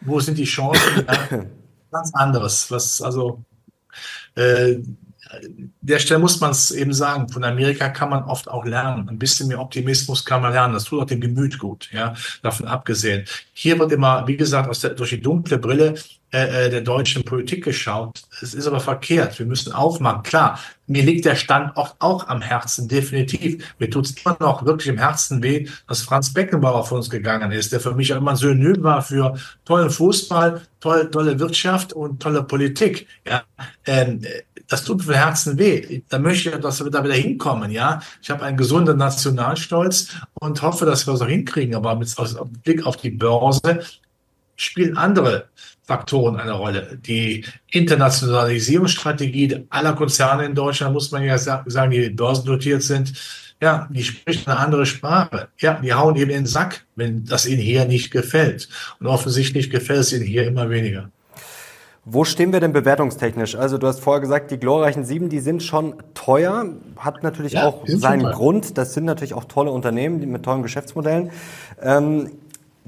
wo 0.00 0.20
sind 0.20 0.38
die 0.38 0.44
Chancen? 0.44 1.04
Ja, 1.06 1.44
ganz 1.90 2.14
anderes, 2.14 2.70
was 2.70 3.02
also 3.02 3.44
äh, 4.36 4.76
der 5.80 5.98
Stelle 5.98 6.20
muss 6.20 6.40
man 6.40 6.50
es 6.50 6.70
eben 6.70 6.92
sagen. 6.92 7.28
Von 7.28 7.44
Amerika 7.44 7.88
kann 7.88 8.10
man 8.10 8.24
oft 8.24 8.48
auch 8.48 8.64
lernen. 8.64 9.08
Ein 9.08 9.18
bisschen 9.18 9.48
mehr 9.48 9.60
Optimismus 9.60 10.24
kann 10.24 10.42
man 10.42 10.52
lernen. 10.52 10.74
Das 10.74 10.84
tut 10.84 11.00
auch 11.00 11.06
dem 11.06 11.20
Gemüt 11.20 11.58
gut, 11.58 11.88
ja, 11.92 12.14
davon 12.42 12.66
abgesehen. 12.66 13.24
Hier 13.52 13.78
wird 13.78 13.92
immer, 13.92 14.26
wie 14.26 14.36
gesagt, 14.36 14.68
aus 14.68 14.80
der, 14.80 14.90
durch 14.90 15.10
die 15.10 15.20
dunkle 15.20 15.58
Brille 15.58 15.94
äh, 16.32 16.66
äh 16.66 16.70
der 16.70 16.80
deutschen 16.80 17.24
Politik 17.24 17.64
geschaut. 17.64 18.22
Es 18.40 18.54
ist 18.54 18.66
aber 18.66 18.80
verkehrt. 18.80 19.38
Wir 19.38 19.46
müssen 19.46 19.72
aufmachen. 19.72 20.22
Klar, 20.22 20.58
mir 20.86 21.02
liegt 21.02 21.24
der 21.24 21.36
Standort 21.36 21.94
auch 22.00 22.26
am 22.28 22.42
Herzen, 22.42 22.88
definitiv. 22.88 23.64
Mir 23.78 23.90
tut 23.90 24.06
es 24.06 24.12
immer 24.12 24.36
noch 24.40 24.64
wirklich 24.64 24.88
im 24.88 24.98
Herzen 24.98 25.42
weh, 25.42 25.68
dass 25.86 26.02
Franz 26.02 26.32
Beckenbauer 26.32 26.84
von 26.84 26.98
uns 26.98 27.10
gegangen 27.10 27.52
ist, 27.52 27.72
der 27.72 27.80
für 27.80 27.94
mich 27.94 28.12
auch 28.12 28.18
immer 28.18 28.32
ein 28.32 28.36
Synonym 28.36 28.82
war 28.82 29.02
für 29.02 29.36
tollen 29.64 29.90
Fußball, 29.90 30.62
tolle, 30.80 31.10
tolle 31.10 31.38
Wirtschaft 31.38 31.92
und 31.92 32.20
tolle 32.20 32.42
Politik. 32.42 33.06
Ja, 33.26 33.42
ähm, 33.86 34.22
das 34.70 34.84
tut 34.84 35.06
mir 35.06 35.16
Herzen 35.16 35.58
weh. 35.58 36.02
Da 36.08 36.18
möchte 36.18 36.50
ich, 36.50 36.56
dass 36.56 36.82
wir 36.82 36.90
da 36.90 37.04
wieder 37.04 37.14
hinkommen, 37.14 37.70
ja. 37.70 38.00
Ich 38.22 38.30
habe 38.30 38.44
einen 38.44 38.56
gesunden 38.56 38.96
Nationalstolz 38.96 40.16
und 40.34 40.62
hoffe, 40.62 40.86
dass 40.86 41.06
wir 41.06 41.14
es 41.14 41.20
auch 41.20 41.26
hinkriegen. 41.26 41.74
Aber 41.74 41.96
mit 41.96 42.14
Blick 42.62 42.86
auf 42.86 42.96
die 42.96 43.10
Börse 43.10 43.80
spielen 44.60 44.96
andere 44.96 45.48
Faktoren 45.82 46.36
eine 46.36 46.52
Rolle. 46.52 46.98
Die 47.04 47.44
Internationalisierungsstrategie 47.70 49.66
aller 49.70 49.94
Konzerne 49.94 50.44
in 50.44 50.54
Deutschland, 50.54 50.94
muss 50.94 51.10
man 51.10 51.24
ja 51.24 51.38
sagen, 51.38 51.90
die 51.90 52.10
börsennotiert 52.10 52.82
sind, 52.82 53.12
ja, 53.62 53.88
die 53.90 54.04
sprechen 54.04 54.50
eine 54.50 54.58
andere 54.58 54.86
Sprache. 54.86 55.48
Ja, 55.58 55.80
die 55.82 55.92
hauen 55.92 56.16
eben 56.16 56.30
in 56.30 56.38
den 56.38 56.46
Sack, 56.46 56.86
wenn 56.96 57.24
das 57.26 57.46
ihnen 57.46 57.60
hier 57.60 57.84
nicht 57.84 58.10
gefällt. 58.10 58.68
Und 59.00 59.06
offensichtlich 59.06 59.70
gefällt 59.70 60.00
es 60.00 60.12
ihnen 60.12 60.24
hier 60.24 60.46
immer 60.46 60.70
weniger. 60.70 61.10
Wo 62.06 62.24
stehen 62.24 62.52
wir 62.52 62.60
denn 62.60 62.72
bewertungstechnisch? 62.72 63.56
Also 63.56 63.76
du 63.76 63.86
hast 63.86 64.00
vorher 64.00 64.22
gesagt, 64.22 64.50
die 64.50 64.58
glorreichen 64.58 65.04
Sieben, 65.04 65.28
die 65.28 65.40
sind 65.40 65.62
schon 65.62 65.94
teuer, 66.14 66.66
hat 66.96 67.22
natürlich 67.22 67.52
ja, 67.52 67.66
auch 67.66 67.82
seinen 67.86 68.32
Grund. 68.32 68.78
Das 68.78 68.94
sind 68.94 69.04
natürlich 69.04 69.34
auch 69.34 69.44
tolle 69.44 69.70
Unternehmen 69.70 70.30
mit 70.30 70.42
tollen 70.42 70.62
Geschäftsmodellen. 70.62 71.30
Ähm, 71.82 72.30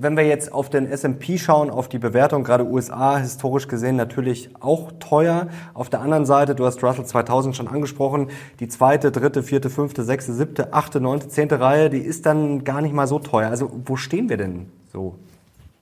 wenn 0.03 0.17
wir 0.17 0.27
jetzt 0.27 0.53
auf 0.53 0.69
den 0.69 0.87
S&P 0.87 1.38
schauen, 1.38 1.71
auf 1.71 1.88
die 1.88 1.99
Bewertung, 1.99 2.45
gerade 2.45 2.65
USA 2.67 3.19
historisch 3.19 3.69
gesehen 3.69 3.97
natürlich 3.97 4.51
auch 4.61 4.93
teuer. 4.99 5.49
Auf 5.75 5.91
der 5.91 6.01
anderen 6.01 6.27
Seite, 6.27 6.55
du 6.55 6.67
hast 6.67 6.83
Russell 6.83 7.07
2000 7.07 7.57
schon 7.57 7.69
angesprochen, 7.69 8.29
die 8.61 8.69
zweite, 8.69 9.12
dritte, 9.12 9.43
vierte, 9.43 9.71
fünfte, 9.71 10.03
sechste, 10.05 10.35
siebte, 10.35 10.73
achte, 10.73 11.01
neunte, 11.01 11.29
zehnte 11.29 11.61
Reihe, 11.61 11.88
die 11.88 11.99
ist 11.99 12.27
dann 12.27 12.65
gar 12.65 12.83
nicht 12.83 12.93
mal 12.95 13.07
so 13.07 13.19
teuer. 13.19 13.49
Also 13.49 13.71
wo 13.85 13.97
stehen 13.97 14.29
wir 14.29 14.37
denn 14.37 14.67
so? 14.93 15.17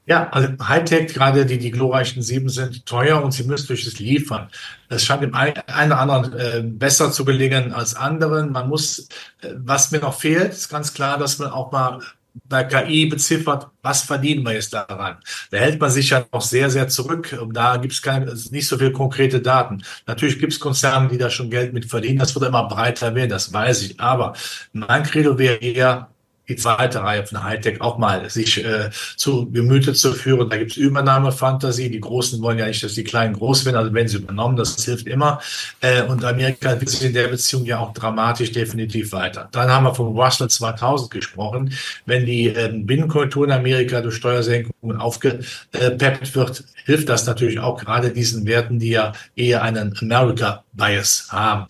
Ja, 0.06 0.28
also 0.30 0.48
Hightech, 0.60 1.14
gerade 1.14 1.46
die, 1.46 1.58
die 1.58 1.70
glorreichen 1.70 2.20
sieben 2.20 2.48
sind 2.48 2.84
teuer 2.84 3.22
und 3.22 3.32
sie 3.32 3.44
müssen 3.44 3.68
durch 3.68 3.84
das 3.84 4.00
liefern. 4.00 4.48
Es 4.88 5.04
scheint 5.04 5.22
dem 5.22 5.34
einen 5.34 5.54
oder 5.56 5.98
anderen 5.98 6.32
äh, 6.32 6.62
besser 6.64 7.12
zu 7.12 7.24
gelingen 7.24 7.72
als 7.72 7.94
anderen. 7.94 8.50
Man 8.50 8.68
muss, 8.68 9.08
äh, 9.40 9.50
was 9.56 9.92
mir 9.92 10.00
noch 10.00 10.18
fehlt, 10.18 10.52
ist 10.52 10.68
ganz 10.68 10.94
klar, 10.94 11.16
dass 11.16 11.38
man 11.38 11.50
auch 11.50 11.70
mal 11.70 12.00
bei 12.48 12.64
KI 12.64 13.06
beziffert, 13.06 13.68
was 13.82 14.02
verdienen 14.02 14.44
wir 14.44 14.52
jetzt 14.52 14.72
daran? 14.72 15.18
Da 15.50 15.58
hält 15.58 15.80
man 15.80 15.90
sich 15.90 16.10
ja 16.10 16.24
noch 16.32 16.42
sehr, 16.42 16.70
sehr 16.70 16.88
zurück. 16.88 17.36
Da 17.52 17.76
gibt 17.76 17.94
es 17.94 18.50
nicht 18.50 18.68
so 18.68 18.78
viele 18.78 18.92
konkrete 18.92 19.40
Daten. 19.40 19.82
Natürlich 20.06 20.38
gibt 20.38 20.52
es 20.52 20.60
Konzerne, 20.60 21.08
die 21.08 21.18
da 21.18 21.30
schon 21.30 21.50
Geld 21.50 21.72
mit 21.72 21.86
verdienen. 21.86 22.18
Das 22.18 22.34
wird 22.34 22.44
immer 22.44 22.68
breiter 22.68 23.14
werden, 23.14 23.30
das 23.30 23.52
weiß 23.52 23.82
ich. 23.82 24.00
Aber 24.00 24.34
mein 24.72 25.02
Credo 25.02 25.38
wäre 25.38 25.56
eher, 25.56 26.08
die 26.50 26.56
zweite 26.56 27.02
Reihe 27.02 27.24
von 27.24 27.42
Hightech 27.42 27.80
auch 27.80 27.96
mal 27.96 28.28
sich 28.28 28.64
äh, 28.64 28.90
zu 29.16 29.50
Gemüte 29.50 29.94
zu 29.94 30.12
führen. 30.12 30.50
Da 30.50 30.56
gibt 30.56 30.72
es 30.72 30.76
Übernahmefantasie. 30.76 31.90
Die 31.90 32.00
Großen 32.00 32.42
wollen 32.42 32.58
ja 32.58 32.66
nicht, 32.66 32.82
dass 32.82 32.94
die 32.94 33.04
Kleinen 33.04 33.34
groß 33.34 33.64
werden, 33.64 33.76
also 33.76 33.94
wenn 33.94 34.08
sie 34.08 34.18
übernommen, 34.18 34.56
das 34.56 34.84
hilft 34.84 35.06
immer. 35.06 35.40
Äh, 35.80 36.02
und 36.02 36.24
Amerika 36.24 36.76
sich 36.78 37.04
in 37.04 37.14
der 37.14 37.28
Beziehung 37.28 37.64
ja 37.64 37.78
auch 37.78 37.92
dramatisch 37.92 38.52
definitiv 38.52 39.12
weiter. 39.12 39.48
Dann 39.52 39.70
haben 39.70 39.84
wir 39.84 39.94
von 39.94 40.08
Russell 40.08 40.48
2000 40.48 41.10
gesprochen. 41.10 41.72
Wenn 42.04 42.26
die 42.26 42.48
äh, 42.48 42.70
Binnenkultur 42.74 43.44
in 43.44 43.52
Amerika 43.52 44.00
durch 44.00 44.16
Steuersenkungen 44.16 44.96
aufgepeppt 44.96 46.34
wird, 46.34 46.64
hilft 46.84 47.08
das 47.08 47.26
natürlich 47.26 47.60
auch 47.60 47.78
gerade 47.78 48.10
diesen 48.10 48.46
Werten, 48.46 48.78
die 48.80 48.90
ja 48.90 49.12
eher 49.36 49.62
einen 49.62 49.94
America-Bias 50.00 51.28
haben. 51.30 51.66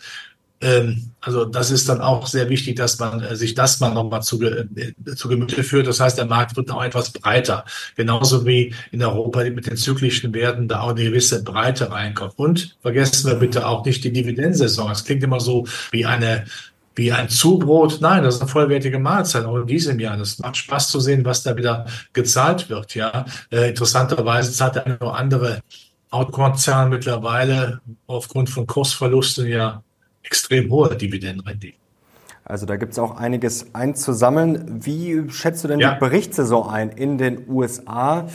Ähm, 0.61 1.13
also 1.21 1.45
das 1.45 1.71
ist 1.71 1.89
dann 1.89 2.01
auch 2.01 2.27
sehr 2.27 2.49
wichtig, 2.49 2.77
dass 2.77 2.99
man 2.99 3.23
äh, 3.23 3.37
sich 3.37 3.55
das 3.55 3.81
mal 3.81 3.93
nochmal 3.93 4.23
zu, 4.23 4.43
äh, 4.43 4.67
zu 5.17 5.29
Gemüte 5.29 5.63
führt. 5.65 5.87
Das 5.87 6.01
heißt, 6.01 6.19
der 6.19 6.27
Markt 6.27 6.57
wird 6.57 6.71
auch 6.71 6.83
etwas 6.83 7.11
breiter. 7.11 7.65
Genauso 7.97 8.45
wie 8.47 8.75
in 8.91 9.03
Europa 9.03 9.45
mit 9.45 9.67
den 9.67 9.77
zyklischen 9.77 10.35
Werten 10.35 10.69
da 10.69 10.81
auch 10.81 10.91
eine 10.91 11.05
gewisse 11.05 11.43
Breite 11.43 11.91
reinkommt. 11.91 12.39
Und 12.39 12.77
vergessen 12.83 13.31
wir 13.31 13.37
bitte 13.37 13.67
auch 13.67 13.85
nicht 13.85 14.05
die 14.05 14.13
Dividendensaison. 14.13 14.89
Das 14.89 15.05
klingt 15.05 15.23
immer 15.23 15.41
so 15.41 15.67
wie 15.93 16.05
eine 16.05 16.45
wie 16.97 17.13
ein 17.13 17.29
Zubrot. 17.29 18.01
Nein, 18.01 18.25
das 18.25 18.35
ist 18.35 18.41
eine 18.43 18.51
vollwertige 18.51 18.99
Mahlzeit, 18.99 19.45
auch 19.45 19.57
in 19.57 19.67
diesem 19.67 19.99
Jahr. 20.01 20.17
Das 20.17 20.39
macht 20.39 20.57
Spaß 20.57 20.89
zu 20.89 21.01
sehen, 21.01 21.25
was 21.25 21.43
da 21.43 21.57
wieder 21.57 21.87
gezahlt 22.13 22.69
wird. 22.69 22.95
Ja, 22.95 23.25
äh, 23.51 23.71
interessanterweise 23.71 24.53
zahlt 24.53 24.77
eine 24.77 24.99
oder 24.99 25.15
andere 25.15 25.61
Autokonzern 26.11 26.91
mittlerweile 26.91 27.81
aufgrund 28.07 28.51
von 28.51 28.67
Kursverlusten 28.67 29.47
ja 29.47 29.83
extrem 30.23 30.71
hohe 30.71 30.97
Dividendenrendite. 30.97 31.77
Also 32.45 32.67
da 32.67 32.77
gibt 32.77 32.93
es 32.93 32.99
auch 32.99 33.17
einiges 33.17 33.75
einzusammeln. 33.75 34.81
Wie 34.85 35.31
schätzt 35.31 35.63
du 35.63 35.69
denn 35.69 35.79
ja. 35.79 35.95
die 35.95 36.01
Berichtssaison 36.01 36.69
ein 36.69 36.91
in 36.91 37.17
den 37.17 37.49
USA? 37.49 38.27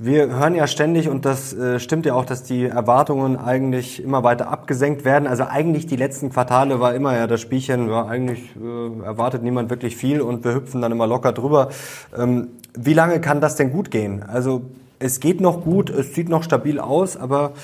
Wir 0.00 0.28
hören 0.28 0.54
ja 0.54 0.68
ständig, 0.68 1.08
und 1.08 1.24
das 1.24 1.52
äh, 1.52 1.80
stimmt 1.80 2.06
ja 2.06 2.14
auch, 2.14 2.24
dass 2.24 2.44
die 2.44 2.66
Erwartungen 2.66 3.36
eigentlich 3.36 4.00
immer 4.00 4.22
weiter 4.22 4.48
abgesenkt 4.48 5.04
werden. 5.04 5.26
Also 5.26 5.42
eigentlich 5.44 5.86
die 5.86 5.96
letzten 5.96 6.30
Quartale 6.30 6.78
war 6.78 6.94
immer 6.94 7.16
ja 7.16 7.26
das 7.26 7.40
Spielchen, 7.40 7.88
ja, 7.88 8.06
eigentlich 8.06 8.54
äh, 8.56 9.04
erwartet 9.04 9.42
niemand 9.42 9.70
wirklich 9.70 9.96
viel 9.96 10.20
und 10.20 10.44
wir 10.44 10.54
hüpfen 10.54 10.80
dann 10.80 10.92
immer 10.92 11.08
locker 11.08 11.32
drüber. 11.32 11.70
Ähm, 12.16 12.48
wie 12.74 12.94
lange 12.94 13.20
kann 13.20 13.40
das 13.40 13.56
denn 13.56 13.72
gut 13.72 13.90
gehen? 13.90 14.22
Also 14.22 14.62
es 15.00 15.18
geht 15.18 15.40
noch 15.40 15.64
gut, 15.64 15.90
es 15.90 16.14
sieht 16.14 16.28
noch 16.28 16.44
stabil 16.44 16.78
aus, 16.78 17.16
aber 17.16 17.54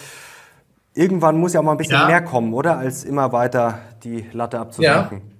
irgendwann 0.94 1.38
muss 1.38 1.52
ja 1.52 1.60
auch 1.60 1.64
mal 1.64 1.72
ein 1.72 1.78
bisschen 1.78 1.94
ja. 1.94 2.06
mehr 2.06 2.22
kommen, 2.22 2.54
oder? 2.54 2.78
Als 2.78 3.04
immer 3.04 3.32
weiter 3.32 3.80
die 4.02 4.24
Latte 4.32 4.58
abzusenken. 4.58 5.18
Ja. 5.18 5.34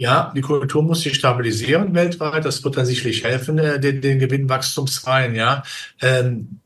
Ja, 0.00 0.32
die 0.32 0.42
Kultur 0.42 0.84
muss 0.84 1.00
sich 1.00 1.16
stabilisieren 1.16 1.92
weltweit. 1.92 2.44
Das 2.44 2.62
wird 2.62 2.76
dann 2.76 2.86
sicherlich 2.86 3.24
helfen, 3.24 3.58
äh, 3.58 3.80
den, 3.80 4.00
den 4.00 4.20
Gewinnwachstumsreihen. 4.20 5.34
Ja, 5.34 5.64
ähm, 6.00 6.60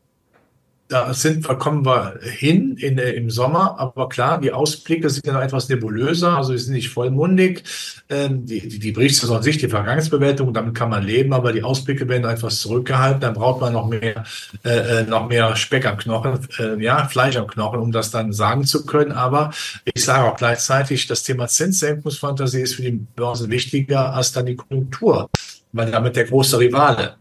da 0.93 1.15
sind 1.15 1.49
wir, 1.49 1.55
kommen 1.57 1.87
wir 1.87 2.19
hin 2.23 2.77
in, 2.77 2.99
äh, 2.99 3.13
im 3.13 3.31
Sommer, 3.31 3.77
aber 3.79 4.11
klar, 4.11 4.39
die 4.39 4.53
Ausblicke 4.53 5.09
sind 5.09 5.27
ja 5.27 5.33
noch 5.33 5.41
etwas 5.41 5.69
nebulöser, 5.71 6.37
also 6.37 6.53
die 6.53 6.59
sind 6.59 6.75
nicht 6.75 6.91
vollmundig. 6.91 7.65
Ähm, 8.11 8.45
die, 8.45 8.69
die, 8.69 8.79
die 8.79 8.93
Berichtssaison 8.93 9.39
an 9.39 9.43
sich, 9.43 9.57
die 9.57 9.69
Vergangenheitsbewältigung, 9.69 10.53
damit 10.53 10.75
kann 10.75 10.91
man 10.91 11.03
leben, 11.03 11.33
aber 11.33 11.53
die 11.53 11.63
Ausblicke 11.63 12.07
werden 12.09 12.29
etwas 12.29 12.59
zurückgehalten, 12.59 13.23
dann 13.23 13.33
braucht 13.33 13.63
man 13.63 13.73
noch 13.73 13.89
mehr, 13.89 14.25
äh, 14.65 15.01
äh, 15.01 15.03
noch 15.05 15.29
mehr 15.29 15.57
Speck 15.57 15.87
am 15.87 15.97
Knochen, 15.97 16.41
äh, 16.59 16.83
ja, 16.83 17.07
Fleisch 17.09 17.37
am 17.37 17.47
Knochen, 17.47 17.81
um 17.81 17.91
das 17.91 18.11
dann 18.11 18.33
sagen 18.35 18.65
zu 18.65 18.85
können. 18.85 19.13
Aber 19.13 19.53
ich 19.95 20.05
sage 20.05 20.31
auch 20.31 20.37
gleichzeitig, 20.37 21.07
das 21.07 21.23
Thema 21.23 21.49
Zinssenkungsfantasie 21.49 22.61
ist 22.61 22.75
für 22.75 22.83
die 22.83 22.91
Börsen 22.91 23.51
wichtiger 23.51 24.13
als 24.13 24.33
dann 24.33 24.45
die 24.45 24.57
Konjunktur, 24.57 25.31
weil 25.73 25.91
damit 25.91 26.17
der 26.17 26.25
große 26.25 26.59
Rivale 26.59 27.17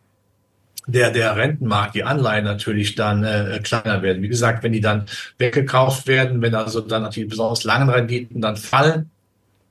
der, 0.88 1.12
der 1.12 1.36
Rentenmarkt, 1.36 1.96
die 1.96 2.04
Anleihen 2.04 2.46
natürlich 2.46 2.96
dann 2.96 3.24
äh, 3.24 3.60
kleiner 3.63 4.02
werden. 4.02 4.24
Wie 4.24 4.28
gesagt, 4.28 4.63
wenn 4.63 4.72
die 4.72 4.82
dann 4.82 5.06
weggekauft 5.38 6.08
werden, 6.08 6.41
wenn 6.41 6.56
also 6.56 6.82
dann 6.82 7.10
die 7.12 7.26
besonders 7.26 7.63
langen 7.63 7.89
Renditen 7.89 8.41
dann 8.41 8.58
fallen 8.58 9.10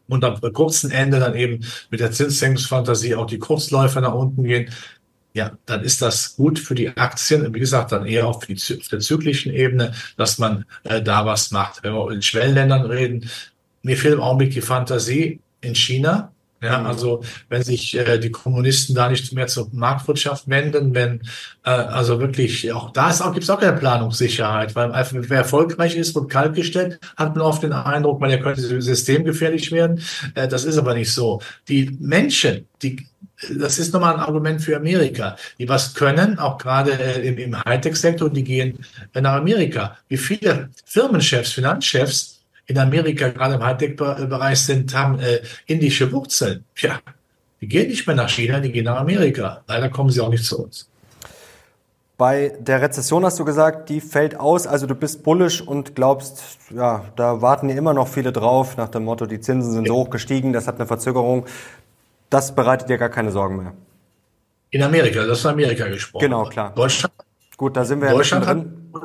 und 0.08 0.24
am 0.24 0.40
kurzen 0.52 0.90
Ende 0.90 1.20
dann 1.20 1.34
eben 1.34 1.64
mit 1.90 2.00
der 2.00 2.12
Zinssenkungsfantasie 2.12 3.14
auch 3.14 3.26
die 3.26 3.38
Kurzläufer 3.38 4.00
nach 4.00 4.14
unten 4.14 4.44
gehen, 4.44 4.70
ja, 5.32 5.52
dann 5.66 5.82
ist 5.82 6.02
das 6.02 6.36
gut 6.36 6.58
für 6.58 6.74
die 6.74 6.96
Aktien. 6.96 7.54
Wie 7.54 7.60
gesagt, 7.60 7.92
dann 7.92 8.06
eher 8.06 8.32
für 8.34 8.52
die, 8.52 8.60
auf 8.80 8.88
der 8.88 8.98
zyklischen 8.98 9.52
Ebene, 9.52 9.92
dass 10.16 10.38
man 10.38 10.64
äh, 10.84 11.00
da 11.02 11.24
was 11.24 11.50
macht. 11.52 11.82
Wenn 11.84 11.94
wir 11.94 12.10
in 12.10 12.22
Schwellenländern 12.22 12.86
reden, 12.86 13.30
mir 13.82 13.96
fehlt 13.96 14.14
im 14.14 14.20
Augenblick 14.20 14.52
die 14.52 14.60
Fantasie 14.60 15.40
in 15.60 15.74
China, 15.74 16.32
ja, 16.62 16.78
mhm. 16.78 16.86
also 16.86 17.22
wenn 17.48 17.62
sich 17.62 17.96
äh, 17.96 18.18
die 18.18 18.30
Kommunisten 18.30 18.94
da 18.94 19.08
nicht 19.08 19.32
mehr 19.32 19.46
zur 19.46 19.68
Marktwirtschaft 19.72 20.48
wenden, 20.48 20.94
wenn 20.94 21.22
äh, 21.64 21.70
also 21.70 22.20
wirklich 22.20 22.70
auch 22.72 22.90
da 22.92 23.10
ist 23.10 23.22
auch 23.22 23.32
gibt's 23.32 23.48
auch 23.48 23.60
keine 23.60 23.78
Planungssicherheit, 23.78 24.74
weil 24.74 24.92
einfach 24.92 25.16
wer 25.20 25.38
erfolgreich 25.38 25.96
ist 25.96 26.16
und 26.16 26.28
kaltgestellt, 26.28 27.00
hat 27.16 27.34
man 27.34 27.44
oft 27.44 27.62
den 27.62 27.72
Eindruck, 27.72 28.20
man 28.20 28.30
der 28.30 28.40
könnte 28.40 28.60
systemgefährlich 28.82 29.72
werden. 29.72 30.02
Äh, 30.34 30.48
das 30.48 30.64
ist 30.64 30.76
aber 30.76 30.94
nicht 30.94 31.12
so. 31.12 31.40
Die 31.68 31.96
Menschen, 31.98 32.66
die 32.82 33.06
das 33.58 33.78
ist 33.78 33.94
nochmal 33.94 34.14
ein 34.14 34.20
Argument 34.20 34.60
für 34.60 34.76
Amerika, 34.76 35.36
die 35.58 35.68
was 35.68 35.94
können, 35.94 36.38
auch 36.38 36.58
gerade 36.58 36.92
äh, 36.92 37.26
im, 37.26 37.38
im 37.38 37.64
Hightech-Sektor, 37.64 38.28
die 38.28 38.44
gehen 38.44 38.84
nach 39.14 39.36
Amerika. 39.36 39.96
Wie 40.08 40.18
viele 40.18 40.68
Firmenchefs, 40.84 41.52
Finanzchefs 41.52 42.29
in 42.70 42.78
Amerika, 42.78 43.28
gerade 43.28 43.54
im 43.54 43.64
Hightech-Bereich 43.64 44.60
sind, 44.60 44.94
haben 44.94 45.18
äh, 45.18 45.40
indische 45.66 46.10
Wurzeln. 46.12 46.64
Ja, 46.76 47.00
die 47.60 47.66
gehen 47.66 47.88
nicht 47.88 48.06
mehr 48.06 48.14
nach 48.14 48.28
China, 48.28 48.60
die 48.60 48.70
gehen 48.70 48.84
nach 48.84 48.98
Amerika. 48.98 49.62
Leider 49.66 49.88
kommen 49.88 50.10
sie 50.10 50.20
auch 50.20 50.28
nicht 50.28 50.44
zu 50.44 50.62
uns. 50.62 50.88
Bei 52.16 52.52
der 52.60 52.80
Rezession 52.80 53.24
hast 53.24 53.40
du 53.40 53.44
gesagt, 53.44 53.88
die 53.88 54.00
fällt 54.00 54.38
aus. 54.38 54.68
Also 54.68 54.86
du 54.86 54.94
bist 54.94 55.24
bullisch 55.24 55.60
und 55.60 55.96
glaubst, 55.96 56.42
ja, 56.70 57.06
da 57.16 57.42
warten 57.42 57.68
ja 57.68 57.76
immer 57.76 57.92
noch 57.92 58.06
viele 58.06 58.30
drauf, 58.30 58.76
nach 58.76 58.88
dem 58.88 59.04
Motto, 59.04 59.26
die 59.26 59.40
Zinsen 59.40 59.72
sind 59.72 59.88
so 59.88 59.94
hoch 59.94 60.10
gestiegen, 60.10 60.52
das 60.52 60.68
hat 60.68 60.76
eine 60.76 60.86
Verzögerung. 60.86 61.46
Das 62.28 62.54
bereitet 62.54 62.88
dir 62.88 62.98
gar 62.98 63.08
keine 63.08 63.32
Sorgen 63.32 63.56
mehr. 63.56 63.72
In 64.70 64.82
Amerika, 64.84 65.26
das 65.26 65.40
ist 65.40 65.46
Amerika 65.46 65.88
gesprochen. 65.88 66.22
Genau, 66.22 66.44
klar. 66.44 66.72
Deutschland. 66.72 67.14
Gut, 67.56 67.76
da 67.76 67.84
sind 67.84 68.00
wir 68.00 68.10
Deutschland 68.10 68.46
ja 68.46 68.54
drin. 68.54 68.90
Hat, 68.94 69.02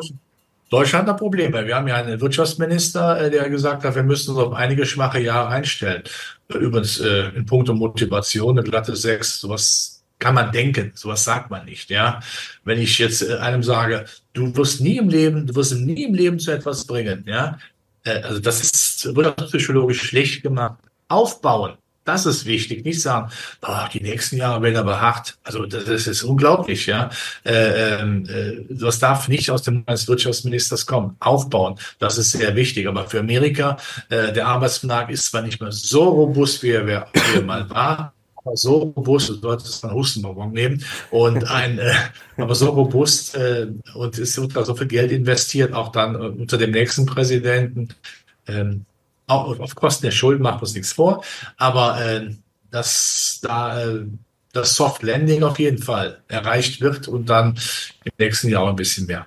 Deutschland 0.69 1.07
hat 1.07 1.17
Probleme. 1.17 1.65
Wir 1.65 1.75
haben 1.75 1.87
ja 1.87 1.95
einen 1.95 2.19
Wirtschaftsminister, 2.19 3.21
äh, 3.21 3.29
der 3.29 3.49
gesagt 3.49 3.83
hat, 3.83 3.95
wir 3.95 4.03
müssen 4.03 4.31
uns 4.31 4.39
auf 4.39 4.53
einige 4.53 4.85
schwache 4.85 5.19
Jahre 5.19 5.49
einstellen. 5.49 6.03
Übrigens 6.49 6.99
äh, 6.99 7.29
in 7.35 7.45
puncto 7.45 7.73
Motivation, 7.73 8.57
eine 8.57 8.67
glatte 8.67 8.95
Sechs, 8.95 9.39
sowas 9.39 10.03
kann 10.17 10.33
man 10.33 10.51
denken, 10.51 10.91
sowas 10.95 11.23
sagt 11.23 11.51
man 11.51 11.65
nicht. 11.65 11.89
Ja, 11.89 12.19
wenn 12.63 12.79
ich 12.79 12.97
jetzt 12.97 13.21
äh, 13.21 13.35
einem 13.35 13.63
sage, 13.63 14.05
du 14.33 14.55
wirst 14.55 14.81
nie 14.81 14.97
im 14.97 15.09
Leben, 15.09 15.45
du 15.45 15.55
wirst 15.55 15.73
nie 15.73 16.03
im 16.03 16.15
Leben 16.15 16.39
zu 16.39 16.51
etwas 16.51 16.85
bringen. 16.85 17.23
Ja, 17.27 17.59
also 18.03 18.39
das 18.39 18.61
ist 18.61 19.15
wirtschaftspsychologisch 19.15 20.01
schlecht 20.01 20.43
gemacht. 20.43 20.77
Aufbauen, 21.07 21.73
das 22.05 22.25
ist 22.25 22.45
wichtig. 22.45 22.85
Nicht 22.85 23.01
sagen, 23.01 23.31
boah, 23.61 23.89
die 23.91 24.01
nächsten 24.01 24.37
Jahre 24.37 24.61
werden 24.61 24.77
aber 24.77 25.01
hart. 25.01 25.37
Also 25.43 25.65
das, 25.65 25.85
das 25.85 26.07
ist 26.07 26.23
unglaublich, 26.23 26.85
ja. 26.85 27.09
Äh, 27.43 27.99
ähm, 27.99 28.25
äh, 28.29 28.65
das 28.69 28.99
darf 28.99 29.27
nicht 29.27 29.49
aus 29.51 29.63
dem 29.63 29.83
eines 29.87 30.07
Wirtschaftsministers 30.07 30.85
kommen. 30.85 31.17
Aufbauen, 31.19 31.77
das 31.99 32.17
ist 32.17 32.31
sehr 32.31 32.55
wichtig. 32.55 32.87
Aber 32.87 33.09
für 33.09 33.19
Amerika, 33.19 33.77
äh, 34.09 34.31
der 34.31 34.47
Arbeitsmarkt 34.47 35.11
ist 35.11 35.25
zwar 35.25 35.41
nicht 35.41 35.59
mehr 35.59 35.71
so 35.71 36.03
robust, 36.09 36.63
wie 36.63 36.71
er, 36.71 36.85
wie 36.87 37.35
er 37.35 37.41
mal 37.41 37.69
war, 37.69 38.13
aber 38.45 38.55
so 38.55 38.93
robust, 38.95 39.29
du 39.29 39.33
solltest 39.33 39.83
einen 39.83 39.95
Hustenbonbon 39.95 40.51
nehmen 40.51 40.83
und 41.09 41.49
ein, 41.49 41.79
äh, 41.79 41.93
aber 42.37 42.53
so 42.53 42.69
robust 42.69 43.35
äh, 43.35 43.67
und 43.95 44.17
wird 44.17 44.55
da 44.55 44.63
so 44.63 44.75
viel 44.75 44.87
Geld 44.87 45.11
investiert, 45.11 45.73
auch 45.73 45.91
dann 45.91 46.15
äh, 46.15 46.19
unter 46.19 46.57
dem 46.57 46.71
nächsten 46.71 47.07
Präsidenten. 47.07 47.89
Ähm, 48.47 48.85
auch 49.27 49.59
auf 49.59 49.75
Kosten 49.75 50.05
der 50.05 50.11
Schulden 50.11 50.43
macht 50.43 50.61
uns 50.61 50.73
nichts 50.73 50.93
vor, 50.93 51.23
aber 51.57 51.99
äh, 52.01 52.29
dass 52.71 53.39
da 53.41 53.83
äh, 53.83 54.05
das 54.53 54.75
Soft 54.75 55.03
Landing 55.03 55.43
auf 55.43 55.59
jeden 55.59 55.81
Fall 55.81 56.21
erreicht 56.27 56.81
wird 56.81 57.07
und 57.07 57.29
dann 57.29 57.57
im 58.03 58.11
nächsten 58.17 58.49
Jahr 58.49 58.67
ein 58.67 58.75
bisschen 58.75 59.05
mehr. 59.05 59.25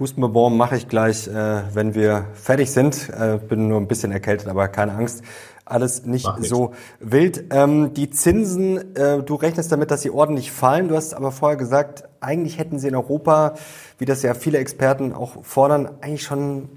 Hustenbebon 0.00 0.56
mache 0.56 0.76
ich 0.76 0.88
gleich, 0.88 1.28
äh, 1.28 1.62
wenn 1.72 1.94
wir 1.94 2.26
fertig 2.34 2.72
sind. 2.72 3.08
Äh, 3.10 3.38
bin 3.38 3.68
nur 3.68 3.80
ein 3.80 3.86
bisschen 3.86 4.10
erkältet, 4.10 4.48
aber 4.48 4.66
keine 4.66 4.92
Angst. 4.92 5.22
Alles 5.64 6.04
nicht 6.04 6.28
so 6.40 6.74
wild. 6.98 7.44
Ähm, 7.50 7.94
die 7.94 8.10
Zinsen, 8.10 8.96
äh, 8.96 9.22
du 9.22 9.36
rechnest 9.36 9.70
damit, 9.70 9.92
dass 9.92 10.02
sie 10.02 10.10
ordentlich 10.10 10.50
fallen. 10.50 10.88
Du 10.88 10.96
hast 10.96 11.14
aber 11.14 11.30
vorher 11.30 11.56
gesagt, 11.56 12.04
eigentlich 12.20 12.58
hätten 12.58 12.78
sie 12.80 12.88
in 12.88 12.96
Europa, 12.96 13.54
wie 13.98 14.04
das 14.04 14.22
ja 14.22 14.34
viele 14.34 14.58
Experten 14.58 15.12
auch 15.12 15.44
fordern, 15.44 15.88
eigentlich 16.00 16.24
schon 16.24 16.68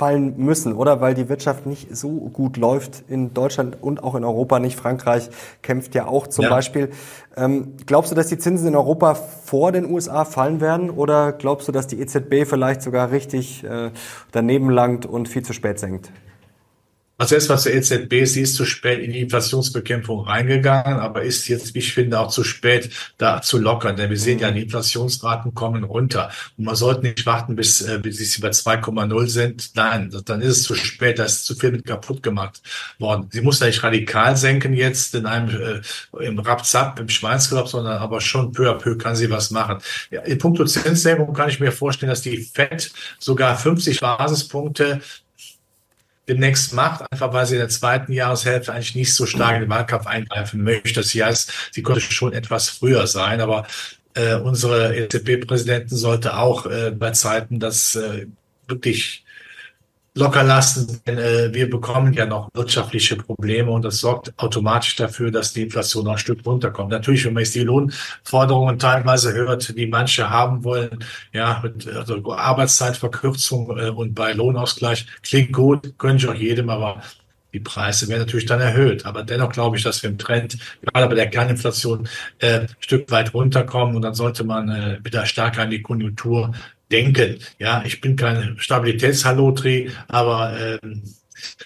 fallen 0.00 0.34
müssen, 0.38 0.72
oder? 0.72 1.02
Weil 1.02 1.12
die 1.12 1.28
Wirtschaft 1.28 1.66
nicht 1.66 1.94
so 1.94 2.08
gut 2.32 2.56
läuft 2.56 3.04
in 3.08 3.34
Deutschland 3.34 3.76
und 3.82 4.02
auch 4.02 4.14
in 4.14 4.24
Europa 4.24 4.58
nicht. 4.58 4.78
Frankreich 4.78 5.28
kämpft 5.60 5.94
ja 5.94 6.06
auch 6.06 6.26
zum 6.26 6.44
ja. 6.44 6.48
Beispiel. 6.48 6.88
Ähm, 7.36 7.74
glaubst 7.84 8.10
du, 8.10 8.16
dass 8.16 8.28
die 8.28 8.38
Zinsen 8.38 8.68
in 8.68 8.76
Europa 8.76 9.12
vor 9.12 9.72
den 9.72 9.84
USA 9.84 10.24
fallen 10.24 10.62
werden? 10.62 10.88
Oder 10.88 11.32
glaubst 11.32 11.68
du, 11.68 11.72
dass 11.72 11.86
die 11.86 12.00
EZB 12.00 12.46
vielleicht 12.48 12.80
sogar 12.80 13.10
richtig 13.10 13.62
äh, 13.62 13.90
daneben 14.32 14.70
langt 14.70 15.04
und 15.04 15.28
viel 15.28 15.42
zu 15.42 15.52
spät 15.52 15.78
senkt? 15.78 16.10
Also 17.20 17.36
was 17.50 17.64
der 17.64 17.74
EZB, 17.74 18.24
sie 18.24 18.40
ist 18.40 18.54
zu 18.54 18.64
spät 18.64 18.98
in 18.98 19.12
die 19.12 19.20
Inflationsbekämpfung 19.20 20.20
reingegangen, 20.20 21.00
aber 21.00 21.20
ist 21.20 21.48
jetzt, 21.48 21.74
wie 21.74 21.80
ich 21.80 21.92
finde, 21.92 22.18
auch 22.18 22.30
zu 22.30 22.44
spät, 22.44 22.88
da 23.18 23.42
zu 23.42 23.58
lockern. 23.58 23.96
Denn 23.96 24.08
wir 24.08 24.16
sehen 24.16 24.38
ja, 24.38 24.50
die 24.50 24.62
Inflationsraten 24.62 25.54
kommen 25.54 25.84
runter. 25.84 26.30
Und 26.56 26.64
man 26.64 26.76
sollte 26.76 27.02
nicht 27.02 27.26
warten, 27.26 27.56
bis, 27.56 27.82
äh, 27.82 27.98
bis 27.98 28.16
sie 28.16 28.40
bei 28.40 28.48
2,0 28.48 29.26
sind. 29.26 29.70
Nein, 29.74 30.10
dann 30.24 30.40
ist 30.40 30.48
es 30.48 30.62
zu 30.62 30.74
spät, 30.74 31.18
da 31.18 31.24
ist 31.24 31.44
zu 31.44 31.54
viel 31.54 31.72
mit 31.72 31.84
kaputt 31.84 32.22
gemacht 32.22 32.62
worden. 32.98 33.28
Sie 33.30 33.42
muss 33.42 33.60
ja 33.60 33.66
nicht 33.66 33.82
radikal 33.82 34.34
senken 34.38 34.72
jetzt 34.72 35.14
in 35.14 35.26
einem 35.26 35.82
äh, 36.18 36.24
im 36.24 36.38
Rapzap, 36.38 36.98
im 37.00 37.10
Schweinsgalopp, 37.10 37.68
sondern 37.68 37.98
aber 37.98 38.22
schon 38.22 38.52
peu 38.52 38.70
à 38.70 38.78
peu 38.78 38.96
kann 38.96 39.14
sie 39.14 39.28
was 39.28 39.50
machen. 39.50 39.76
Ja, 40.10 40.22
in 40.22 40.38
puncto 40.38 40.64
Zinssenkung 40.64 41.34
kann 41.34 41.50
ich 41.50 41.60
mir 41.60 41.70
vorstellen, 41.70 42.08
dass 42.08 42.22
die 42.22 42.38
FED 42.38 42.90
sogar 43.18 43.58
50 43.58 44.00
Basispunkte 44.00 45.02
demnächst 46.30 46.72
macht, 46.72 47.04
einfach 47.10 47.32
weil 47.32 47.44
sie 47.44 47.56
in 47.56 47.60
der 47.60 47.68
zweiten 47.68 48.12
Jahreshälfte 48.12 48.72
eigentlich 48.72 48.94
nicht 48.94 49.14
so 49.14 49.26
stark 49.26 49.56
in 49.56 49.62
den 49.62 49.70
Wahlkampf 49.70 50.06
eingreifen 50.06 50.62
möchte. 50.62 51.00
Das 51.00 51.12
heißt, 51.12 51.52
sie 51.72 51.82
konnte 51.82 52.00
schon 52.00 52.32
etwas 52.32 52.68
früher 52.68 53.06
sein, 53.08 53.40
aber 53.40 53.66
äh, 54.14 54.36
unsere 54.36 54.96
EZB-Präsidentin 54.96 55.96
sollte 55.96 56.36
auch 56.36 56.66
äh, 56.66 56.92
bei 56.92 57.10
Zeiten 57.10 57.58
das 57.58 57.96
äh, 57.96 58.26
wirklich 58.68 59.24
locker 60.14 60.42
lassen, 60.42 61.00
denn 61.06 61.18
äh, 61.18 61.54
wir 61.54 61.70
bekommen 61.70 62.12
ja 62.12 62.26
noch 62.26 62.48
wirtschaftliche 62.52 63.16
Probleme 63.16 63.70
und 63.70 63.84
das 63.84 64.00
sorgt 64.00 64.32
automatisch 64.38 64.96
dafür, 64.96 65.30
dass 65.30 65.52
die 65.52 65.62
Inflation 65.62 66.04
noch 66.04 66.12
ein 66.12 66.18
Stück 66.18 66.44
runterkommt. 66.44 66.90
Natürlich, 66.90 67.24
wenn 67.24 67.34
man 67.34 67.44
jetzt 67.44 67.54
die 67.54 67.60
Lohnforderungen 67.62 68.78
teilweise 68.78 69.32
hört, 69.32 69.76
die 69.76 69.86
manche 69.86 70.28
haben 70.28 70.64
wollen, 70.64 71.04
ja, 71.32 71.60
mit 71.62 71.86
also 71.86 72.32
Arbeitszeitverkürzung 72.32 73.78
äh, 73.78 73.90
und 73.90 74.14
bei 74.14 74.32
Lohnausgleich, 74.32 75.06
klingt 75.22 75.52
gut, 75.52 75.96
können 75.98 76.16
ich 76.16 76.28
auch 76.28 76.34
jedem, 76.34 76.70
aber 76.70 77.02
Die 77.52 77.60
Preise 77.60 78.08
werden 78.08 78.20
natürlich 78.20 78.46
dann 78.46 78.60
erhöht. 78.60 79.06
Aber 79.06 79.24
dennoch 79.24 79.50
glaube 79.50 79.76
ich, 79.76 79.82
dass 79.82 80.02
wir 80.02 80.10
im 80.10 80.18
Trend, 80.18 80.56
gerade 80.82 81.08
bei 81.08 81.14
der 81.16 81.28
Kerninflation, 81.28 82.08
äh, 82.38 82.60
ein 82.60 82.68
Stück 82.80 83.10
weit 83.10 83.34
runterkommen 83.34 83.96
und 83.96 84.02
dann 84.02 84.14
sollte 84.14 84.44
man 84.44 84.68
äh, 84.68 84.98
wieder 85.02 85.26
stärker 85.26 85.62
an 85.62 85.70
die 85.70 85.82
Konjunktur 85.82 86.52
denken. 86.90 87.38
Ja, 87.58 87.82
ich 87.84 88.00
bin 88.00 88.16
kein 88.16 88.56
Stabilitätshallotri, 88.58 89.90
aber 90.08 90.78
ähm, 90.82 91.02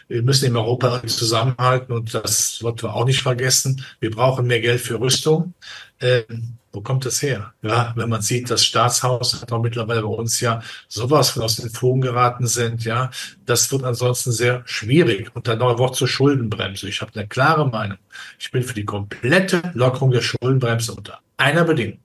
wir 0.08 0.22
müssen 0.22 0.46
in 0.46 0.56
Europa 0.56 1.06
zusammenhalten 1.06 1.92
und 1.92 2.14
das 2.14 2.56
sollten 2.56 2.82
wir 2.82 2.94
auch 2.94 3.04
nicht 3.04 3.22
vergessen. 3.22 3.84
Wir 4.00 4.10
brauchen 4.10 4.46
mehr 4.46 4.60
Geld 4.60 4.80
für 4.80 5.00
Rüstung. 5.00 5.54
Ähm, 6.00 6.58
wo 6.72 6.80
kommt 6.80 7.06
das 7.06 7.22
her? 7.22 7.54
Ja, 7.62 7.92
wenn 7.96 8.08
man 8.08 8.20
sieht, 8.20 8.50
das 8.50 8.64
Staatshaus 8.64 9.40
hat 9.40 9.52
auch 9.52 9.62
mittlerweile 9.62 10.02
bei 10.02 10.08
uns 10.08 10.40
ja 10.40 10.60
sowas 10.88 11.30
von 11.30 11.42
aus 11.42 11.56
den 11.56 11.70
Fugen 11.70 12.00
geraten 12.00 12.48
sind, 12.48 12.84
ja, 12.84 13.10
das 13.46 13.70
wird 13.70 13.84
ansonsten 13.84 14.32
sehr 14.32 14.62
schwierig. 14.64 15.30
Und 15.34 15.46
dann 15.46 15.58
noch 15.58 15.70
ein 15.70 15.78
Wort 15.78 15.94
zur 15.94 16.08
Schuldenbremse. 16.08 16.88
Ich 16.88 17.00
habe 17.00 17.12
eine 17.14 17.28
klare 17.28 17.68
Meinung. 17.68 17.98
Ich 18.40 18.50
bin 18.50 18.64
für 18.64 18.74
die 18.74 18.84
komplette 18.84 19.62
Lockerung 19.74 20.10
der 20.10 20.22
Schuldenbremse 20.22 20.92
unter 20.94 21.20
einer 21.36 21.64
Bedingung 21.64 22.03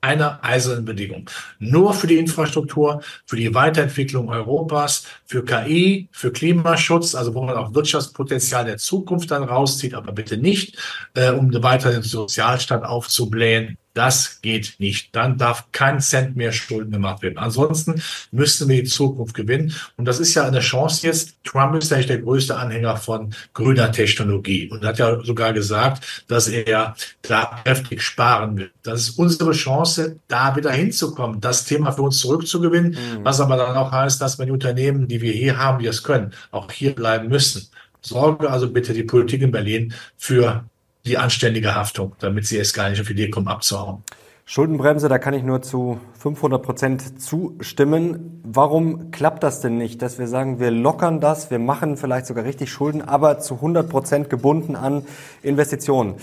einer 0.00 0.42
eisernen 0.42 0.84
Bedingung. 0.84 1.28
Nur 1.58 1.94
für 1.94 2.06
die 2.06 2.18
Infrastruktur, 2.18 3.02
für 3.26 3.36
die 3.36 3.54
Weiterentwicklung 3.54 4.28
Europas, 4.28 5.04
für 5.26 5.44
KI, 5.44 6.08
für 6.12 6.32
Klimaschutz, 6.32 7.14
also 7.14 7.34
wo 7.34 7.42
man 7.42 7.56
auch 7.56 7.74
Wirtschaftspotenzial 7.74 8.64
der 8.64 8.78
Zukunft 8.78 9.30
dann 9.30 9.44
rauszieht, 9.44 9.94
aber 9.94 10.12
bitte 10.12 10.36
nicht, 10.36 10.78
äh, 11.14 11.30
um 11.30 11.52
weiter 11.62 11.90
den 11.90 12.02
Sozialstaat 12.02 12.84
aufzublähen. 12.84 13.76
Das 13.94 14.40
geht 14.42 14.76
nicht. 14.78 15.14
Dann 15.16 15.38
darf 15.38 15.66
kein 15.72 16.00
Cent 16.00 16.36
mehr 16.36 16.52
Schulden 16.52 16.92
gemacht 16.92 17.22
werden. 17.22 17.38
Ansonsten 17.38 18.00
müssten 18.30 18.68
wir 18.68 18.82
die 18.82 18.88
Zukunft 18.88 19.34
gewinnen. 19.34 19.74
Und 19.96 20.04
das 20.04 20.20
ist 20.20 20.34
ja 20.34 20.46
eine 20.46 20.60
Chance 20.60 21.06
jetzt. 21.06 21.36
Trump 21.44 21.74
ist 21.74 21.92
eigentlich 21.92 22.06
der 22.06 22.18
größte 22.18 22.56
Anhänger 22.56 22.96
von 22.96 23.34
grüner 23.54 23.90
Technologie 23.90 24.68
und 24.70 24.84
hat 24.84 24.98
ja 24.98 25.22
sogar 25.24 25.52
gesagt, 25.52 26.24
dass 26.28 26.48
er 26.48 26.94
da 27.22 27.60
kräftig 27.64 28.02
sparen 28.02 28.56
will. 28.56 28.70
Das 28.82 29.00
ist 29.00 29.18
unsere 29.18 29.52
Chance, 29.52 30.20
da 30.28 30.54
wieder 30.54 30.70
hinzukommen, 30.70 31.40
das 31.40 31.64
Thema 31.64 31.92
für 31.92 32.02
uns 32.02 32.18
zurückzugewinnen, 32.18 32.92
mhm. 32.92 33.24
was 33.24 33.40
aber 33.40 33.56
dann 33.56 33.76
auch 33.76 33.90
heißt, 33.90 34.20
dass 34.20 34.38
wir 34.38 34.46
die 34.46 34.52
Unternehmen, 34.52 35.08
die 35.08 35.20
wir 35.20 35.32
hier 35.32 35.58
haben, 35.58 35.80
die 35.80 35.86
es 35.86 36.02
können, 36.02 36.32
auch 36.50 36.70
hier 36.70 36.94
bleiben 36.94 37.28
müssen. 37.28 37.68
Sorge 38.00 38.50
also 38.50 38.70
bitte 38.70 38.94
die 38.94 39.02
Politik 39.02 39.42
in 39.42 39.50
Berlin 39.50 39.92
für 40.16 40.64
die 41.08 41.18
anständige 41.18 41.74
Haftung, 41.74 42.14
damit 42.20 42.46
sie 42.46 42.58
es 42.58 42.72
gar 42.72 42.90
nicht 42.90 43.00
auf 43.00 43.06
die 43.06 43.12
Idee 43.14 43.30
kommen, 43.30 43.48
abzuhauen. 43.48 44.02
Schuldenbremse, 44.44 45.10
da 45.10 45.18
kann 45.18 45.34
ich 45.34 45.42
nur 45.42 45.60
zu 45.60 46.00
500 46.20 46.62
Prozent 46.62 47.20
zustimmen. 47.20 48.40
Warum 48.44 49.10
klappt 49.10 49.42
das 49.42 49.60
denn 49.60 49.76
nicht, 49.76 50.00
dass 50.00 50.18
wir 50.18 50.26
sagen, 50.26 50.58
wir 50.58 50.70
lockern 50.70 51.20
das, 51.20 51.50
wir 51.50 51.58
machen 51.58 51.98
vielleicht 51.98 52.24
sogar 52.24 52.44
richtig 52.44 52.72
Schulden, 52.72 53.02
aber 53.02 53.40
zu 53.40 53.56
100 53.56 53.90
Prozent 53.90 54.30
gebunden 54.30 54.74
an 54.74 55.04
Investitionen? 55.42 56.14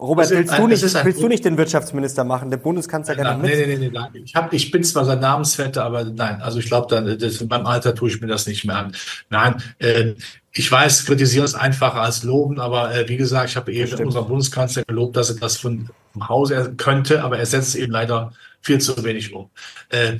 Robert, 0.00 0.30
willst, 0.30 0.52
ein, 0.52 0.60
du 0.60 0.68
nicht, 0.68 1.04
willst 1.04 1.20
du 1.20 1.26
nicht 1.26 1.44
den 1.44 1.58
Wirtschaftsminister 1.58 2.22
machen? 2.22 2.50
Der 2.50 2.58
Bundeskanzler 2.58 3.16
gerne 3.16 3.42
mit? 3.42 3.50
Nee, 3.50 3.66
nee, 3.66 3.76
nee, 3.76 3.90
nein. 3.92 4.10
Ich, 4.14 4.36
hab, 4.36 4.52
ich 4.52 4.70
bin 4.70 4.84
zwar 4.84 5.04
sein 5.04 5.18
Namensvetter, 5.18 5.84
aber 5.84 6.04
nein. 6.04 6.40
Also 6.40 6.60
ich 6.60 6.66
glaube, 6.66 7.18
beim 7.46 7.66
Alter 7.66 7.96
tue 7.96 8.08
ich 8.08 8.20
mir 8.20 8.28
das 8.28 8.46
nicht 8.46 8.64
mehr 8.64 8.76
an. 8.76 8.92
Nein, 9.28 9.56
äh, 9.80 10.14
ich 10.58 10.72
weiß, 10.72 11.06
kritisieren 11.06 11.44
ist 11.44 11.54
einfacher 11.54 12.02
als 12.02 12.24
loben, 12.24 12.58
aber 12.58 12.92
äh, 12.92 13.08
wie 13.08 13.16
gesagt, 13.16 13.50
ich 13.50 13.56
habe 13.56 13.72
eben 13.72 14.04
unserem 14.04 14.26
Bundeskanzler 14.26 14.82
gelobt, 14.84 15.16
dass 15.16 15.30
er 15.30 15.36
das 15.36 15.56
von 15.56 15.88
Hause 16.20 16.74
könnte, 16.76 17.22
aber 17.22 17.38
er 17.38 17.46
setzt 17.46 17.76
eben 17.76 17.92
leider 17.92 18.32
viel 18.60 18.80
zu 18.80 19.04
wenig 19.04 19.32
um. 19.32 19.50
Äh, 19.88 20.18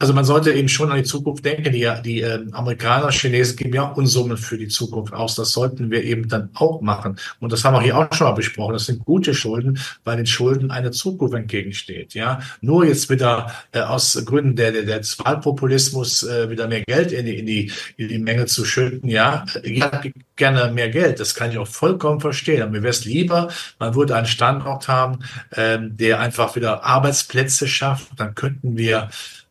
also 0.00 0.12
man 0.12 0.24
sollte 0.24 0.52
eben 0.52 0.68
schon 0.68 0.92
an 0.92 0.98
die 0.98 1.02
Zukunft 1.02 1.44
denken. 1.44 1.72
Die, 1.72 1.90
die 2.04 2.20
äh, 2.20 2.46
Amerikaner, 2.52 3.10
Chinesen 3.10 3.56
geben 3.56 3.74
ja 3.74 3.82
Unsummen 3.82 4.36
für 4.36 4.56
die 4.56 4.68
Zukunft 4.68 5.12
aus. 5.12 5.34
Das 5.34 5.50
sollten 5.50 5.90
wir 5.90 6.04
eben 6.04 6.28
dann 6.28 6.50
auch 6.54 6.80
machen. 6.80 7.18
Und 7.40 7.52
das 7.52 7.64
haben 7.64 7.74
wir 7.74 7.82
hier 7.82 7.98
auch 7.98 8.12
schon 8.12 8.28
mal 8.28 8.34
besprochen. 8.34 8.74
Das 8.74 8.86
sind 8.86 9.04
gute 9.04 9.34
Schulden, 9.34 9.80
weil 10.04 10.16
den 10.16 10.26
Schulden 10.26 10.70
eine 10.70 10.92
Zukunft 10.92 11.34
entgegensteht. 11.34 12.14
Ja, 12.14 12.40
nur 12.60 12.84
jetzt 12.86 13.10
wieder 13.10 13.52
äh, 13.72 13.80
aus 13.80 14.22
Gründen 14.24 14.54
der, 14.54 14.70
der, 14.70 14.98
des 14.98 15.18
Wahlpopulismus 15.18 16.22
äh, 16.22 16.48
wieder 16.48 16.68
mehr 16.68 16.82
Geld 16.82 17.10
in 17.10 17.26
die, 17.26 17.38
in 17.38 17.46
die 17.46 17.72
in 17.96 18.06
die 18.06 18.18
Menge 18.18 18.46
zu 18.46 18.64
schütten. 18.64 19.08
Ja, 19.08 19.46
hätte 19.52 20.12
gerne 20.36 20.72
mehr 20.72 20.90
Geld. 20.90 21.18
Das 21.18 21.34
kann 21.34 21.50
ich 21.50 21.58
auch 21.58 21.66
vollkommen 21.66 22.20
verstehen. 22.20 22.62
Aber 22.62 22.70
mir 22.70 22.82
wäre 22.84 22.90
es 22.90 23.04
lieber, 23.04 23.48
man 23.80 23.96
würde 23.96 24.14
einen 24.14 24.26
Standort 24.26 24.86
haben, 24.86 25.24
ähm, 25.56 25.96
der 25.96 26.20
einfach 26.20 26.54
wieder 26.54 26.84
Arbeitsplätze 26.84 27.66
schafft. 27.66 28.08
Dann 28.16 28.36
könnten 28.36 28.76
wir 28.76 29.08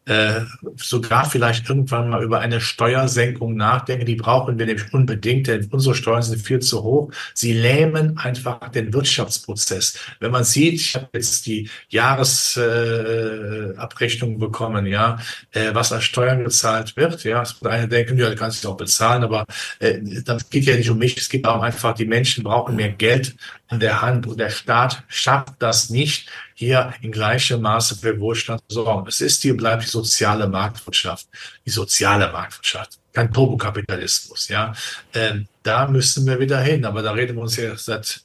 äh, 0.07 0.41
sogar 0.77 1.29
vielleicht 1.29 1.69
irgendwann 1.69 2.09
mal 2.09 2.23
über 2.23 2.39
eine 2.39 2.61
Steuersenkung 2.61 3.57
nachdenken. 3.57 4.05
Die 4.05 4.15
brauchen 4.15 4.57
wir 4.57 4.65
nämlich 4.65 4.93
unbedingt, 4.93 5.47
denn 5.47 5.67
unsere 5.69 5.95
Steuern 5.95 6.23
sind 6.23 6.41
viel 6.41 6.59
zu 6.59 6.81
hoch. 6.83 7.11
Sie 7.33 7.51
lähmen 7.51 8.17
einfach 8.17 8.69
den 8.69 8.93
Wirtschaftsprozess. 8.93 9.99
Wenn 10.21 10.31
man 10.31 10.45
sieht, 10.45 10.75
ich 10.75 10.95
habe 10.95 11.09
jetzt 11.13 11.45
die 11.45 11.69
Jahresabrechnung 11.89 14.35
äh, 14.35 14.37
bekommen, 14.37 14.85
ja, 14.85 15.19
äh, 15.51 15.71
was 15.73 15.91
an 15.91 16.01
Steuern 16.01 16.45
gezahlt 16.45 16.95
wird. 16.95 17.25
Ja, 17.25 17.41
es 17.41 17.61
wird 17.61 17.73
eine 17.73 17.89
denken, 17.89 18.17
ja, 18.17 18.29
du 18.29 18.35
kannst 18.35 18.59
es 18.59 18.65
auch 18.65 18.77
bezahlen, 18.77 19.23
aber 19.23 19.45
äh, 19.79 19.99
das 20.23 20.49
geht 20.49 20.63
ja 20.65 20.77
nicht 20.77 20.89
um 20.89 20.97
mich. 20.97 21.17
Es 21.17 21.27
geht 21.27 21.45
auch 21.45 21.61
einfach, 21.61 21.93
die 21.93 22.05
Menschen 22.05 22.45
brauchen 22.45 22.77
mehr 22.77 22.93
Geld 22.93 23.35
in 23.69 23.81
der 23.81 24.01
Hand 24.01 24.25
und 24.25 24.39
der 24.39 24.51
Staat 24.51 25.03
schafft 25.09 25.55
das 25.59 25.89
nicht 25.89 26.29
hier 26.59 26.91
in 27.01 27.11
gleichem 27.11 27.61
Maße 27.61 27.95
für 27.97 28.19
Wohlstand 28.19 28.63
sorgen. 28.67 29.07
Es 29.07 29.21
ist 29.21 29.43
hier 29.43 29.55
bleibt 29.55 29.83
die 29.83 29.89
soziale 29.89 30.47
Marktwirtschaft, 30.47 31.27
die 31.63 31.69
soziale 31.69 32.31
Marktwirtschaft, 32.31 32.97
kein 33.13 33.31
Turbokapitalismus. 33.31 34.47
Ja, 34.47 34.73
ähm, 35.13 35.47
da 35.61 35.87
müssen 35.87 36.25
wir 36.25 36.39
wieder 36.39 36.59
hin. 36.59 36.83
Aber 36.83 37.03
da 37.03 37.11
reden 37.11 37.35
wir 37.35 37.43
uns 37.43 37.57
ja 37.57 37.77
seit 37.77 38.23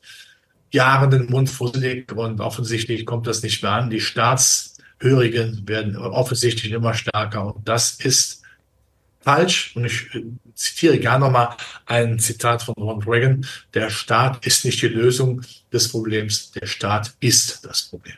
Jahren 0.70 1.10
den 1.10 1.26
Mund 1.26 1.50
fusselig 1.50 2.10
und 2.12 2.40
offensichtlich 2.40 3.04
kommt 3.04 3.26
das 3.26 3.42
nicht 3.42 3.62
mehr 3.62 3.72
an. 3.72 3.90
Die 3.90 4.00
Staatshörigen 4.00 5.68
werden 5.68 5.98
offensichtlich 5.98 6.72
immer 6.72 6.94
stärker 6.94 7.54
und 7.54 7.68
das 7.68 8.00
ist 8.00 8.42
falsch. 9.20 9.76
Und 9.76 9.84
ich 9.84 10.14
äh, 10.14 10.24
zitiere 10.54 10.98
gerne 10.98 11.26
nochmal 11.26 11.54
ein 11.84 12.18
Zitat 12.18 12.62
von 12.62 12.74
Ronald 12.78 13.06
Reagan. 13.06 13.46
Der 13.74 13.90
Staat 13.90 14.46
ist 14.46 14.64
nicht 14.64 14.80
die 14.80 14.88
Lösung 14.88 15.42
des 15.70 15.90
Problems. 15.90 16.50
Der 16.52 16.66
Staat 16.66 17.12
ist 17.20 17.66
das 17.66 17.82
Problem. 17.82 18.16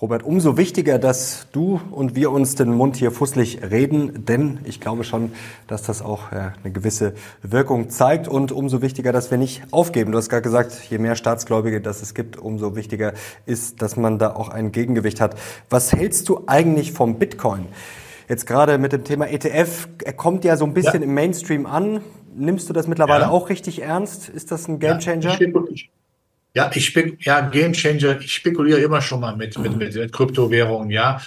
Robert, 0.00 0.22
umso 0.22 0.56
wichtiger, 0.56 0.98
dass 0.98 1.46
du 1.52 1.78
und 1.90 2.14
wir 2.14 2.30
uns 2.30 2.54
den 2.54 2.70
Mund 2.70 2.96
hier 2.96 3.10
fusselig 3.10 3.60
reden, 3.70 4.24
denn 4.24 4.60
ich 4.64 4.80
glaube 4.80 5.04
schon, 5.04 5.30
dass 5.66 5.82
das 5.82 6.00
auch 6.00 6.32
ja, 6.32 6.54
eine 6.64 6.72
gewisse 6.72 7.12
Wirkung 7.42 7.90
zeigt 7.90 8.26
und 8.26 8.50
umso 8.50 8.80
wichtiger, 8.80 9.12
dass 9.12 9.30
wir 9.30 9.36
nicht 9.36 9.62
aufgeben. 9.72 10.12
Du 10.12 10.16
hast 10.16 10.30
gerade 10.30 10.40
gesagt, 10.40 10.72
je 10.88 10.96
mehr 10.96 11.16
Staatsgläubige 11.16 11.82
das 11.82 12.00
es 12.00 12.14
gibt, 12.14 12.38
umso 12.38 12.76
wichtiger 12.76 13.12
ist, 13.44 13.82
dass 13.82 13.98
man 13.98 14.18
da 14.18 14.34
auch 14.34 14.48
ein 14.48 14.72
Gegengewicht 14.72 15.20
hat. 15.20 15.36
Was 15.68 15.92
hältst 15.92 16.30
du 16.30 16.44
eigentlich 16.46 16.92
vom 16.92 17.18
Bitcoin? 17.18 17.66
Jetzt 18.26 18.46
gerade 18.46 18.78
mit 18.78 18.94
dem 18.94 19.04
Thema 19.04 19.28
ETF, 19.28 19.86
er 20.02 20.14
kommt 20.14 20.46
ja 20.46 20.56
so 20.56 20.64
ein 20.64 20.72
bisschen 20.72 21.02
ja. 21.02 21.08
im 21.08 21.12
Mainstream 21.12 21.66
an. 21.66 22.00
Nimmst 22.34 22.70
du 22.70 22.72
das 22.72 22.86
mittlerweile 22.86 23.24
ja. 23.24 23.30
auch 23.30 23.50
richtig 23.50 23.82
ernst? 23.82 24.30
Ist 24.30 24.50
das 24.50 24.66
ein 24.66 24.78
Gamechanger? 24.78 25.38
Ja, 25.38 25.46
ja, 26.54 26.70
ich 26.74 26.94
ja, 27.20 27.40
Gamechanger. 27.40 28.20
Ich 28.20 28.34
spekuliere 28.34 28.80
immer 28.80 29.00
schon 29.00 29.20
mal 29.20 29.36
mit, 29.36 29.58
mit, 29.58 29.76
mit, 29.76 29.94
mit 29.94 30.12
Kryptowährungen, 30.12 30.90
ja 30.90 31.20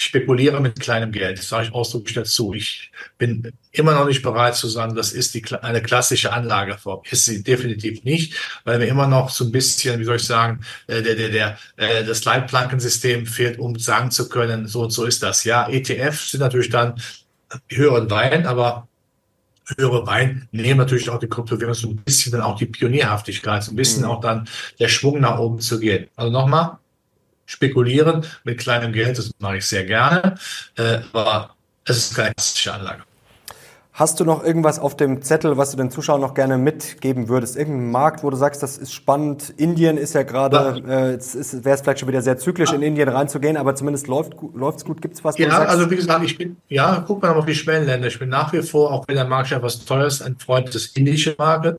ich 0.00 0.04
spekuliere 0.04 0.60
mit 0.60 0.80
kleinem 0.80 1.12
Geld. 1.12 1.38
Das 1.38 1.48
sage 1.50 1.66
ich 1.66 1.74
ausdrücklich 1.74 2.14
dazu. 2.14 2.54
Ich 2.54 2.90
bin 3.18 3.52
immer 3.70 3.92
noch 3.92 4.06
nicht 4.06 4.22
bereit 4.22 4.56
zu 4.56 4.66
sagen, 4.66 4.94
das 4.94 5.12
ist 5.12 5.34
die, 5.34 5.44
eine 5.60 5.82
klassische 5.82 6.32
Anlageform. 6.32 7.02
Ist 7.10 7.26
sie 7.26 7.42
definitiv 7.42 8.02
nicht, 8.04 8.34
weil 8.64 8.78
mir 8.78 8.86
immer 8.86 9.06
noch 9.06 9.28
so 9.28 9.44
ein 9.44 9.52
bisschen, 9.52 10.00
wie 10.00 10.04
soll 10.04 10.16
ich 10.16 10.26
sagen, 10.26 10.60
äh, 10.86 11.02
der, 11.02 11.16
der, 11.16 11.28
der, 11.28 11.58
äh, 11.76 12.02
das 12.02 12.24
Leitplankensystem 12.24 13.26
fehlt, 13.26 13.58
um 13.58 13.78
sagen 13.78 14.10
zu 14.10 14.30
können, 14.30 14.66
so 14.66 14.82
und 14.84 14.90
so 14.90 15.04
ist 15.04 15.22
das. 15.22 15.44
Ja, 15.44 15.68
ETFs 15.68 16.30
sind 16.30 16.40
natürlich 16.40 16.70
dann 16.70 16.94
höheren 17.68 18.08
Wein, 18.10 18.46
aber 18.46 18.88
höhere 19.76 20.06
Wein 20.06 20.48
nehmen 20.52 20.78
natürlich 20.78 21.10
auch 21.10 21.18
die 21.18 21.28
Kryptowährung 21.28 21.74
so 21.74 21.88
ein 21.88 21.96
bisschen 21.96 22.32
dann 22.32 22.42
auch 22.42 22.56
die 22.56 22.66
Pionierhaftigkeit, 22.66 23.62
so 23.62 23.72
ein 23.72 23.76
bisschen 23.76 24.02
mhm. 24.02 24.10
auch 24.10 24.20
dann 24.20 24.48
der 24.78 24.88
Schwung 24.88 25.20
nach 25.20 25.38
oben 25.38 25.60
zu 25.60 25.78
gehen. 25.78 26.08
Also 26.16 26.32
nochmal, 26.32 26.78
spekulieren 27.46 28.24
mit 28.44 28.58
kleinem 28.58 28.92
Geld, 28.92 29.18
das 29.18 29.30
mache 29.38 29.58
ich 29.58 29.66
sehr 29.66 29.84
gerne, 29.84 30.36
äh, 30.76 31.00
aber 31.12 31.54
es 31.84 31.96
ist 31.96 32.14
keine 32.14 32.32
klassische 32.34 32.72
Anlage. 32.72 33.02
Hast 34.00 34.18
du 34.18 34.24
noch 34.24 34.42
irgendwas 34.42 34.78
auf 34.78 34.96
dem 34.96 35.20
Zettel, 35.20 35.58
was 35.58 35.72
du 35.72 35.76
den 35.76 35.90
Zuschauern 35.90 36.22
noch 36.22 36.32
gerne 36.32 36.56
mitgeben 36.56 37.28
würdest? 37.28 37.54
Irgendein 37.54 37.90
Markt, 37.90 38.24
wo 38.24 38.30
du 38.30 38.36
sagst, 38.38 38.62
das 38.62 38.78
ist 38.78 38.94
spannend. 38.94 39.52
Indien 39.58 39.98
ist 39.98 40.14
ja 40.14 40.22
gerade, 40.22 40.82
äh, 40.88 41.10
jetzt 41.10 41.34
wäre 41.62 41.74
es 41.74 41.82
vielleicht 41.82 41.98
schon 41.98 42.08
wieder 42.08 42.22
sehr 42.22 42.38
zyklisch, 42.38 42.70
ja. 42.70 42.76
in 42.76 42.82
Indien 42.82 43.10
reinzugehen, 43.10 43.58
aber 43.58 43.74
zumindest 43.74 44.08
läuft 44.08 44.32
es 44.32 44.84
gut. 44.86 45.02
Gibt 45.02 45.16
es 45.16 45.22
was? 45.22 45.36
Ja, 45.36 45.50
also 45.50 45.90
wie 45.90 45.96
gesagt, 45.96 46.24
ich 46.24 46.38
bin, 46.38 46.56
ja, 46.68 47.04
guck 47.06 47.20
mal 47.20 47.34
auf 47.34 47.44
die 47.44 47.54
Schwellenländer. 47.54 48.08
Ich 48.08 48.18
bin 48.18 48.30
nach 48.30 48.54
wie 48.54 48.62
vor, 48.62 48.90
auch 48.90 49.06
wenn 49.06 49.16
der 49.16 49.26
Markt 49.26 49.50
schon 49.50 49.58
etwas 49.58 49.84
teuer 49.84 50.06
ist, 50.06 50.22
ein 50.22 50.38
Freund 50.38 50.72
des 50.72 50.96
indischen 50.96 51.34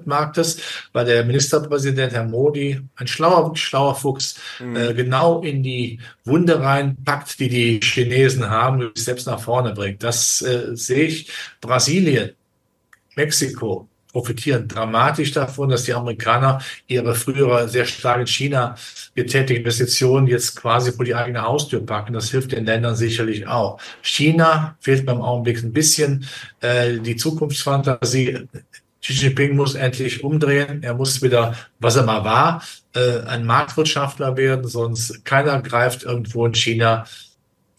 Marktes, 0.05 0.59
weil 0.93 1.05
der 1.05 1.25
Ministerpräsident 1.25 2.13
Herr 2.13 2.25
Modi, 2.25 2.79
ein 2.97 3.07
schlauer, 3.07 3.55
schlauer 3.55 3.95
Fuchs, 3.95 4.35
mhm. 4.59 4.75
äh, 4.75 4.93
genau 4.93 5.41
in 5.41 5.63
die 5.63 5.99
Wunde 6.23 6.61
reinpackt, 6.61 7.39
die 7.39 7.49
die 7.49 7.79
Chinesen 7.81 8.47
haben, 8.47 8.83
und 8.83 8.95
sich 8.95 9.05
selbst 9.05 9.25
nach 9.25 9.39
vorne 9.39 9.73
bringt. 9.73 10.03
Das 10.03 10.43
äh, 10.43 10.75
sehe 10.75 11.05
ich. 11.05 11.31
Brasilien 11.61 12.10
Mexiko, 13.15 13.87
profitieren 14.11 14.67
dramatisch 14.67 15.31
davon, 15.31 15.69
dass 15.69 15.83
die 15.83 15.93
Amerikaner 15.93 16.61
ihre 16.87 17.15
frühere 17.15 17.67
sehr 17.69 17.85
stark 17.85 18.21
in 18.21 18.27
China 18.27 18.75
getätigte 19.15 19.55
Investitionen 19.55 20.27
jetzt 20.27 20.55
quasi 20.55 20.91
vor 20.91 21.05
die 21.05 21.15
eigene 21.15 21.41
Haustür 21.41 21.85
packen. 21.85 22.13
Das 22.13 22.31
hilft 22.31 22.51
den 22.51 22.65
Ländern 22.65 22.95
sicherlich 22.95 23.47
auch. 23.47 23.79
China 24.01 24.75
fehlt 24.79 25.05
beim 25.05 25.21
Augenblick 25.21 25.63
ein 25.63 25.73
bisschen 25.73 26.25
äh, 26.59 26.97
die 26.99 27.15
Zukunftsfantasie. 27.15 28.47
Xi 29.01 29.13
Jinping 29.13 29.55
muss 29.55 29.75
endlich 29.75 30.23
umdrehen. 30.23 30.83
Er 30.83 30.93
muss 30.93 31.21
wieder, 31.21 31.55
was 31.79 31.95
er 31.95 32.03
mal 32.03 32.23
war, 32.23 32.63
äh, 32.93 33.21
ein 33.21 33.45
Marktwirtschaftler 33.45 34.37
werden, 34.37 34.67
sonst 34.67 35.25
keiner 35.25 35.59
greift 35.61 36.03
irgendwo 36.03 36.45
in 36.45 36.53
China 36.53 37.05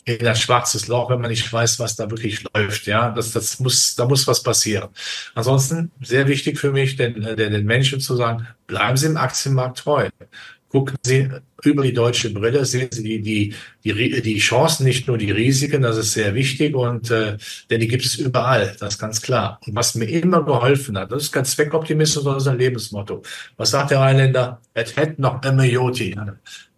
in 0.05 0.27
ein 0.27 0.37
schwarzes 0.37 0.89
Loch, 0.89 1.11
wenn 1.11 1.21
man 1.21 1.31
nicht 1.31 1.53
weiß, 1.53 1.79
was 1.79 1.97
da 1.97 2.11
wirklich 2.11 2.45
läuft. 2.55 2.87
Ja, 2.87 3.11
das, 3.11 3.33
das 3.33 3.61
muss, 3.61 3.95
da 3.95 4.05
muss 4.07 4.27
was 4.27 4.43
passieren. 4.43 4.89
Ansonsten 5.35 5.93
sehr 6.01 6.27
wichtig 6.27 6.59
für 6.59 6.73
mich, 6.73 6.97
den, 6.97 7.23
den, 7.23 7.37
den 7.37 7.65
Menschen 7.65 8.01
zu 8.01 8.17
sagen, 8.17 8.47
bleiben 8.67 8.97
Sie 8.97 9.07
im 9.07 9.17
Aktienmarkt 9.17 9.79
treu. 9.79 10.09
Gucken 10.69 10.97
Sie 11.05 11.29
über 11.65 11.83
die 11.83 11.93
deutsche 11.93 12.31
Brille, 12.31 12.65
sehen 12.65 12.89
Sie 12.91 13.21
die, 13.21 13.55
die, 13.85 13.93
die, 13.93 14.23
die 14.23 14.39
Chancen, 14.39 14.85
nicht 14.85 15.07
nur 15.07 15.19
die 15.19 15.31
Risiken, 15.31 15.83
das 15.83 15.99
ist 15.99 16.13
sehr 16.13 16.35
wichtig 16.35 16.75
und 16.75 17.11
äh, 17.11 17.37
denn 17.69 17.81
die 17.81 17.89
gibt 17.89 18.07
es 18.07 18.15
überall, 18.15 18.75
das 18.81 18.95
ist 18.95 18.99
ganz 18.99 19.21
klar. 19.21 19.61
Und 19.67 19.77
was 19.77 19.95
mir 19.95 20.07
immer 20.07 20.43
geholfen 20.43 20.97
hat, 20.97 21.13
das 21.13 21.25
ist 21.25 21.33
kein 21.33 21.45
Zweckoptimismus, 21.45 22.25
sondern 22.25 22.39
das 22.39 22.45
ist 22.45 22.49
ein 22.49 22.59
Lebensmotto. 22.59 23.23
Was 23.59 23.71
sagt 23.71 23.91
der 23.91 24.01
Rheinländer? 24.01 24.63
Et 24.75 24.97
het 24.97 25.19
noch 25.19 25.43
immer 25.45 25.65
Joti 25.65 26.17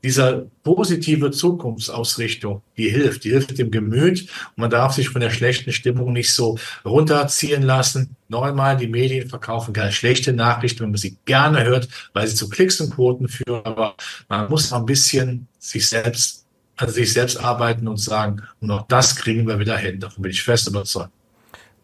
dieser 0.05 0.45
positive 0.63 1.31
Zukunftsausrichtung, 1.31 2.61
die 2.77 2.91
hilft, 2.91 3.25
die 3.25 3.31
hilft 3.31 3.57
dem 3.59 3.71
Gemüt 3.71 4.21
und 4.21 4.59
man 4.59 4.69
darf 4.69 4.93
sich 4.93 5.09
von 5.09 5.23
der 5.23 5.31
schlechten 5.31 5.73
Stimmung 5.73 6.13
nicht 6.13 6.35
so 6.35 6.59
runterziehen 6.85 7.63
lassen. 7.63 8.15
Noch 8.29 8.43
einmal, 8.43 8.77
die 8.77 8.87
Medien 8.87 9.31
verkaufen 9.31 9.73
keine 9.73 9.93
schlechte 9.93 10.35
Nachrichten, 10.35 10.81
wenn 10.81 10.91
man 10.91 10.99
sie 10.99 11.17
gerne 11.25 11.65
hört, 11.65 11.89
weil 12.13 12.27
sie 12.27 12.37
zu 12.37 12.51
Klicks 12.51 12.83
und 12.83 12.91
Quoten 12.95 13.29
führen, 13.29 13.65
aber 13.65 13.95
man 14.29 14.51
muss 14.51 14.71
noch 14.71 14.81
ein 14.81 14.87
bisschen 14.87 15.49
sich 15.59 15.89
selbst, 15.89 16.45
an 16.77 16.91
sich 16.91 17.11
selbst 17.11 17.39
arbeiten 17.39 17.89
und 17.89 17.97
sagen, 17.97 18.43
und 18.61 18.71
auch 18.71 18.87
das 18.89 19.17
kriegen 19.17 19.49
wir 19.49 19.59
wieder 19.59 19.79
hin. 19.79 20.01
Davon 20.01 20.21
bin 20.21 20.33
ich 20.33 20.43
fest 20.43 20.69
überzeugt. 20.69 21.13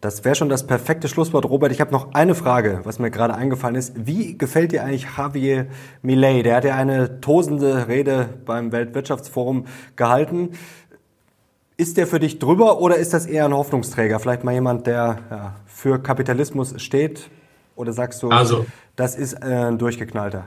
Das 0.00 0.24
wäre 0.24 0.34
schon 0.34 0.48
das 0.48 0.66
perfekte 0.66 1.08
Schlusswort, 1.08 1.44
Robert. 1.44 1.72
Ich 1.72 1.80
habe 1.80 1.92
noch 1.92 2.14
eine 2.14 2.34
Frage, 2.34 2.80
was 2.84 2.98
mir 2.98 3.10
gerade 3.10 3.34
eingefallen 3.34 3.76
ist. 3.76 4.06
Wie 4.06 4.38
gefällt 4.38 4.72
dir 4.72 4.82
eigentlich 4.82 5.06
Javier 5.18 5.66
Millet? 6.00 6.46
Der 6.46 6.56
hat 6.56 6.64
ja 6.64 6.74
eine 6.74 7.20
tosende 7.20 7.86
Rede 7.86 8.30
beim 8.46 8.72
Weltwirtschaftsforum 8.72 9.66
gehalten. 9.96 10.52
Ist 11.76 11.98
der 11.98 12.06
für 12.06 12.18
dich 12.18 12.38
drüber 12.38 12.80
oder 12.80 12.96
ist 12.96 13.12
das 13.12 13.26
eher 13.26 13.44
ein 13.44 13.52
Hoffnungsträger? 13.52 14.18
Vielleicht 14.20 14.42
mal 14.42 14.54
jemand, 14.54 14.86
der 14.86 15.18
ja, 15.30 15.56
für 15.66 15.98
Kapitalismus 15.98 16.80
steht? 16.80 17.28
Oder 17.76 17.92
sagst 17.92 18.22
du, 18.22 18.30
also, 18.30 18.64
das 18.96 19.16
ist 19.16 19.34
äh, 19.34 19.68
ein 19.68 19.76
Durchgeknallter? 19.76 20.46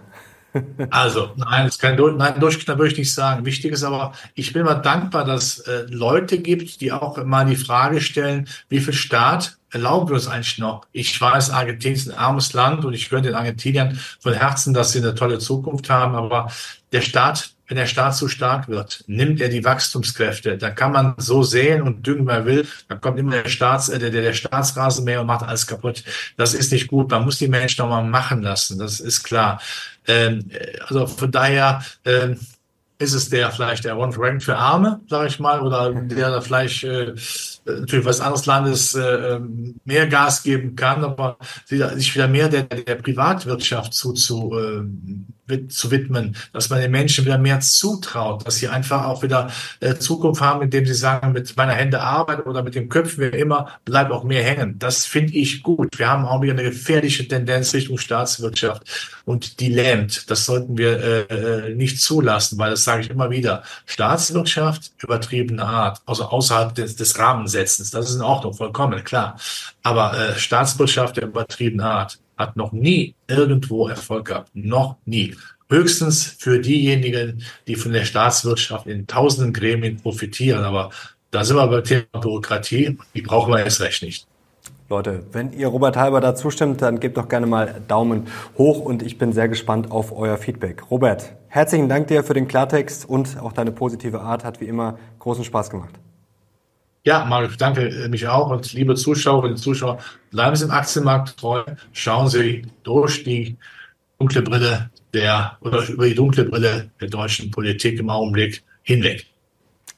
Also, 0.89 1.31
nein, 1.35 1.65
es 1.65 1.79
kann 1.79 1.95
nein, 1.95 2.39
durchknallen 2.39 2.79
würde 2.79 2.91
ich 2.91 2.97
nicht 2.97 3.13
sagen. 3.13 3.45
Wichtig 3.45 3.71
ist 3.71 3.83
aber, 3.83 4.13
ich 4.35 4.53
bin 4.53 4.63
mal 4.63 4.75
dankbar, 4.75 5.25
dass 5.25 5.59
äh, 5.59 5.85
Leute 5.89 6.39
gibt, 6.39 6.81
die 6.81 6.91
auch 6.91 7.23
mal 7.23 7.45
die 7.45 7.55
Frage 7.55 8.01
stellen, 8.01 8.47
wie 8.69 8.79
viel 8.79 8.93
Staat 8.93 9.57
erlauben 9.71 10.09
wir 10.09 10.15
uns 10.15 10.27
eigentlich 10.27 10.59
noch? 10.59 10.85
Ich 10.91 11.19
weiß, 11.19 11.49
Argentinien 11.49 11.97
ist 11.97 12.09
ein 12.09 12.17
armes 12.17 12.53
Land 12.53 12.85
und 12.85 12.93
ich 12.93 13.09
gönne 13.09 13.23
den 13.23 13.35
Argentiniern 13.35 13.99
von 14.19 14.33
Herzen, 14.33 14.73
dass 14.73 14.91
sie 14.91 14.99
eine 14.99 15.15
tolle 15.15 15.39
Zukunft 15.39 15.89
haben, 15.89 16.15
aber 16.15 16.51
der 16.91 17.01
Staat 17.01 17.53
wenn 17.67 17.77
der 17.77 17.87
Staat 17.87 18.15
zu 18.15 18.27
stark 18.27 18.67
wird, 18.67 19.03
nimmt 19.07 19.39
er 19.39 19.49
die 19.49 19.63
Wachstumskräfte. 19.63 20.57
Da 20.57 20.69
kann 20.69 20.91
man 20.91 21.15
so 21.17 21.43
sehen 21.43 21.81
und 21.81 22.05
düngen, 22.05 22.27
wer 22.27 22.45
will. 22.45 22.67
Da 22.87 22.95
kommt 22.95 23.17
immer 23.17 23.31
der, 23.31 23.49
Staats, 23.49 23.89
äh, 23.89 23.99
der, 23.99 24.11
der 24.11 24.33
Staatsrasenmäher 24.33 25.21
und 25.21 25.27
macht 25.27 25.43
alles 25.43 25.65
kaputt. 25.65 26.03
Das 26.37 26.53
ist 26.53 26.71
nicht 26.71 26.87
gut. 26.87 27.09
Man 27.09 27.23
muss 27.23 27.37
die 27.37 27.47
Menschen 27.47 27.81
noch 27.81 27.89
mal 27.89 28.03
machen 28.03 28.41
lassen. 28.41 28.77
Das 28.77 28.99
ist 28.99 29.23
klar. 29.23 29.61
Ähm, 30.07 30.49
also 30.87 31.07
von 31.07 31.31
daher 31.31 31.83
ähm, 32.05 32.37
ist 32.99 33.13
es 33.13 33.29
der 33.29 33.51
vielleicht 33.51 33.85
der 33.85 33.93
Ron 33.93 34.13
Frank 34.13 34.41
für 34.41 34.57
Arme, 34.57 35.01
sage 35.09 35.27
ich 35.27 35.39
mal, 35.39 35.61
oder 35.61 35.91
der 35.91 36.31
da 36.31 36.41
vielleicht 36.41 36.83
äh, 36.83 37.13
natürlich 37.65 38.05
was 38.05 38.21
anderes 38.21 38.45
Landes 38.45 38.95
äh, 38.95 39.01
ähm, 39.01 39.75
mehr 39.85 40.07
Gas 40.07 40.43
geben 40.43 40.75
kann, 40.75 41.03
aber 41.03 41.37
sich 41.67 42.15
wieder 42.15 42.27
mehr 42.27 42.49
der, 42.49 42.63
der 42.63 42.95
Privatwirtschaft 42.95 43.93
zu, 43.93 44.13
zu 44.13 44.57
äh, 44.57 44.83
zu 45.67 45.91
widmen, 45.91 46.35
dass 46.53 46.69
man 46.69 46.79
den 46.79 46.91
Menschen 46.91 47.25
wieder 47.25 47.37
mehr 47.37 47.59
zutraut, 47.59 48.47
dass 48.47 48.55
sie 48.55 48.69
einfach 48.69 49.05
auch 49.05 49.23
wieder 49.23 49.51
äh, 49.81 49.95
Zukunft 49.95 50.41
haben, 50.41 50.61
indem 50.61 50.85
sie 50.85 50.93
sagen, 50.93 51.33
mit 51.33 51.57
meiner 51.57 51.73
Hände 51.73 52.01
arbeiten 52.01 52.49
oder 52.49 52.63
mit 52.63 52.75
dem 52.75 52.87
Köpfen, 52.87 53.31
wie 53.31 53.37
immer, 53.37 53.67
bleibt 53.83 54.11
auch 54.11 54.23
mehr 54.23 54.43
hängen. 54.43 54.79
Das 54.79 55.05
finde 55.05 55.33
ich 55.33 55.61
gut. 55.61 55.99
Wir 55.99 56.07
haben 56.07 56.25
auch 56.25 56.41
wieder 56.41 56.53
eine 56.53 56.63
gefährliche 56.63 57.27
Tendenz 57.27 57.73
Richtung 57.73 57.97
Staatswirtschaft 57.97 58.83
und 59.25 59.59
die 59.59 59.69
lähmt. 59.69 60.29
Das 60.31 60.45
sollten 60.45 60.77
wir 60.77 61.29
äh, 61.29 61.69
äh 61.69 61.75
nicht 61.75 62.01
zulassen, 62.01 62.57
weil 62.57 62.71
das 62.71 62.85
sage 62.85 63.01
ich 63.01 63.09
immer 63.09 63.29
wieder. 63.29 63.63
Staatswirtschaft, 63.85 64.93
übertriebene 65.01 65.63
Art, 65.63 66.01
also 66.05 66.23
außerhalb 66.25 66.73
des, 66.73 66.95
des 66.95 67.19
Rahmensetzens, 67.19 67.91
das 67.91 68.09
ist 68.09 68.15
in 68.15 68.21
Ordnung, 68.21 68.53
vollkommen, 68.53 69.03
klar. 69.03 69.37
Aber 69.83 70.17
äh, 70.17 70.39
Staatswirtschaft 70.39 71.17
der 71.17 71.25
übertriebenen 71.25 71.85
Art, 71.85 72.19
hat 72.37 72.55
noch 72.55 72.71
nie 72.71 73.15
irgendwo 73.27 73.87
Erfolg 73.87 74.25
gehabt. 74.27 74.51
Noch 74.53 74.97
nie. 75.05 75.35
Höchstens 75.69 76.35
für 76.39 76.59
diejenigen, 76.59 77.43
die 77.67 77.75
von 77.75 77.93
der 77.93 78.05
Staatswirtschaft 78.05 78.87
in 78.87 79.07
tausenden 79.07 79.53
Gremien 79.53 79.97
profitieren. 79.97 80.63
Aber 80.63 80.91
da 81.31 81.43
sind 81.43 81.57
wir 81.57 81.67
beim 81.67 81.83
Thema 81.83 82.05
Bürokratie. 82.21 82.97
Die 83.13 83.21
brauchen 83.21 83.51
wir 83.53 83.63
erst 83.63 83.81
recht 83.81 84.03
nicht. 84.03 84.27
Leute, 84.89 85.23
wenn 85.31 85.53
ihr 85.53 85.67
Robert 85.67 85.97
Halber 85.97 86.21
da 86.21 86.35
zustimmt, 86.35 86.81
dann 86.81 86.99
gebt 86.99 87.17
doch 87.17 87.27
gerne 87.27 87.47
mal 87.47 87.81
Daumen 87.87 88.27
hoch 88.57 88.79
und 88.79 89.01
ich 89.01 89.17
bin 89.17 89.33
sehr 89.33 89.47
gespannt 89.47 89.89
auf 89.89 90.15
euer 90.15 90.37
Feedback. 90.37 90.91
Robert, 90.91 91.33
herzlichen 91.47 91.89
Dank 91.89 92.07
dir 92.07 92.23
für 92.23 92.33
den 92.33 92.47
Klartext 92.47 93.07
und 93.07 93.39
auch 93.39 93.53
deine 93.53 93.71
positive 93.71 94.21
Art. 94.21 94.43
Hat 94.43 94.61
wie 94.61 94.65
immer 94.65 94.99
großen 95.19 95.43
Spaß 95.43 95.69
gemacht. 95.69 95.93
Ja, 97.05 97.25
Marc, 97.25 97.57
danke 97.57 98.07
mich 98.09 98.27
auch. 98.27 98.49
Und 98.49 98.73
liebe 98.73 98.95
Zuschauerinnen 98.95 99.55
und 99.55 99.57
Zuschauer, 99.57 99.99
bleiben 100.31 100.55
Sie 100.55 100.65
im 100.65 100.71
Aktienmarkt 100.71 101.37
treu. 101.37 101.63
Schauen 101.91 102.29
Sie 102.29 102.63
durch 102.83 103.23
die 103.23 103.57
dunkle 104.19 104.41
Brille 104.41 104.89
der, 105.13 105.57
oder 105.61 105.87
über 105.89 106.07
die 106.07 106.15
dunkle 106.15 106.45
Brille 106.45 106.89
der 107.01 107.09
deutschen 107.09 107.51
Politik 107.51 107.99
im 107.99 108.09
Augenblick 108.09 108.63
hinweg. 108.83 109.25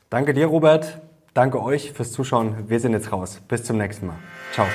Danke 0.10 0.34
dir, 0.34 0.48
Robert. 0.48 1.00
Danke 1.34 1.62
euch 1.62 1.92
fürs 1.92 2.12
Zuschauen. 2.12 2.70
Wir 2.70 2.80
sind 2.80 2.94
jetzt 2.94 3.12
raus. 3.12 3.42
Bis 3.48 3.64
zum 3.64 3.78
nächsten 3.78 4.08
Mal. 4.08 4.18
Ciao. 4.54 4.68